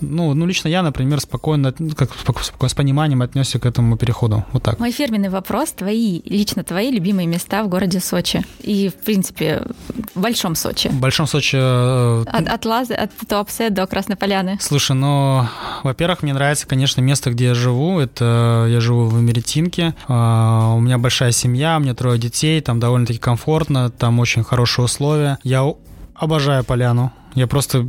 ну, 0.00 0.34
ну, 0.34 0.46
лично 0.46 0.68
я, 0.68 0.82
например, 0.82 1.20
спокойно, 1.20 1.72
как 1.72 2.10
спокойно, 2.14 2.68
с 2.68 2.74
пониманием 2.74 3.22
отнесся 3.22 3.58
к 3.58 3.66
этому 3.66 3.96
переходу. 3.96 4.44
Вот 4.52 4.62
так. 4.62 4.78
Мой 4.78 4.92
фирменный 4.92 5.28
вопрос, 5.28 5.72
твои, 5.72 6.22
лично 6.24 6.64
твои 6.64 6.90
любимые 6.90 7.26
места 7.26 7.62
в 7.62 7.68
городе 7.68 8.00
Сочи 8.00 8.44
и, 8.60 8.88
в 8.88 8.94
принципе, 9.04 9.62
в 10.14 10.20
Большом 10.20 10.54
Сочи. 10.54 10.88
В 10.88 11.00
Большом 11.00 11.26
Сочи... 11.26 11.56
Э, 11.60 12.24
от, 12.26 12.48
от 12.48 12.64
Лазы, 12.64 12.94
от 12.94 13.10
Туапсе 13.28 13.70
до 13.70 13.86
Красной 13.86 14.16
Поляны. 14.16 14.58
Слушай, 14.60 14.96
ну, 14.96 15.46
во-первых, 15.82 16.22
мне 16.22 16.32
нравится, 16.32 16.66
конечно, 16.66 17.00
место, 17.00 17.30
где 17.30 17.46
я 17.46 17.54
живу. 17.54 18.00
Это 18.00 18.66
я 18.68 18.80
живу 18.80 19.06
в 19.06 19.20
Эмеретинке. 19.20 19.94
А, 20.08 20.72
у 20.74 20.80
меня 20.80 20.98
большая 20.98 21.32
семья, 21.32 21.76
у 21.76 21.80
меня 21.80 21.94
трое 21.94 22.18
детей, 22.18 22.60
там 22.60 22.80
довольно-таки 22.80 23.18
комфортно, 23.18 23.90
там 23.90 24.18
очень 24.18 24.42
хорошие 24.42 24.84
условия. 24.84 25.38
Я 25.42 25.64
обожаю 26.14 26.64
поляну 26.64 27.12
Я 27.34 27.46
просто, 27.46 27.86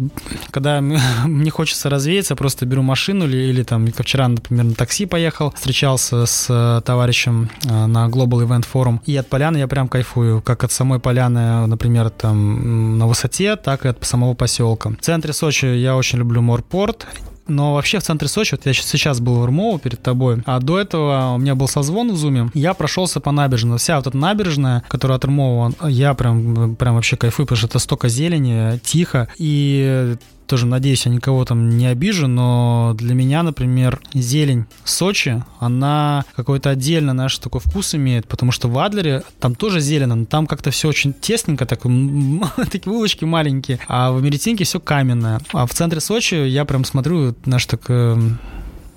когда 0.52 0.82
мне 1.26 1.52
хочется 1.52 1.90
развеяться, 1.90 2.36
просто 2.36 2.66
беру 2.66 2.82
машину 2.82 3.26
или, 3.26 3.38
или 3.38 3.64
там, 3.64 3.92
как 3.92 4.06
вчера, 4.06 4.28
например, 4.28 4.66
на 4.66 4.74
такси 4.74 5.06
поехал, 5.06 5.52
встречался 5.52 6.26
с 6.26 6.48
э, 6.50 6.82
товарищем 6.86 7.50
э, 7.66 7.86
на 7.86 8.08
Global 8.08 8.48
Event 8.48 8.66
Forum, 8.72 9.00
и 9.06 9.16
от 9.16 9.28
поляны 9.28 9.58
я 9.58 9.68
прям 9.68 9.88
кайфую, 9.88 10.42
как 10.42 10.64
от 10.64 10.72
самой 10.72 11.00
поляны, 11.00 11.68
например, 11.68 12.10
там 12.10 12.98
на 12.98 13.08
высоте, 13.08 13.56
так 13.56 13.86
и 13.86 13.90
от 13.90 14.04
самого 14.06 14.34
поселка. 14.34 14.90
В 14.90 15.02
центре 15.02 15.34
Сочи 15.34 15.66
я 15.66 15.96
очень 15.96 16.20
люблю 16.20 16.42
морпорт, 16.42 17.08
но 17.52 17.76
вообще 17.76 18.00
в 18.00 18.04
центре 18.04 18.28
Сочи, 18.28 18.56
вот 18.56 18.66
я 18.66 18.74
сейчас 18.74 19.20
был 19.20 19.40
в 19.40 19.44
Ирмово 19.44 19.80
перед 19.80 20.02
тобой, 20.02 20.42
а 20.46 20.60
до 20.60 20.80
этого 20.80 21.34
у 21.36 21.38
меня 21.38 21.56
был 21.56 21.68
созвон 21.68 22.12
в 22.12 22.18
Зуме, 22.18 22.50
я 22.54 22.74
прошелся 22.74 23.20
по 23.20 23.32
набережной. 23.32 23.78
Вся 23.78 23.98
вот 23.98 24.08
эта 24.08 24.18
набережная, 24.18 24.84
которая 24.88 25.18
от 25.18 25.26
Ирмова, 25.26 25.74
я 25.88 26.14
прям, 26.14 26.76
прям 26.76 26.96
вообще 26.96 27.18
кайфую, 27.18 27.46
потому 27.46 27.58
что 27.58 27.68
это 27.68 27.80
столько 27.80 28.10
зелени, 28.10 28.80
тихо, 28.80 29.28
и 29.38 30.16
тоже 30.48 30.66
надеюсь, 30.66 31.06
я 31.06 31.12
никого 31.12 31.46
там 31.46 31.70
не 31.70 31.88
обижу, 31.88 32.28
но 32.28 32.94
для 32.98 33.14
меня, 33.14 33.44
например, 33.44 34.02
зелень 34.14 34.66
Сочи, 34.84 35.44
она 35.60 36.26
какой-то 36.36 36.70
отдельно 36.70 37.14
наш 37.14 37.38
такой 37.38 37.62
вкус 37.62 37.96
имеет, 37.96 38.28
потому 38.28 38.52
что 38.52 38.68
в 38.68 38.78
Адлере 38.78 39.24
там 39.40 39.56
тоже 39.56 39.80
зелено, 39.80 40.16
но 40.16 40.26
там 40.26 40.48
как-то 40.48 40.72
все 40.72 40.90
очень 40.90 41.14
тесненько, 41.14 41.66
так, 41.66 41.82
такие 42.72 42.94
улочки 42.94 43.26
маленькие, 43.26 43.80
а 43.88 44.12
в 44.12 44.18
Америтинке 44.18 44.64
все 44.64 44.80
каменное. 44.80 45.40
А 45.54 45.66
в 45.66 45.74
центре 45.74 46.00
Сочи 46.00 46.36
я 46.36 46.66
прям 46.66 46.86
смотрю, 46.86 47.36
наш 47.46 47.66
так, 47.66 47.82
э, 47.88 48.18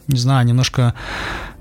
не 0.08 0.18
знаю, 0.18 0.46
немножко 0.46 0.94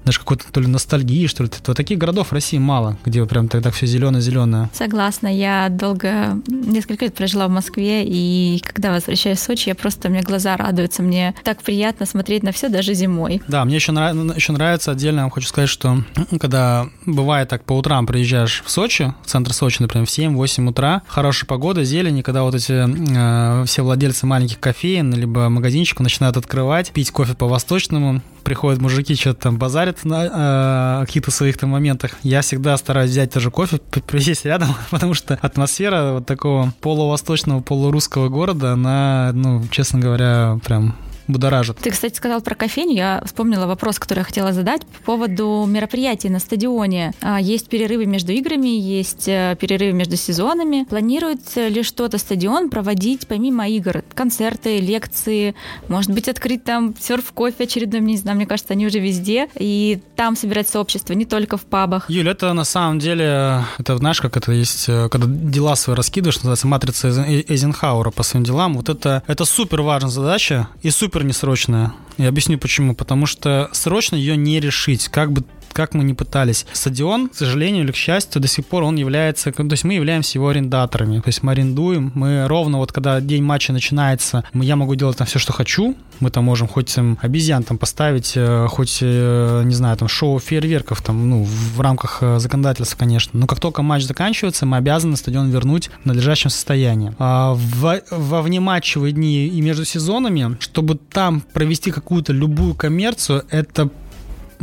даже 0.05 0.19
какой-то 0.19 0.45
то 0.51 0.59
ли 0.59 0.67
ностальгии, 0.67 1.27
что 1.27 1.43
ли. 1.43 1.49
То 1.49 1.73
таких 1.73 1.97
городов 1.97 2.29
в 2.29 2.33
России 2.33 2.57
мало, 2.57 2.97
где 3.05 3.25
прям 3.25 3.47
тогда 3.47 3.71
все 3.71 3.85
зеленое-зеленое. 3.85 4.69
Согласна. 4.73 5.27
Я 5.27 5.69
долго, 5.69 6.37
несколько 6.47 7.05
лет 7.05 7.13
прожила 7.13 7.47
в 7.47 7.51
Москве, 7.51 8.03
и 8.05 8.61
когда 8.63 8.91
возвращаюсь 8.91 9.39
в 9.39 9.43
Сочи, 9.43 9.69
я 9.69 9.75
просто, 9.75 10.07
у 10.07 10.11
меня 10.11 10.23
глаза 10.23 10.57
радуются. 10.57 11.01
Мне 11.01 11.33
так 11.43 11.61
приятно 11.61 12.05
смотреть 12.05 12.43
на 12.43 12.51
все 12.51 12.69
даже 12.69 12.93
зимой. 12.93 13.41
Да, 13.47 13.65
мне 13.65 13.75
еще, 13.75 13.91
нрав... 13.91 14.15
еще 14.35 14.51
нравится 14.53 14.91
отдельно, 14.91 15.19
я 15.19 15.23
вам 15.23 15.31
хочу 15.31 15.47
сказать, 15.47 15.69
что 15.69 16.03
когда 16.39 16.87
бывает 17.05 17.49
так 17.49 17.63
по 17.63 17.73
утрам 17.73 18.05
приезжаешь 18.05 18.63
в 18.65 18.69
Сочи, 18.69 19.13
в 19.23 19.27
центр 19.27 19.53
Сочи, 19.53 19.81
например, 19.81 20.07
в 20.07 20.09
7-8 20.09 20.69
утра, 20.69 21.01
хорошая 21.07 21.47
погода, 21.47 21.83
зелень, 21.83 22.19
и 22.19 22.23
когда 22.23 22.43
вот 22.43 22.55
эти 22.55 22.73
э, 22.73 23.65
все 23.65 23.81
владельцы 23.81 24.25
маленьких 24.25 24.59
кофеин 24.59 25.13
либо 25.13 25.49
магазинчиков 25.49 26.03
начинают 26.03 26.37
открывать, 26.37 26.91
пить 26.91 27.11
кофе 27.11 27.33
по-восточному, 27.33 28.21
приходят 28.43 28.81
мужики, 28.81 29.15
что-то 29.15 29.43
там 29.43 29.57
базарят 29.57 29.92
на 30.03 31.01
э, 31.01 31.05
каких-то 31.05 31.31
своих 31.31 31.57
там 31.57 31.69
моментах. 31.69 32.11
Я 32.23 32.41
всегда 32.41 32.77
стараюсь 32.77 33.11
взять 33.11 33.31
тоже 33.31 33.51
кофе, 33.51 33.79
присесть 34.07 34.45
рядом, 34.45 34.69
потому 34.91 35.13
что 35.13 35.37
атмосфера 35.41 36.13
вот 36.13 36.25
такого 36.25 36.73
полувосточного, 36.81 37.61
полурусского 37.61 38.29
города, 38.29 38.73
она, 38.73 39.31
ну, 39.33 39.63
честно 39.71 39.99
говоря, 39.99 40.59
прям 40.65 40.95
будоражит. 41.27 41.77
Ты, 41.77 41.91
кстати, 41.91 42.15
сказал 42.15 42.41
про 42.41 42.55
кофейню. 42.55 42.95
Я 42.95 43.23
вспомнила 43.25 43.65
вопрос, 43.65 43.99
который 43.99 44.19
я 44.19 44.25
хотела 44.25 44.53
задать 44.53 44.85
по 44.85 45.13
поводу 45.13 45.65
мероприятий 45.67 46.29
на 46.29 46.39
стадионе. 46.39 47.13
А, 47.21 47.39
есть 47.39 47.69
перерывы 47.69 48.05
между 48.05 48.31
играми, 48.31 48.67
есть 48.67 49.27
э, 49.27 49.57
перерывы 49.59 49.93
между 49.93 50.15
сезонами. 50.15 50.85
Планирует 50.89 51.55
ли 51.55 51.83
что-то 51.83 52.17
стадион 52.17 52.69
проводить 52.69 53.27
помимо 53.27 53.67
игр? 53.69 54.03
Концерты, 54.13 54.79
лекции, 54.79 55.55
может 55.87 56.11
быть, 56.11 56.27
открыть 56.27 56.63
там 56.63 56.95
серф-кофе 56.99 57.63
очередной, 57.63 58.01
не 58.01 58.17
знаю, 58.17 58.37
мне 58.37 58.45
кажется, 58.45 58.73
они 58.73 58.85
уже 58.85 58.99
везде. 58.99 59.47
И 59.55 60.01
там 60.15 60.35
собирать 60.35 60.67
сообщество, 60.67 61.13
не 61.13 61.25
только 61.25 61.57
в 61.57 61.65
пабах. 61.65 62.09
Юля, 62.09 62.31
это 62.31 62.53
на 62.53 62.63
самом 62.63 62.99
деле, 62.99 63.63
это 63.77 63.97
знаешь, 63.97 64.21
как 64.21 64.37
это 64.37 64.51
есть, 64.51 64.85
э, 64.87 65.09
когда 65.09 65.27
дела 65.27 65.75
свои 65.75 65.95
раскидываешь, 65.95 66.37
называется 66.37 66.67
матрица 66.67 67.07
Эйзенхауэра 67.07 68.11
по 68.11 68.23
своим 68.23 68.43
делам. 68.43 68.75
Вот 68.75 68.89
это, 68.89 69.23
это 69.27 69.45
супер 69.45 69.81
важная 69.81 70.09
задача 70.09 70.67
и 70.81 70.89
супер 70.89 71.12
супер 71.13 71.25
несрочная. 71.25 71.93
Я 72.17 72.29
объясню 72.29 72.57
почему. 72.57 72.95
Потому 72.95 73.27
что 73.27 73.69
срочно 73.71 74.15
ее 74.15 74.35
не 74.35 74.59
решить. 74.59 75.09
Как 75.09 75.31
бы 75.31 75.43
как 75.73 75.93
мы 75.93 76.03
не 76.03 76.13
пытались. 76.13 76.65
Стадион, 76.71 77.29
к 77.29 77.35
сожалению 77.35 77.83
или 77.83 77.91
к 77.91 77.95
счастью, 77.95 78.41
до 78.41 78.47
сих 78.47 78.65
пор 78.65 78.83
он 78.83 78.95
является, 78.95 79.51
то 79.51 79.63
есть 79.63 79.83
мы 79.83 79.93
являемся 79.93 80.37
его 80.37 80.49
арендаторами. 80.49 81.19
То 81.19 81.27
есть 81.27 81.43
мы 81.43 81.51
арендуем, 81.51 82.11
мы 82.15 82.47
ровно 82.47 82.77
вот 82.77 82.91
когда 82.91 83.19
день 83.21 83.43
матча 83.43 83.73
начинается, 83.73 84.43
я 84.53 84.75
могу 84.75 84.95
делать 84.95 85.17
там 85.17 85.27
все, 85.27 85.39
что 85.39 85.53
хочу, 85.53 85.95
мы 86.19 86.29
там 86.29 86.45
можем 86.45 86.67
хоть 86.67 86.93
там, 86.95 87.17
обезьян 87.21 87.63
там 87.63 87.77
поставить, 87.77 88.33
э, 88.35 88.67
хоть, 88.69 88.99
э, 89.01 89.63
не 89.65 89.73
знаю, 89.73 89.97
там 89.97 90.07
шоу 90.07 90.39
фейерверков 90.39 91.01
там, 91.01 91.29
ну, 91.29 91.43
в 91.43 91.81
рамках 91.81 92.19
э, 92.21 92.39
законодательства, 92.39 92.97
конечно. 92.97 93.39
Но 93.39 93.47
как 93.47 93.59
только 93.59 93.81
матч 93.81 94.03
заканчивается, 94.03 94.65
мы 94.65 94.77
обязаны 94.77 95.17
стадион 95.17 95.49
вернуть 95.49 95.89
в 96.03 96.05
надлежащем 96.05 96.49
состоянии. 96.49 97.13
А 97.19 97.53
во, 97.53 98.01
во 98.11 98.41
внематчевые 98.41 99.11
дни 99.11 99.47
и 99.47 99.61
между 99.61 99.85
сезонами, 99.85 100.57
чтобы 100.59 100.95
там 100.95 101.41
провести 101.53 101.91
какую-то 101.91 102.33
любую 102.33 102.73
коммерцию, 102.75 103.43
это 103.49 103.89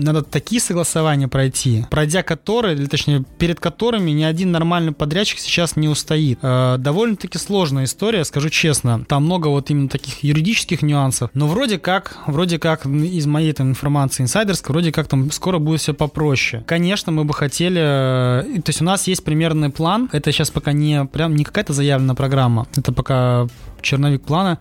надо 0.01 0.23
такие 0.23 0.61
согласования 0.61 1.29
пройти, 1.29 1.87
пройдя 1.91 2.23
которые, 2.23 2.75
или 2.75 2.87
точнее 2.87 3.25
перед 3.39 3.61
которыми 3.61 4.11
ни 4.11 4.23
один 4.23 4.51
нормальный 4.51 4.93
подрядчик 4.93 5.39
сейчас 5.39 5.77
не 5.77 5.89
устоит. 5.89 6.39
Э, 6.43 6.77
довольно-таки 6.79 7.39
сложная 7.39 7.85
история, 7.85 8.25
скажу 8.25 8.49
честно. 8.51 9.05
Там 9.05 9.25
много 9.25 9.49
вот 9.49 9.71
именно 9.71 9.89
таких 9.89 10.23
юридических 10.23 10.83
нюансов, 10.83 11.31
но 11.35 11.47
вроде 11.47 11.79
как, 11.79 12.19
вроде 12.27 12.59
как 12.59 12.87
из 12.87 13.27
моей 13.27 13.53
там 13.53 13.71
информации 13.71 14.23
инсайдерской, 14.23 14.73
вроде 14.73 14.93
как 14.93 15.09
там 15.09 15.31
скоро 15.31 15.59
будет 15.59 15.81
все 15.81 15.95
попроще. 15.95 16.65
Конечно, 16.67 17.13
мы 17.13 17.25
бы 17.25 17.35
хотели, 17.35 17.81
э, 17.81 18.61
то 18.61 18.69
есть 18.69 18.81
у 18.81 18.85
нас 18.85 19.07
есть 19.07 19.25
примерный 19.25 19.71
план, 19.71 20.09
это 20.13 20.33
сейчас 20.33 20.51
пока 20.51 20.73
не 20.73 21.05
прям 21.07 21.37
не 21.37 21.45
какая-то 21.45 21.73
заявленная 21.73 22.15
программа, 22.15 22.67
это 22.77 22.93
пока 22.93 23.47
черновик 23.83 24.23
плана, 24.23 24.59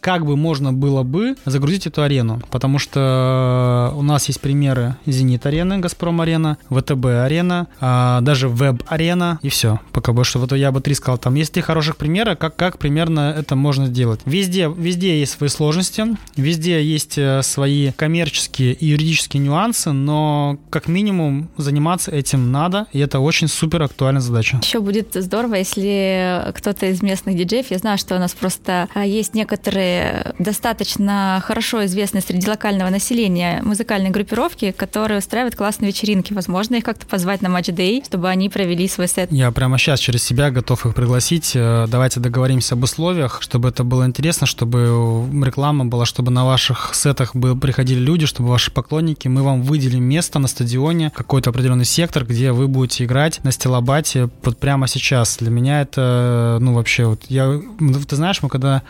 как 0.00 0.24
бы 0.24 0.36
можно 0.36 0.72
было 0.72 1.02
бы 1.02 1.36
загрузить 1.44 1.86
эту 1.86 2.02
арену, 2.02 2.40
потому 2.50 2.78
что 2.78 3.92
у 3.96 4.02
нас 4.02 4.26
есть 4.28 4.40
примеры 4.40 4.96
Зенит-арены, 5.06 5.78
Газпром-арена, 5.78 6.58
ВТБ-арена, 6.70 7.66
а, 7.80 8.20
даже 8.20 8.48
Веб-арена, 8.48 9.38
и 9.42 9.48
все. 9.48 9.80
Пока 9.92 10.12
больше, 10.12 10.38
вот 10.38 10.52
я 10.52 10.72
бы 10.72 10.80
три 10.80 10.94
сказал, 10.94 11.18
там 11.18 11.34
есть 11.34 11.52
три 11.52 11.62
хороших 11.62 11.96
примера, 11.96 12.34
как, 12.34 12.56
как 12.56 12.78
примерно 12.78 13.34
это 13.36 13.56
можно 13.56 13.86
сделать. 13.86 14.20
Везде, 14.24 14.72
везде 14.74 15.18
есть 15.18 15.32
свои 15.32 15.48
сложности, 15.48 16.04
везде 16.36 16.82
есть 16.82 17.18
э, 17.18 17.42
свои 17.42 17.92
коммерческие 17.92 18.72
и 18.72 18.86
юридические 18.86 19.42
нюансы, 19.42 19.92
но 19.92 20.58
как 20.70 20.88
минимум 20.88 21.48
заниматься 21.56 22.10
этим 22.10 22.52
надо, 22.52 22.86
и 22.92 22.98
это 22.98 23.20
очень 23.20 23.48
супер 23.48 23.82
актуальная 23.82 24.20
задача. 24.20 24.60
Еще 24.62 24.80
будет 24.80 25.14
здорово, 25.14 25.54
если 25.54 26.52
кто-то 26.54 26.86
из 26.86 27.02
местных 27.02 27.36
диджеев, 27.36 27.70
я 27.70 27.78
знаю, 27.78 27.98
что 27.98 28.16
у 28.16 28.18
нас 28.18 28.32
просто 28.32 28.88
а, 28.94 29.04
есть 29.04 29.34
некоторые 29.34 29.87
достаточно 30.38 31.42
хорошо 31.44 31.84
известны 31.86 32.20
среди 32.20 32.48
локального 32.48 32.90
населения 32.90 33.60
музыкальные 33.62 34.10
группировки, 34.10 34.72
которые 34.72 35.18
устраивают 35.18 35.54
классные 35.54 35.88
вечеринки. 35.88 36.32
Возможно, 36.32 36.76
их 36.76 36.84
как-то 36.84 37.06
позвать 37.06 37.42
на 37.42 37.48
матч 37.48 37.68
Day, 37.68 38.04
чтобы 38.04 38.28
они 38.28 38.48
провели 38.48 38.88
свой 38.88 39.08
сет. 39.08 39.30
Я 39.30 39.50
прямо 39.52 39.78
сейчас 39.78 40.00
через 40.00 40.22
себя 40.22 40.50
готов 40.50 40.86
их 40.86 40.94
пригласить. 40.94 41.52
Э, 41.54 41.86
давайте 41.88 42.20
договоримся 42.20 42.74
об 42.74 42.82
условиях, 42.82 43.38
чтобы 43.42 43.68
это 43.68 43.84
было 43.84 44.06
интересно, 44.06 44.46
чтобы 44.46 45.26
реклама 45.44 45.84
была, 45.84 46.06
чтобы 46.06 46.30
на 46.30 46.44
ваших 46.44 46.94
сетах 46.94 47.32
приходили 47.60 48.00
люди, 48.00 48.26
чтобы 48.26 48.48
ваши 48.48 48.70
поклонники, 48.70 49.28
мы 49.28 49.42
вам 49.42 49.62
выделим 49.62 50.04
место 50.04 50.38
на 50.38 50.48
стадионе, 50.48 51.12
какой-то 51.14 51.50
определенный 51.50 51.84
сектор, 51.84 52.24
где 52.24 52.52
вы 52.52 52.66
будете 52.66 53.04
играть 53.04 53.42
на 53.44 53.52
стилобате 53.52 54.28
вот 54.42 54.58
прямо 54.58 54.88
сейчас. 54.88 55.36
Для 55.36 55.50
меня 55.50 55.82
это, 55.82 56.58
ну, 56.60 56.74
вообще, 56.74 57.04
вот 57.04 57.22
я, 57.28 57.60
ты 58.08 58.16
знаешь, 58.16 58.42
мы 58.42 58.48
когда 58.48 58.82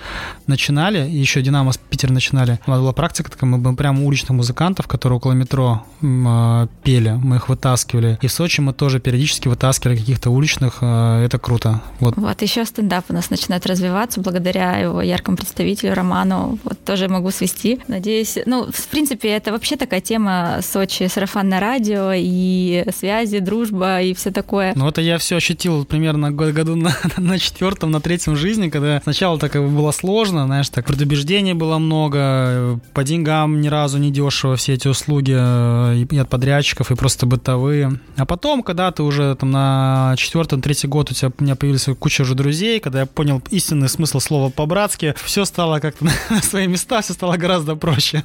начинали 0.46 0.87
начинали, 0.90 1.10
еще 1.10 1.42
Динамо 1.42 1.72
с 1.72 1.78
Питера 1.78 2.12
начинали, 2.12 2.58
у 2.66 2.70
нас 2.70 2.80
была 2.80 2.92
практика 2.92 3.30
такая, 3.30 3.48
мы 3.48 3.76
прям 3.76 4.02
уличных 4.02 4.30
музыкантов, 4.30 4.86
которые 4.86 5.18
около 5.18 5.32
метро 5.32 5.84
э, 6.02 6.66
пели, 6.82 7.10
мы 7.10 7.36
их 7.36 7.48
вытаскивали. 7.48 8.18
И 8.22 8.26
в 8.26 8.32
Сочи 8.32 8.60
мы 8.60 8.72
тоже 8.72 9.00
периодически 9.00 9.48
вытаскивали 9.48 9.96
каких-то 9.96 10.30
уличных, 10.30 10.78
э, 10.80 11.24
это 11.24 11.38
круто. 11.38 11.82
Вот. 12.00 12.16
вот, 12.16 12.42
еще 12.42 12.64
стендап 12.64 13.04
у 13.08 13.12
нас 13.12 13.30
начинает 13.30 13.66
развиваться 13.66 14.20
благодаря 14.20 14.78
его 14.78 15.02
яркому 15.02 15.36
представителю 15.36 15.94
Роману. 15.94 16.58
Вот 16.64 16.84
тоже 16.84 17.08
могу 17.08 17.30
свести. 17.30 17.80
Надеюсь, 17.88 18.38
ну, 18.46 18.70
в 18.70 18.86
принципе, 18.88 19.28
это 19.28 19.52
вообще 19.52 19.76
такая 19.76 20.00
тема 20.00 20.60
Сочи, 20.62 21.08
сарафанное 21.08 21.60
радио 21.60 22.12
и 22.14 22.84
связи, 22.96 23.38
дружба 23.40 24.00
и 24.00 24.14
все 24.14 24.30
такое. 24.30 24.72
Ну, 24.74 24.88
это 24.88 25.00
я 25.00 25.18
все 25.18 25.36
ощутил 25.36 25.84
примерно 25.84 26.30
году 26.30 26.76
на, 26.76 26.96
на 27.16 27.38
четвертом, 27.38 27.90
на 27.90 28.00
третьем 28.00 28.36
жизни, 28.36 28.68
когда 28.68 29.00
сначала 29.02 29.38
так 29.38 29.52
было 29.54 29.90
сложно, 29.90 30.46
знаешь, 30.46 30.68
так 30.78 30.86
предубеждений 30.86 31.54
было 31.54 31.78
много, 31.78 32.78
по 32.94 33.02
деньгам 33.02 33.60
ни 33.60 33.66
разу 33.66 33.98
не 33.98 34.12
дешево 34.12 34.54
все 34.54 34.74
эти 34.74 34.86
услуги 34.86 35.34
э, 35.36 36.04
и 36.08 36.18
от 36.18 36.28
подрядчиков, 36.28 36.92
и 36.92 36.94
просто 36.94 37.26
бытовые. 37.26 37.98
А 38.16 38.24
потом, 38.24 38.62
когда 38.62 38.92
ты 38.92 39.02
уже 39.02 39.34
там 39.34 39.50
на 39.50 40.14
четвертом, 40.16 40.62
третий 40.62 40.86
год 40.86 41.10
у 41.10 41.14
тебя 41.14 41.32
у 41.36 41.42
меня 41.42 41.56
появилась 41.56 41.88
куча 41.98 42.22
уже 42.22 42.36
друзей, 42.36 42.78
когда 42.78 43.00
я 43.00 43.06
понял 43.06 43.42
истинный 43.50 43.88
смысл 43.88 44.20
слова 44.20 44.50
по-братски, 44.50 45.16
все 45.24 45.44
стало 45.44 45.80
как-то 45.80 46.04
на 46.30 46.42
свои 46.42 46.68
места, 46.68 47.00
все 47.00 47.12
стало 47.12 47.36
гораздо 47.36 47.74
проще. 47.74 48.22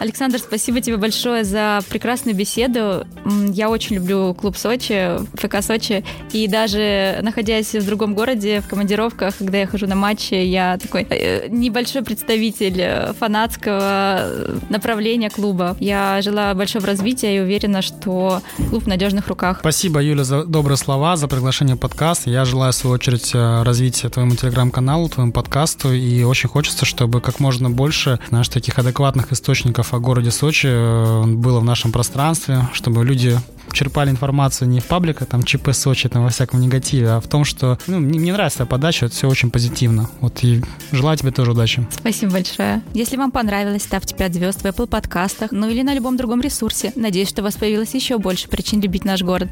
Александр, 0.00 0.38
спасибо 0.38 0.80
тебе 0.80 0.96
большое 0.96 1.44
за 1.44 1.80
прекрасную 1.90 2.34
беседу. 2.34 3.06
Я 3.52 3.68
очень 3.68 3.96
люблю 3.96 4.32
клуб 4.32 4.56
Сочи, 4.56 5.18
ФК 5.34 5.62
Сочи, 5.62 6.02
и 6.32 6.48
даже 6.48 7.18
находясь 7.20 7.74
в 7.74 7.84
другом 7.84 8.14
городе, 8.14 8.62
в 8.62 8.66
командировках, 8.66 9.36
когда 9.36 9.58
я 9.58 9.66
хожу 9.66 9.86
на 9.86 9.96
матчи, 9.96 10.32
я 10.32 10.78
такой 10.78 11.06
э, 11.10 11.48
небольшой 11.48 12.02
представитель 12.02 13.12
фанатского 13.18 14.56
направления 14.70 15.28
клуба. 15.28 15.76
Я 15.80 16.22
желаю 16.22 16.56
большого 16.56 16.86
развития 16.86 17.36
и 17.36 17.40
уверена, 17.40 17.82
что 17.82 18.40
клуб 18.70 18.84
в 18.84 18.88
надежных 18.88 19.28
руках. 19.28 19.58
Спасибо, 19.60 20.00
Юля, 20.00 20.24
за 20.24 20.44
добрые 20.44 20.78
слова, 20.78 21.16
за 21.16 21.28
приглашение 21.28 21.76
в 21.76 21.78
подкаст. 21.78 22.26
Я 22.26 22.46
желаю, 22.46 22.72
в 22.72 22.76
свою 22.76 22.94
очередь, 22.94 23.32
э, 23.34 23.62
развития 23.64 24.08
твоему 24.08 24.34
телеграм-каналу, 24.34 25.10
твоему 25.10 25.32
подкасту, 25.32 25.92
и 25.92 26.22
очень 26.22 26.48
хочется, 26.48 26.86
чтобы 26.86 27.20
как 27.20 27.38
можно 27.38 27.68
больше, 27.68 28.18
знаешь, 28.30 28.48
таких 28.48 28.78
адекватных 28.78 29.30
источников 29.32 29.89
о 29.92 29.98
городе 29.98 30.30
Сочи 30.30 30.68
э, 30.68 31.24
было 31.26 31.60
в 31.60 31.64
нашем 31.64 31.92
пространстве, 31.92 32.68
чтобы 32.72 33.04
люди 33.04 33.38
черпали 33.72 34.10
информацию 34.10 34.68
не 34.68 34.80
в 34.80 34.86
пабликах, 34.86 35.28
там, 35.28 35.42
ЧП 35.42 35.72
Сочи, 35.72 36.08
там, 36.08 36.24
во 36.24 36.30
всяком 36.30 36.60
негативе, 36.60 37.10
а 37.10 37.20
в 37.20 37.28
том, 37.28 37.44
что, 37.44 37.78
ну, 37.86 37.98
мне, 37.98 38.18
мне 38.18 38.32
нравится 38.32 38.66
подача, 38.66 39.06
это 39.06 39.14
все 39.14 39.28
очень 39.28 39.50
позитивно. 39.50 40.10
Вот, 40.20 40.42
и 40.42 40.62
желаю 40.92 41.16
тебе 41.16 41.30
тоже 41.30 41.52
удачи. 41.52 41.86
Спасибо 41.90 42.32
большое. 42.32 42.82
Если 42.94 43.16
вам 43.16 43.30
понравилось, 43.30 43.82
ставьте 43.82 44.14
5 44.14 44.34
звезд 44.34 44.62
в 44.62 44.64
Apple 44.64 44.86
подкастах, 44.86 45.52
ну 45.52 45.68
или 45.68 45.82
на 45.82 45.94
любом 45.94 46.16
другом 46.16 46.40
ресурсе. 46.40 46.92
Надеюсь, 46.96 47.28
что 47.28 47.42
у 47.42 47.44
вас 47.44 47.54
появилось 47.56 47.94
еще 47.94 48.18
больше 48.18 48.48
причин 48.48 48.80
любить 48.80 49.04
наш 49.04 49.22
город. 49.22 49.48